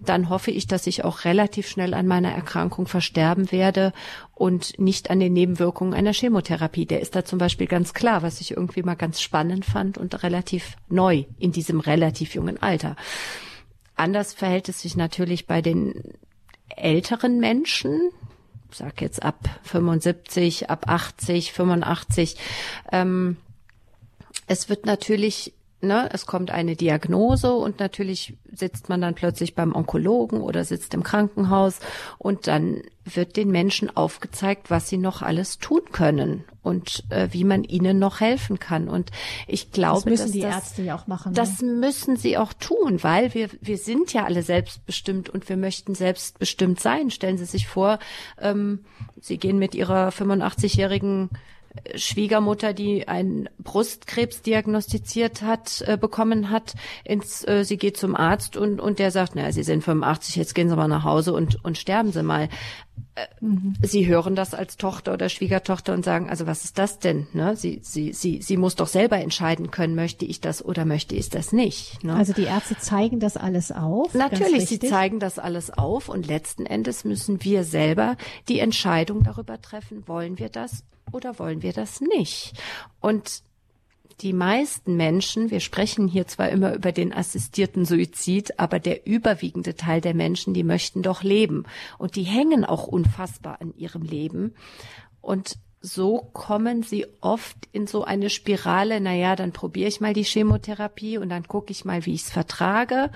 [0.00, 3.92] dann hoffe ich, dass ich auch relativ schnell an meiner Erkrankung versterben werde
[4.34, 6.86] und nicht an den Nebenwirkungen einer Chemotherapie.
[6.86, 10.22] Der ist da zum Beispiel ganz klar, was ich irgendwie mal ganz spannend fand und
[10.22, 12.96] relativ neu in diesem relativ jungen Alter.
[13.94, 15.94] Anders verhält es sich natürlich bei den
[16.68, 18.10] älteren Menschen,
[18.70, 22.36] sag jetzt ab 75, ab 80, 85.
[22.92, 23.38] Ähm,
[24.46, 29.74] es wird natürlich Ne, es kommt eine Diagnose und natürlich sitzt man dann plötzlich beim
[29.74, 31.80] Onkologen oder sitzt im Krankenhaus
[32.16, 37.44] und dann wird den Menschen aufgezeigt, was sie noch alles tun können und äh, wie
[37.44, 38.88] man ihnen noch helfen kann.
[38.88, 39.10] Und
[39.46, 41.34] ich glaube, das müssen dass die das, Ärzte ja auch machen.
[41.34, 41.72] Das ne?
[41.74, 46.80] müssen sie auch tun, weil wir wir sind ja alle selbstbestimmt und wir möchten selbstbestimmt
[46.80, 47.10] sein.
[47.10, 47.98] Stellen Sie sich vor,
[48.40, 48.86] ähm,
[49.20, 51.28] Sie gehen mit Ihrer 85-jährigen
[51.94, 56.74] Schwiegermutter, die einen Brustkrebs diagnostiziert hat, äh, bekommen hat,
[57.04, 60.54] ins, äh, sie geht zum Arzt und, und der sagt, naja, Sie sind 85, jetzt
[60.54, 62.48] gehen Sie mal nach Hause und, und sterben Sie mal.
[63.14, 63.26] Äh,
[63.82, 67.26] Sie hören das als Tochter oder Schwiegertochter und sagen, also was ist das denn?
[67.32, 67.56] Ne?
[67.56, 71.30] Sie, sie, sie, sie muss doch selber entscheiden können, möchte ich das oder möchte ich
[71.30, 72.04] das nicht.
[72.04, 72.14] Ne?
[72.14, 74.14] Also die Ärzte zeigen das alles auf.
[74.14, 78.16] Natürlich, sie zeigen das alles auf und letzten Endes müssen wir selber
[78.48, 82.52] die Entscheidung darüber treffen, wollen wir das oder wollen wir das nicht?
[83.00, 83.42] Und
[84.20, 89.76] die meisten Menschen, wir sprechen hier zwar immer über den assistierten Suizid, aber der überwiegende
[89.76, 91.64] Teil der Menschen, die möchten doch leben
[91.98, 94.54] und die hängen auch unfassbar an ihrem Leben
[95.20, 100.24] und so kommen sie oft in so eine Spirale, naja, dann probiere ich mal die
[100.24, 103.10] Chemotherapie und dann gucke ich mal, wie ich es vertrage.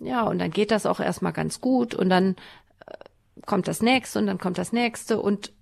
[0.00, 2.36] Ja, und dann geht das auch erstmal ganz gut und dann
[2.86, 2.94] äh,
[3.46, 5.52] kommt das nächste und dann kommt das nächste und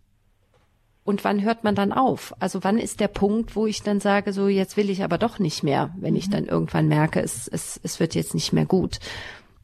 [1.09, 2.35] und wann hört man dann auf?
[2.39, 5.39] Also wann ist der Punkt, wo ich dann sage, so jetzt will ich aber doch
[5.39, 8.99] nicht mehr, wenn ich dann irgendwann merke, es, es, es wird jetzt nicht mehr gut.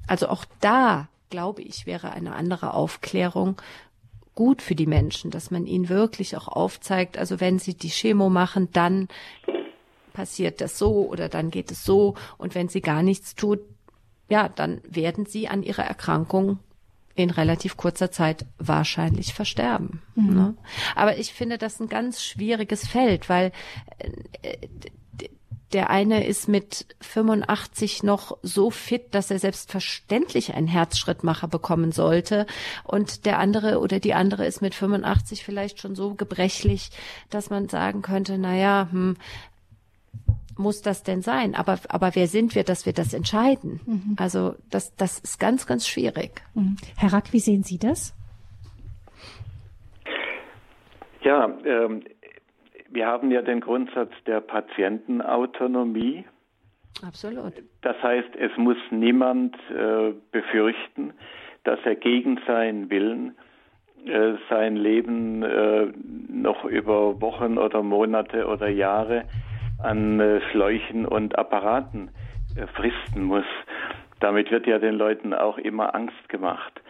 [0.06, 3.60] Also auch da, glaube ich, wäre eine andere Aufklärung
[4.34, 8.30] gut für die Menschen, dass man ihnen wirklich auch aufzeigt, also wenn sie die Chemo
[8.30, 9.08] machen, dann
[10.14, 13.60] passiert das so oder dann geht es so und wenn sie gar nichts tut,
[14.30, 16.58] ja, dann werden sie an ihrer Erkrankung
[17.14, 20.02] in relativ kurzer Zeit wahrscheinlich versterben.
[20.14, 20.34] Mhm.
[20.34, 20.54] Ne?
[20.96, 23.52] Aber ich finde das ein ganz schwieriges Feld, weil
[24.42, 24.56] äh,
[25.74, 32.46] der eine ist mit 85 noch so fit, dass er selbstverständlich einen Herzschrittmacher bekommen sollte.
[32.84, 36.90] Und der andere oder die andere ist mit 85 vielleicht schon so gebrechlich,
[37.28, 39.16] dass man sagen könnte, na ja, hm,
[40.56, 41.54] muss das denn sein?
[41.54, 43.80] Aber, aber wer sind wir, dass wir das entscheiden?
[44.18, 46.42] Also das, das ist ganz, ganz schwierig.
[46.54, 46.76] Mhm.
[46.96, 48.14] Herr Rack, wie sehen Sie das?
[51.22, 52.04] Ja, ähm,
[52.90, 56.24] wir haben ja den Grundsatz der Patientenautonomie.
[57.04, 57.54] Absolut.
[57.82, 61.12] Das heißt, es muss niemand äh, befürchten,
[61.64, 63.34] dass er gegen seinen Willen
[64.06, 65.92] äh, sein Leben äh,
[66.28, 69.24] noch über Wochen oder Monate oder Jahre
[69.84, 72.10] an äh, Schläuchen und Apparaten
[72.56, 73.44] äh, fristen muss.
[74.20, 76.80] Damit wird ja den Leuten auch immer Angst gemacht.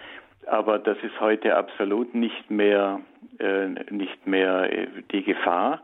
[0.47, 3.01] Aber das ist heute absolut nicht mehr,
[3.39, 5.83] äh, nicht mehr äh, die Gefahr.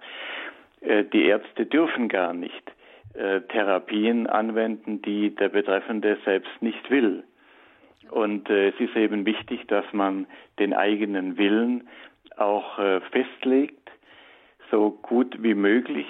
[0.80, 2.72] Äh, die Ärzte dürfen gar nicht
[3.12, 7.24] Therapien anwenden, die der Betreffende selbst nicht will.
[8.08, 10.28] Und es ist eben wichtig, dass man
[10.60, 11.88] den eigenen Willen
[12.36, 12.78] auch
[13.10, 13.90] festlegt,
[14.70, 16.06] so gut wie möglich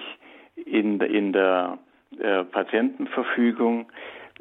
[0.67, 1.79] in, in der
[2.19, 3.91] äh, Patientenverfügung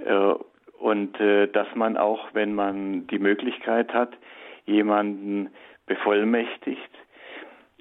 [0.05, 0.33] äh,
[0.79, 4.11] und äh, dass man auch, wenn man die Möglichkeit hat,
[4.65, 5.49] jemanden
[5.85, 6.89] bevollmächtigt,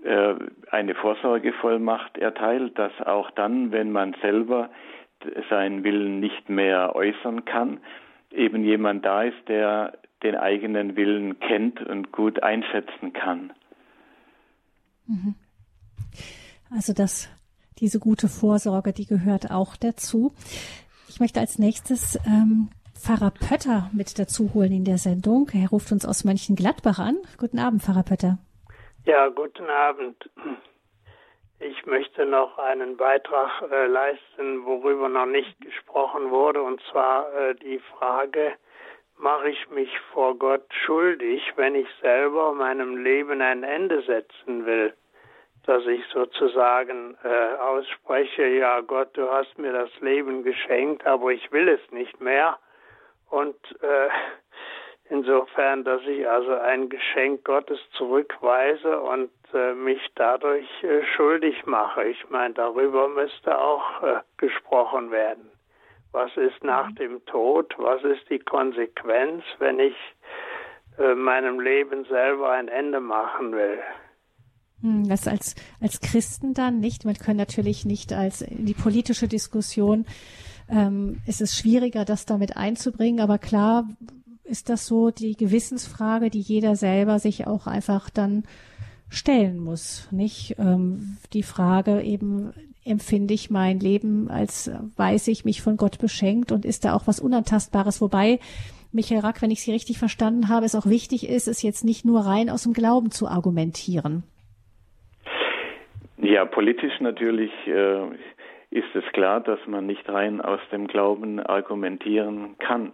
[0.04, 0.34] äh,
[0.70, 4.70] eine Vorsorgevollmacht erteilt, dass auch dann, wenn man selber
[5.50, 7.80] seinen Willen nicht mehr äußern kann,
[8.30, 13.52] eben jemand da ist, der den eigenen Willen kennt und gut einschätzen kann.
[16.70, 17.30] Also das,
[17.80, 20.32] diese gute Vorsorge, die gehört auch dazu.
[21.08, 25.48] Ich möchte als nächstes ähm, Pfarrer Pötter mit dazu holen in der Sendung.
[25.54, 27.16] Er ruft uns aus Mönchengladbach an.
[27.38, 28.38] Guten Abend, Pfarrer Pötter.
[29.06, 30.28] Ja, guten Abend.
[31.60, 37.54] Ich möchte noch einen Beitrag äh, leisten, worüber noch nicht gesprochen wurde, und zwar äh,
[37.56, 38.52] die Frage,
[39.16, 44.94] mache ich mich vor Gott schuldig, wenn ich selber meinem Leben ein Ende setzen will?
[45.68, 51.52] Dass ich sozusagen äh, ausspreche, ja Gott, du hast mir das Leben geschenkt, aber ich
[51.52, 52.58] will es nicht mehr.
[53.28, 54.08] Und äh,
[55.10, 62.04] insofern, dass ich also ein Geschenk Gottes zurückweise und äh, mich dadurch äh, schuldig mache.
[62.04, 65.50] Ich meine, darüber müsste auch äh, gesprochen werden.
[66.12, 66.94] Was ist nach mhm.
[66.94, 67.74] dem Tod?
[67.76, 69.96] Was ist die Konsequenz, wenn ich
[70.98, 73.82] äh, meinem Leben selber ein Ende machen will?
[74.82, 77.04] Hm, das als, als Christen dann nicht.
[77.04, 80.06] Man kann natürlich nicht als in die politische Diskussion
[80.68, 83.20] ähm, ist es schwieriger, das damit einzubringen.
[83.20, 83.88] Aber klar
[84.44, 88.44] ist das so die Gewissensfrage, die jeder selber sich auch einfach dann
[89.08, 90.56] stellen muss, nicht?
[90.58, 92.52] Ähm, die Frage eben,
[92.84, 97.06] empfinde ich mein Leben als weiß ich mich von Gott beschenkt und ist da auch
[97.06, 98.40] was Unantastbares, wobei
[98.92, 102.06] Michael Rack, wenn ich Sie richtig verstanden habe, es auch wichtig ist, es jetzt nicht
[102.06, 104.22] nur rein aus dem Glauben zu argumentieren.
[106.20, 108.06] Ja, politisch natürlich äh,
[108.70, 112.92] ist es klar, dass man nicht rein aus dem Glauben argumentieren kann.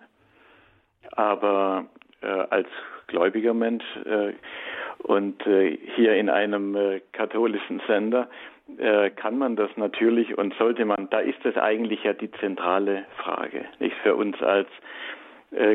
[1.12, 1.86] Aber
[2.20, 2.68] äh, als
[3.06, 4.34] gläubiger Mensch äh,
[4.98, 8.28] und äh, hier in einem äh, katholischen Sender
[8.78, 13.05] äh, kann man das natürlich und sollte man, da ist es eigentlich ja die zentrale
[13.16, 13.64] Frage.
[13.78, 14.68] Nicht für uns als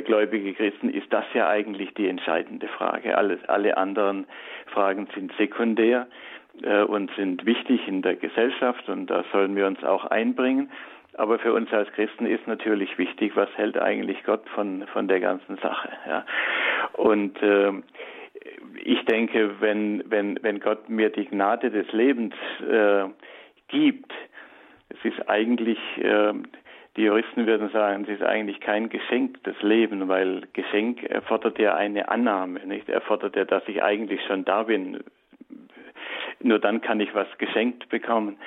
[0.03, 3.17] gläubige Christen ist das ja eigentlich die entscheidende Frage.
[3.17, 4.27] Alles, alle anderen
[4.65, 6.05] Fragen sind sekundär
[6.63, 10.69] äh, und sind wichtig in der Gesellschaft und da sollen wir uns auch einbringen.
[11.15, 15.19] Aber für uns als Christen ist natürlich wichtig, was hält eigentlich Gott von, von der
[15.19, 15.89] ganzen Sache.
[16.07, 16.25] Ja.
[16.93, 17.73] Und äh,
[18.83, 22.35] ich denke, wenn, wenn, wenn Gott mir die Gnade des Lebens
[22.69, 23.05] äh,
[23.67, 24.13] gibt,
[24.89, 26.33] es ist eigentlich, äh,
[26.95, 31.75] die Juristen würden sagen, es ist eigentlich kein Geschenk des Lebens, weil Geschenk erfordert ja
[31.75, 32.89] eine Annahme, nicht?
[32.89, 35.03] Erfordert ja, dass ich eigentlich schon da bin.
[36.41, 38.37] Nur dann kann ich was geschenkt bekommen.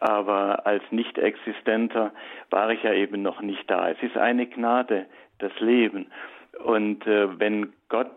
[0.00, 2.12] Aber als Nicht-Existenter
[2.50, 3.90] war ich ja eben noch nicht da.
[3.90, 5.06] Es ist eine Gnade,
[5.38, 6.06] das Leben.
[6.64, 8.16] Und äh, wenn Gott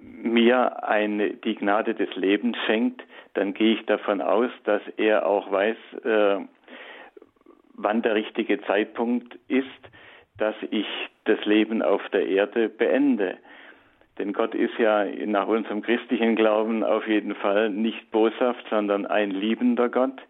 [0.00, 3.02] mir eine, die Gnade des Lebens schenkt,
[3.34, 6.40] dann gehe ich davon aus, dass er auch weiß, äh,
[7.74, 9.66] wann der richtige Zeitpunkt ist,
[10.38, 10.86] dass ich
[11.24, 13.38] das Leben auf der Erde beende.
[14.18, 19.30] Denn Gott ist ja nach unserem christlichen Glauben auf jeden Fall nicht boshaft, sondern ein
[19.30, 20.20] liebender Gott.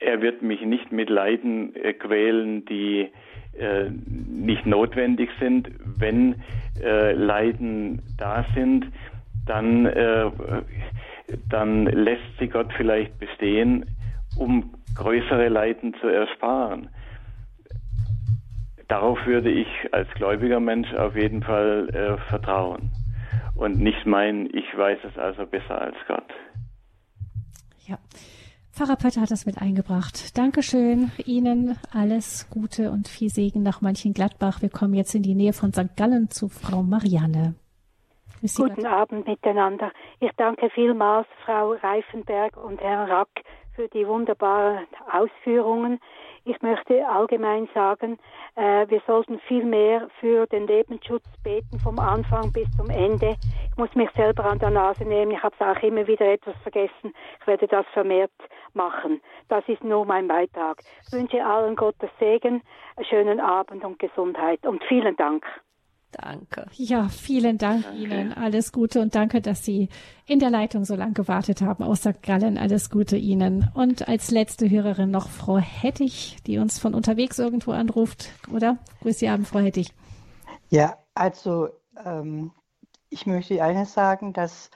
[0.00, 3.10] Er wird mich nicht mit Leiden äh, quälen, die
[3.58, 3.90] äh,
[4.28, 5.68] nicht notwendig sind.
[5.98, 6.36] Wenn
[6.82, 8.86] äh, Leiden da sind,
[9.46, 10.30] dann, äh,
[11.48, 13.86] dann lässt sie Gott vielleicht bestehen,
[14.36, 16.88] um größere Leiden zu ersparen.
[18.90, 22.90] Darauf würde ich als gläubiger Mensch auf jeden Fall äh, vertrauen
[23.54, 26.26] und nicht meinen, ich weiß es also besser als Gott.
[27.86, 27.98] Ja.
[28.72, 30.36] Pfarrer Pötter hat das mit eingebracht.
[30.36, 31.78] Dankeschön Ihnen.
[31.92, 34.60] Alles Gute und viel Segen nach Mönchengladbach.
[34.60, 35.96] Wir kommen jetzt in die Nähe von St.
[35.96, 37.54] Gallen zu Frau Marianne.
[38.56, 38.84] Guten Gott.
[38.86, 39.92] Abend miteinander.
[40.18, 43.28] Ich danke vielmals Frau Reifenberg und Herrn Rack
[43.76, 46.00] für die wunderbaren Ausführungen.
[46.44, 48.18] Ich möchte allgemein sagen,
[48.56, 53.36] äh, wir sollten viel mehr für den Lebensschutz beten, vom Anfang bis zum Ende.
[53.70, 55.32] Ich muss mich selber an der Nase nehmen.
[55.32, 57.12] Ich habe es auch immer wieder etwas vergessen.
[57.40, 58.32] Ich werde das vermehrt
[58.72, 59.20] machen.
[59.48, 60.78] Das ist nur mein Beitrag.
[61.06, 62.62] Ich wünsche allen Gottes Segen,
[63.08, 65.44] schönen Abend und Gesundheit und vielen Dank.
[66.12, 66.66] Danke.
[66.74, 67.98] Ja, vielen Dank danke.
[67.98, 68.32] Ihnen.
[68.32, 69.88] Alles Gute und danke, dass Sie
[70.26, 72.22] in der Leitung so lange gewartet haben aus St.
[72.22, 72.58] Gallen.
[72.58, 73.70] Alles Gute Ihnen.
[73.74, 78.78] Und als letzte Hörerin noch Frau Hettich, die uns von unterwegs irgendwo anruft, oder?
[79.02, 79.92] Grüß Sie Abend, Frau Hettich.
[80.68, 81.68] Ja, also
[82.04, 82.52] ähm,
[83.08, 84.70] ich möchte eines sagen, dass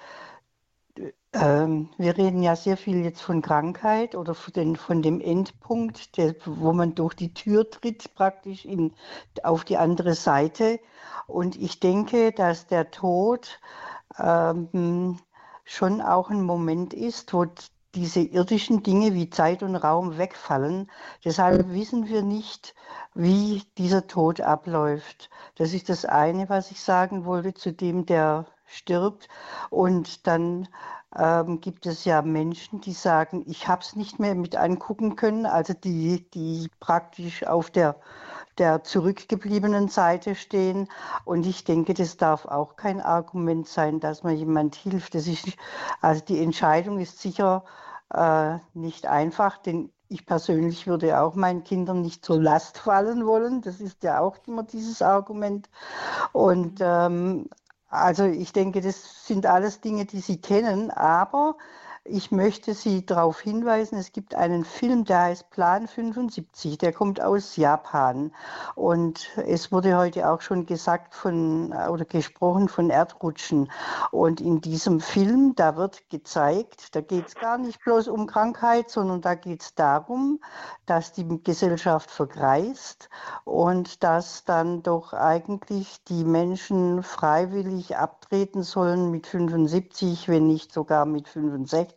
[1.34, 6.16] ähm, wir reden ja sehr viel jetzt von Krankheit oder von, den, von dem Endpunkt,
[6.16, 8.92] der, wo man durch die Tür tritt, praktisch in,
[9.42, 10.80] auf die andere Seite.
[11.26, 13.60] Und ich denke, dass der Tod
[14.18, 15.18] ähm,
[15.64, 17.46] schon auch ein Moment ist, wo
[17.94, 20.90] diese irdischen Dinge wie Zeit und Raum wegfallen.
[21.24, 22.74] Deshalb wissen wir nicht,
[23.14, 25.30] wie dieser Tod abläuft.
[25.56, 29.28] Das ist das eine, was ich sagen wollte zu dem, der stirbt.
[29.70, 30.68] Und dann
[31.16, 35.46] ähm, gibt es ja Menschen, die sagen, ich habe es nicht mehr mit angucken können,
[35.46, 37.96] also die, die praktisch auf der,
[38.58, 40.88] der zurückgebliebenen Seite stehen.
[41.24, 45.14] Und ich denke, das darf auch kein Argument sein, dass man jemand hilft.
[45.14, 45.46] Das ist,
[46.00, 47.64] also die Entscheidung ist sicher
[48.12, 53.62] äh, nicht einfach, denn ich persönlich würde auch meinen Kindern nicht zur Last fallen wollen.
[53.62, 55.68] Das ist ja auch immer dieses Argument.
[56.32, 57.48] Und ähm,
[57.94, 61.56] also ich denke, das sind alles Dinge, die Sie kennen, aber
[62.06, 67.18] Ich möchte Sie darauf hinweisen, es gibt einen Film, der heißt Plan 75, der kommt
[67.18, 68.30] aus Japan.
[68.74, 73.72] Und es wurde heute auch schon gesagt von oder gesprochen von Erdrutschen.
[74.10, 78.90] Und in diesem Film, da wird gezeigt, da geht es gar nicht bloß um Krankheit,
[78.90, 80.40] sondern da geht es darum,
[80.84, 83.08] dass die Gesellschaft vergreist
[83.44, 91.06] und dass dann doch eigentlich die Menschen freiwillig abtreten sollen mit 75, wenn nicht sogar
[91.06, 91.93] mit 65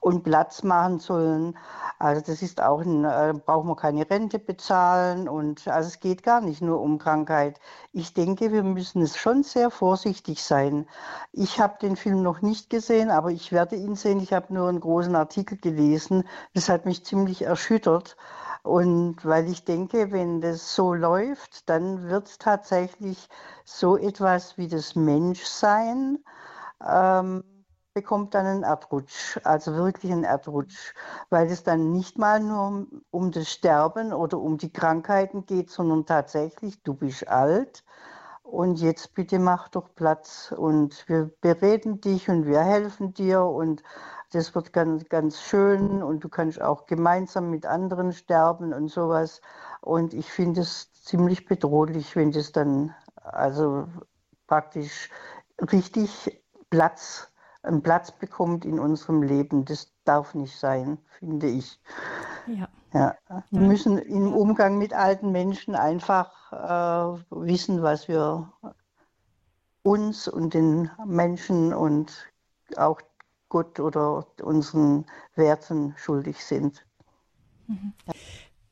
[0.00, 1.56] und Platz machen sollen.
[1.98, 6.22] Also das ist auch ein, äh, brauchen wir keine Rente bezahlen und also es geht
[6.22, 7.60] gar nicht nur um Krankheit.
[7.92, 10.86] Ich denke, wir müssen es schon sehr vorsichtig sein.
[11.32, 14.20] Ich habe den Film noch nicht gesehen, aber ich werde ihn sehen.
[14.20, 16.24] Ich habe nur einen großen Artikel gelesen.
[16.54, 18.16] Das hat mich ziemlich erschüttert.
[18.62, 23.28] Und weil ich denke, wenn das so läuft, dann wird es tatsächlich
[23.64, 26.18] so etwas wie das Menschsein
[26.86, 27.44] ähm,
[27.98, 30.94] bekommt dann einen Erdrutsch, also wirklich einen Erdrutsch,
[31.30, 36.06] weil es dann nicht mal nur um, das Sterben oder um die Krankheiten geht, sondern
[36.06, 37.82] tatsächlich, du bist alt
[38.44, 43.82] und jetzt bitte mach doch Platz und wir bereden dich und wir helfen dir und
[44.30, 49.40] das wird ganz, ganz schön und du kannst auch gemeinsam mit anderen sterben und sowas.
[49.80, 52.94] Und ich finde es ziemlich bedrohlich, wenn das dann
[53.24, 53.88] also
[54.46, 55.10] praktisch
[55.72, 57.28] richtig Platz,
[57.68, 59.64] einen Platz bekommt in unserem Leben.
[59.64, 61.78] Das darf nicht sein, finde ich.
[62.46, 62.68] Ja.
[62.92, 63.14] ja.
[63.50, 68.52] Wir müssen im Umgang mit alten Menschen einfach äh, wissen, was wir
[69.82, 72.12] uns und den Menschen und
[72.76, 73.00] auch
[73.48, 76.84] Gott oder unseren Werten schuldig sind.
[77.66, 77.92] Mhm.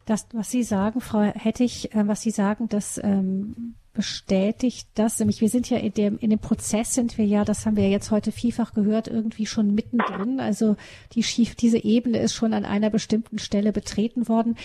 [0.05, 5.19] Das, was Sie sagen, Frau Hettich, äh, was Sie sagen, das ähm, bestätigt das.
[5.19, 7.89] Nämlich wir sind ja in dem, in dem Prozess sind wir ja, das haben wir
[7.89, 10.39] jetzt heute vielfach gehört, irgendwie schon mittendrin.
[10.39, 10.77] Also
[11.13, 14.57] die schief, diese Ebene ist schon an einer bestimmten Stelle betreten worden.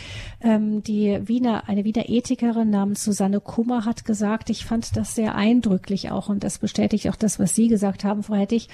[0.41, 5.36] Ähm, die Wiener, eine Wiener Ethikerin namens Susanne Kummer hat gesagt, ich fand das sehr
[5.36, 8.68] eindrücklich auch und das bestätigt auch das, was Sie gesagt haben, Frau Hettich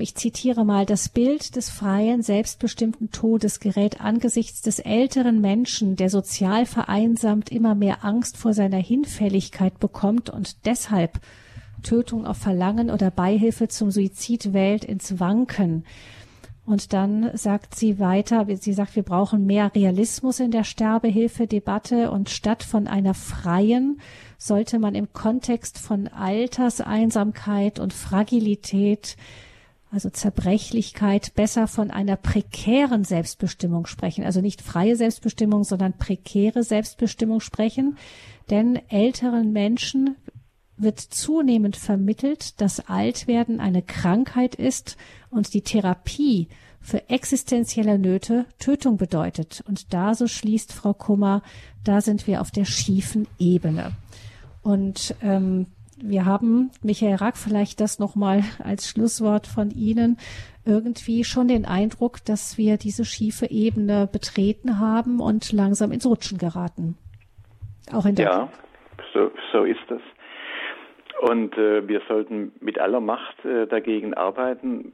[0.00, 6.10] ich zitiere mal, das Bild des freien, selbstbestimmten Todes gerät angesichts des älteren Menschen, der
[6.10, 11.20] sozial vereinsamt immer mehr Angst vor seiner Hinfälligkeit bekommt und deshalb
[11.82, 15.84] Tötung auf Verlangen oder Beihilfe zum Suizid wählt, ins Wanken.
[16.66, 22.30] Und dann sagt sie weiter, sie sagt, wir brauchen mehr Realismus in der Sterbehilfedebatte und
[22.30, 24.00] statt von einer freien
[24.38, 29.16] sollte man im Kontext von Alterseinsamkeit und Fragilität
[29.94, 34.24] also Zerbrechlichkeit, besser von einer prekären Selbstbestimmung sprechen.
[34.24, 37.96] Also nicht freie Selbstbestimmung, sondern prekäre Selbstbestimmung sprechen.
[38.50, 40.16] Denn älteren Menschen
[40.76, 44.96] wird zunehmend vermittelt, dass Altwerden eine Krankheit ist
[45.30, 46.48] und die Therapie
[46.80, 49.62] für existenzielle Nöte Tötung bedeutet.
[49.68, 51.40] Und da, so schließt Frau Kummer,
[51.84, 53.92] da sind wir auf der schiefen Ebene.
[54.62, 55.66] Und ähm,
[56.06, 60.18] wir haben, Michael Rack, vielleicht das nochmal als Schlusswort von Ihnen,
[60.66, 66.38] irgendwie schon den Eindruck, dass wir diese schiefe Ebene betreten haben und langsam ins Rutschen
[66.38, 66.96] geraten.
[67.92, 68.48] Auch in der Ja,
[69.12, 70.00] so, so ist das.
[71.20, 74.92] Und äh, wir sollten mit aller Macht äh, dagegen arbeiten.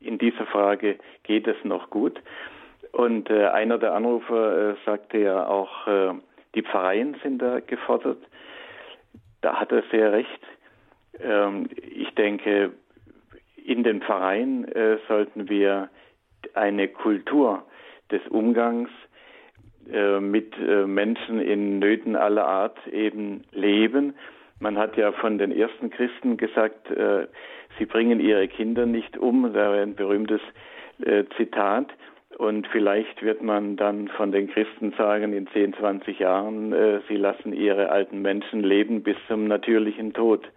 [0.00, 2.20] In dieser Frage geht es noch gut.
[2.92, 6.14] Und äh, einer der Anrufer äh, sagte ja auch, äh,
[6.54, 8.18] die Pfarreien sind da gefordert
[9.40, 10.40] da hat er sehr recht.
[11.20, 12.72] Ähm, ich denke,
[13.64, 15.90] in den Vereinen äh, sollten wir
[16.54, 17.64] eine Kultur
[18.10, 18.90] des Umgangs
[19.92, 24.14] äh, mit äh, Menschen in Nöten aller Art eben leben.
[24.60, 27.26] Man hat ja von den ersten Christen gesagt, äh,
[27.78, 29.52] sie bringen ihre Kinder nicht um.
[29.52, 30.40] Da ein berühmtes
[31.00, 31.88] äh, Zitat.
[32.38, 37.16] Und vielleicht wird man dann von den Christen sagen, in 10, 20 Jahren, äh, sie
[37.16, 40.48] lassen ihre alten Menschen leben bis zum natürlichen Tod.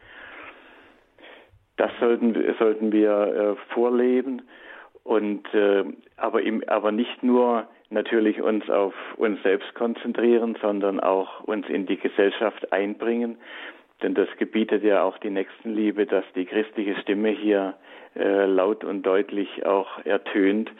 [1.77, 4.43] Das sollten, sollten wir äh, vorleben
[5.03, 5.83] und äh,
[6.17, 11.87] aber, im, aber nicht nur natürlich uns auf uns selbst konzentrieren, sondern auch uns in
[11.87, 13.37] die Gesellschaft einbringen.
[14.03, 17.73] Denn das gebietet ja auch die Nächstenliebe, dass die christliche Stimme hier
[18.15, 20.71] äh, laut und deutlich auch ertönt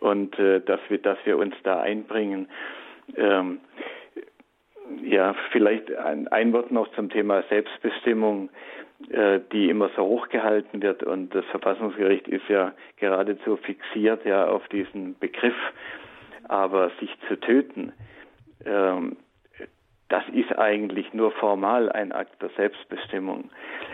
[0.00, 2.48] und äh, dass wir, dass wir uns da einbringen.
[3.16, 3.60] Ähm,
[5.02, 8.50] ja, vielleicht ein, ein Wort noch zum Thema Selbstbestimmung,
[9.10, 14.66] äh, die immer so hochgehalten wird und das Verfassungsgericht ist ja geradezu fixiert ja auf
[14.68, 15.56] diesen Begriff,
[16.48, 17.92] aber sich zu töten,
[18.64, 19.16] ähm,
[20.12, 23.48] das ist eigentlich nur formal ein Akt der Selbstbestimmung.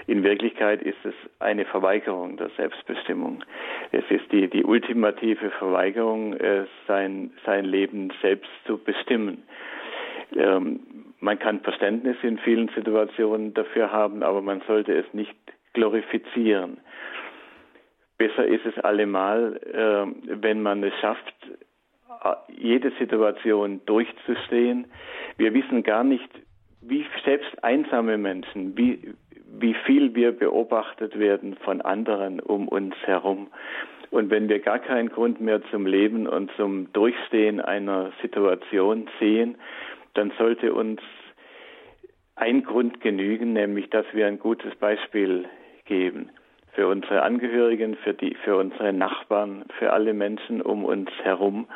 [0.09, 3.45] In Wirklichkeit ist es eine Verweigerung der Selbstbestimmung.
[3.93, 9.45] es ist die, die ultimative Verweigerung, äh, sein, sein Leben selbst zu bestimmen.
[10.35, 10.81] Ähm,
[11.21, 15.37] man kann Verständnis in vielen Situationen dafür haben, aber man sollte es nicht
[15.73, 16.79] glorifizieren.
[18.17, 21.35] Besser ist es allemal, äh, wenn man es schafft,
[22.49, 24.87] jede Situation durchzustehen.
[25.37, 26.29] Wir wissen gar nicht,
[26.81, 29.15] wie selbst einsame Menschen, wie,
[29.59, 33.49] wie viel wir beobachtet werden von anderen um uns herum.
[34.11, 39.57] Und wenn wir gar keinen Grund mehr zum Leben und zum Durchstehen einer Situation sehen,
[40.15, 41.01] dann sollte uns
[42.37, 45.47] ein Grund genügen, nämlich dass wir ein gutes Beispiel
[45.85, 46.31] geben
[46.79, 51.67] für unsere Angehörigen, für, die, für unsere Nachbarn, für alle Menschen um uns herum,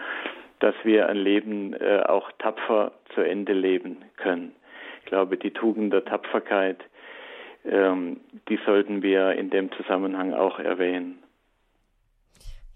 [0.61, 4.53] dass wir ein Leben äh, auch tapfer zu Ende leben können.
[5.01, 6.79] Ich glaube, die Tugend der Tapferkeit,
[7.65, 11.19] ähm, die sollten wir in dem Zusammenhang auch erwähnen.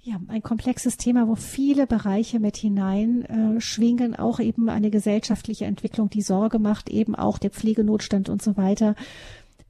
[0.01, 6.11] Ja, ein komplexes Thema, wo viele Bereiche mit hinein äh, auch eben eine gesellschaftliche Entwicklung,
[6.11, 8.97] die Sorge macht, eben auch der Pflegenotstand und so weiter.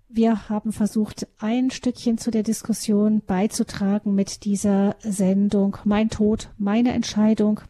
[0.09, 6.93] Wir haben versucht, ein Stückchen zu der Diskussion beizutragen mit dieser Sendung Mein Tod, meine
[6.93, 7.61] Entscheidung.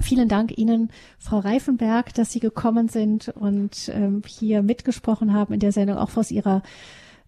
[0.00, 5.60] Vielen Dank Ihnen, Frau Reifenberg, dass Sie gekommen sind und ähm, hier mitgesprochen haben in
[5.60, 6.62] der Sendung, auch aus Ihrer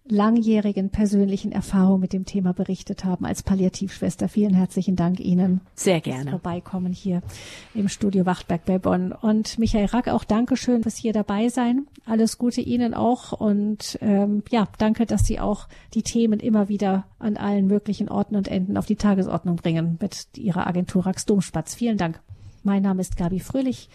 [0.05, 4.27] langjährigen persönlichen Erfahrung mit dem Thema berichtet haben als Palliativschwester.
[4.27, 5.61] Vielen herzlichen Dank Ihnen.
[5.75, 6.31] Sehr gerne.
[6.31, 7.21] Vorbeikommen hier
[7.73, 9.11] im Studio Wachtberg bei Bonn.
[9.11, 11.87] Und Michael Rack, auch Dankeschön fürs hier dabei sein.
[12.05, 13.31] Alles Gute Ihnen auch.
[13.31, 18.35] Und ähm, ja, danke, dass Sie auch die Themen immer wieder an allen möglichen Orten
[18.35, 21.75] und Enden auf die Tagesordnung bringen mit Ihrer Agentur Rax Domspatz.
[21.75, 22.19] Vielen Dank.
[22.63, 23.89] Mein Name ist Gabi Fröhlich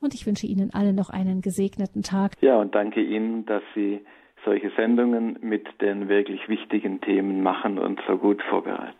[0.00, 2.36] und ich wünsche Ihnen allen noch einen gesegneten Tag.
[2.40, 4.00] Ja, und danke Ihnen, dass Sie
[4.44, 8.96] solche Sendungen mit den wirklich wichtigen Themen machen und so gut vorbereiten.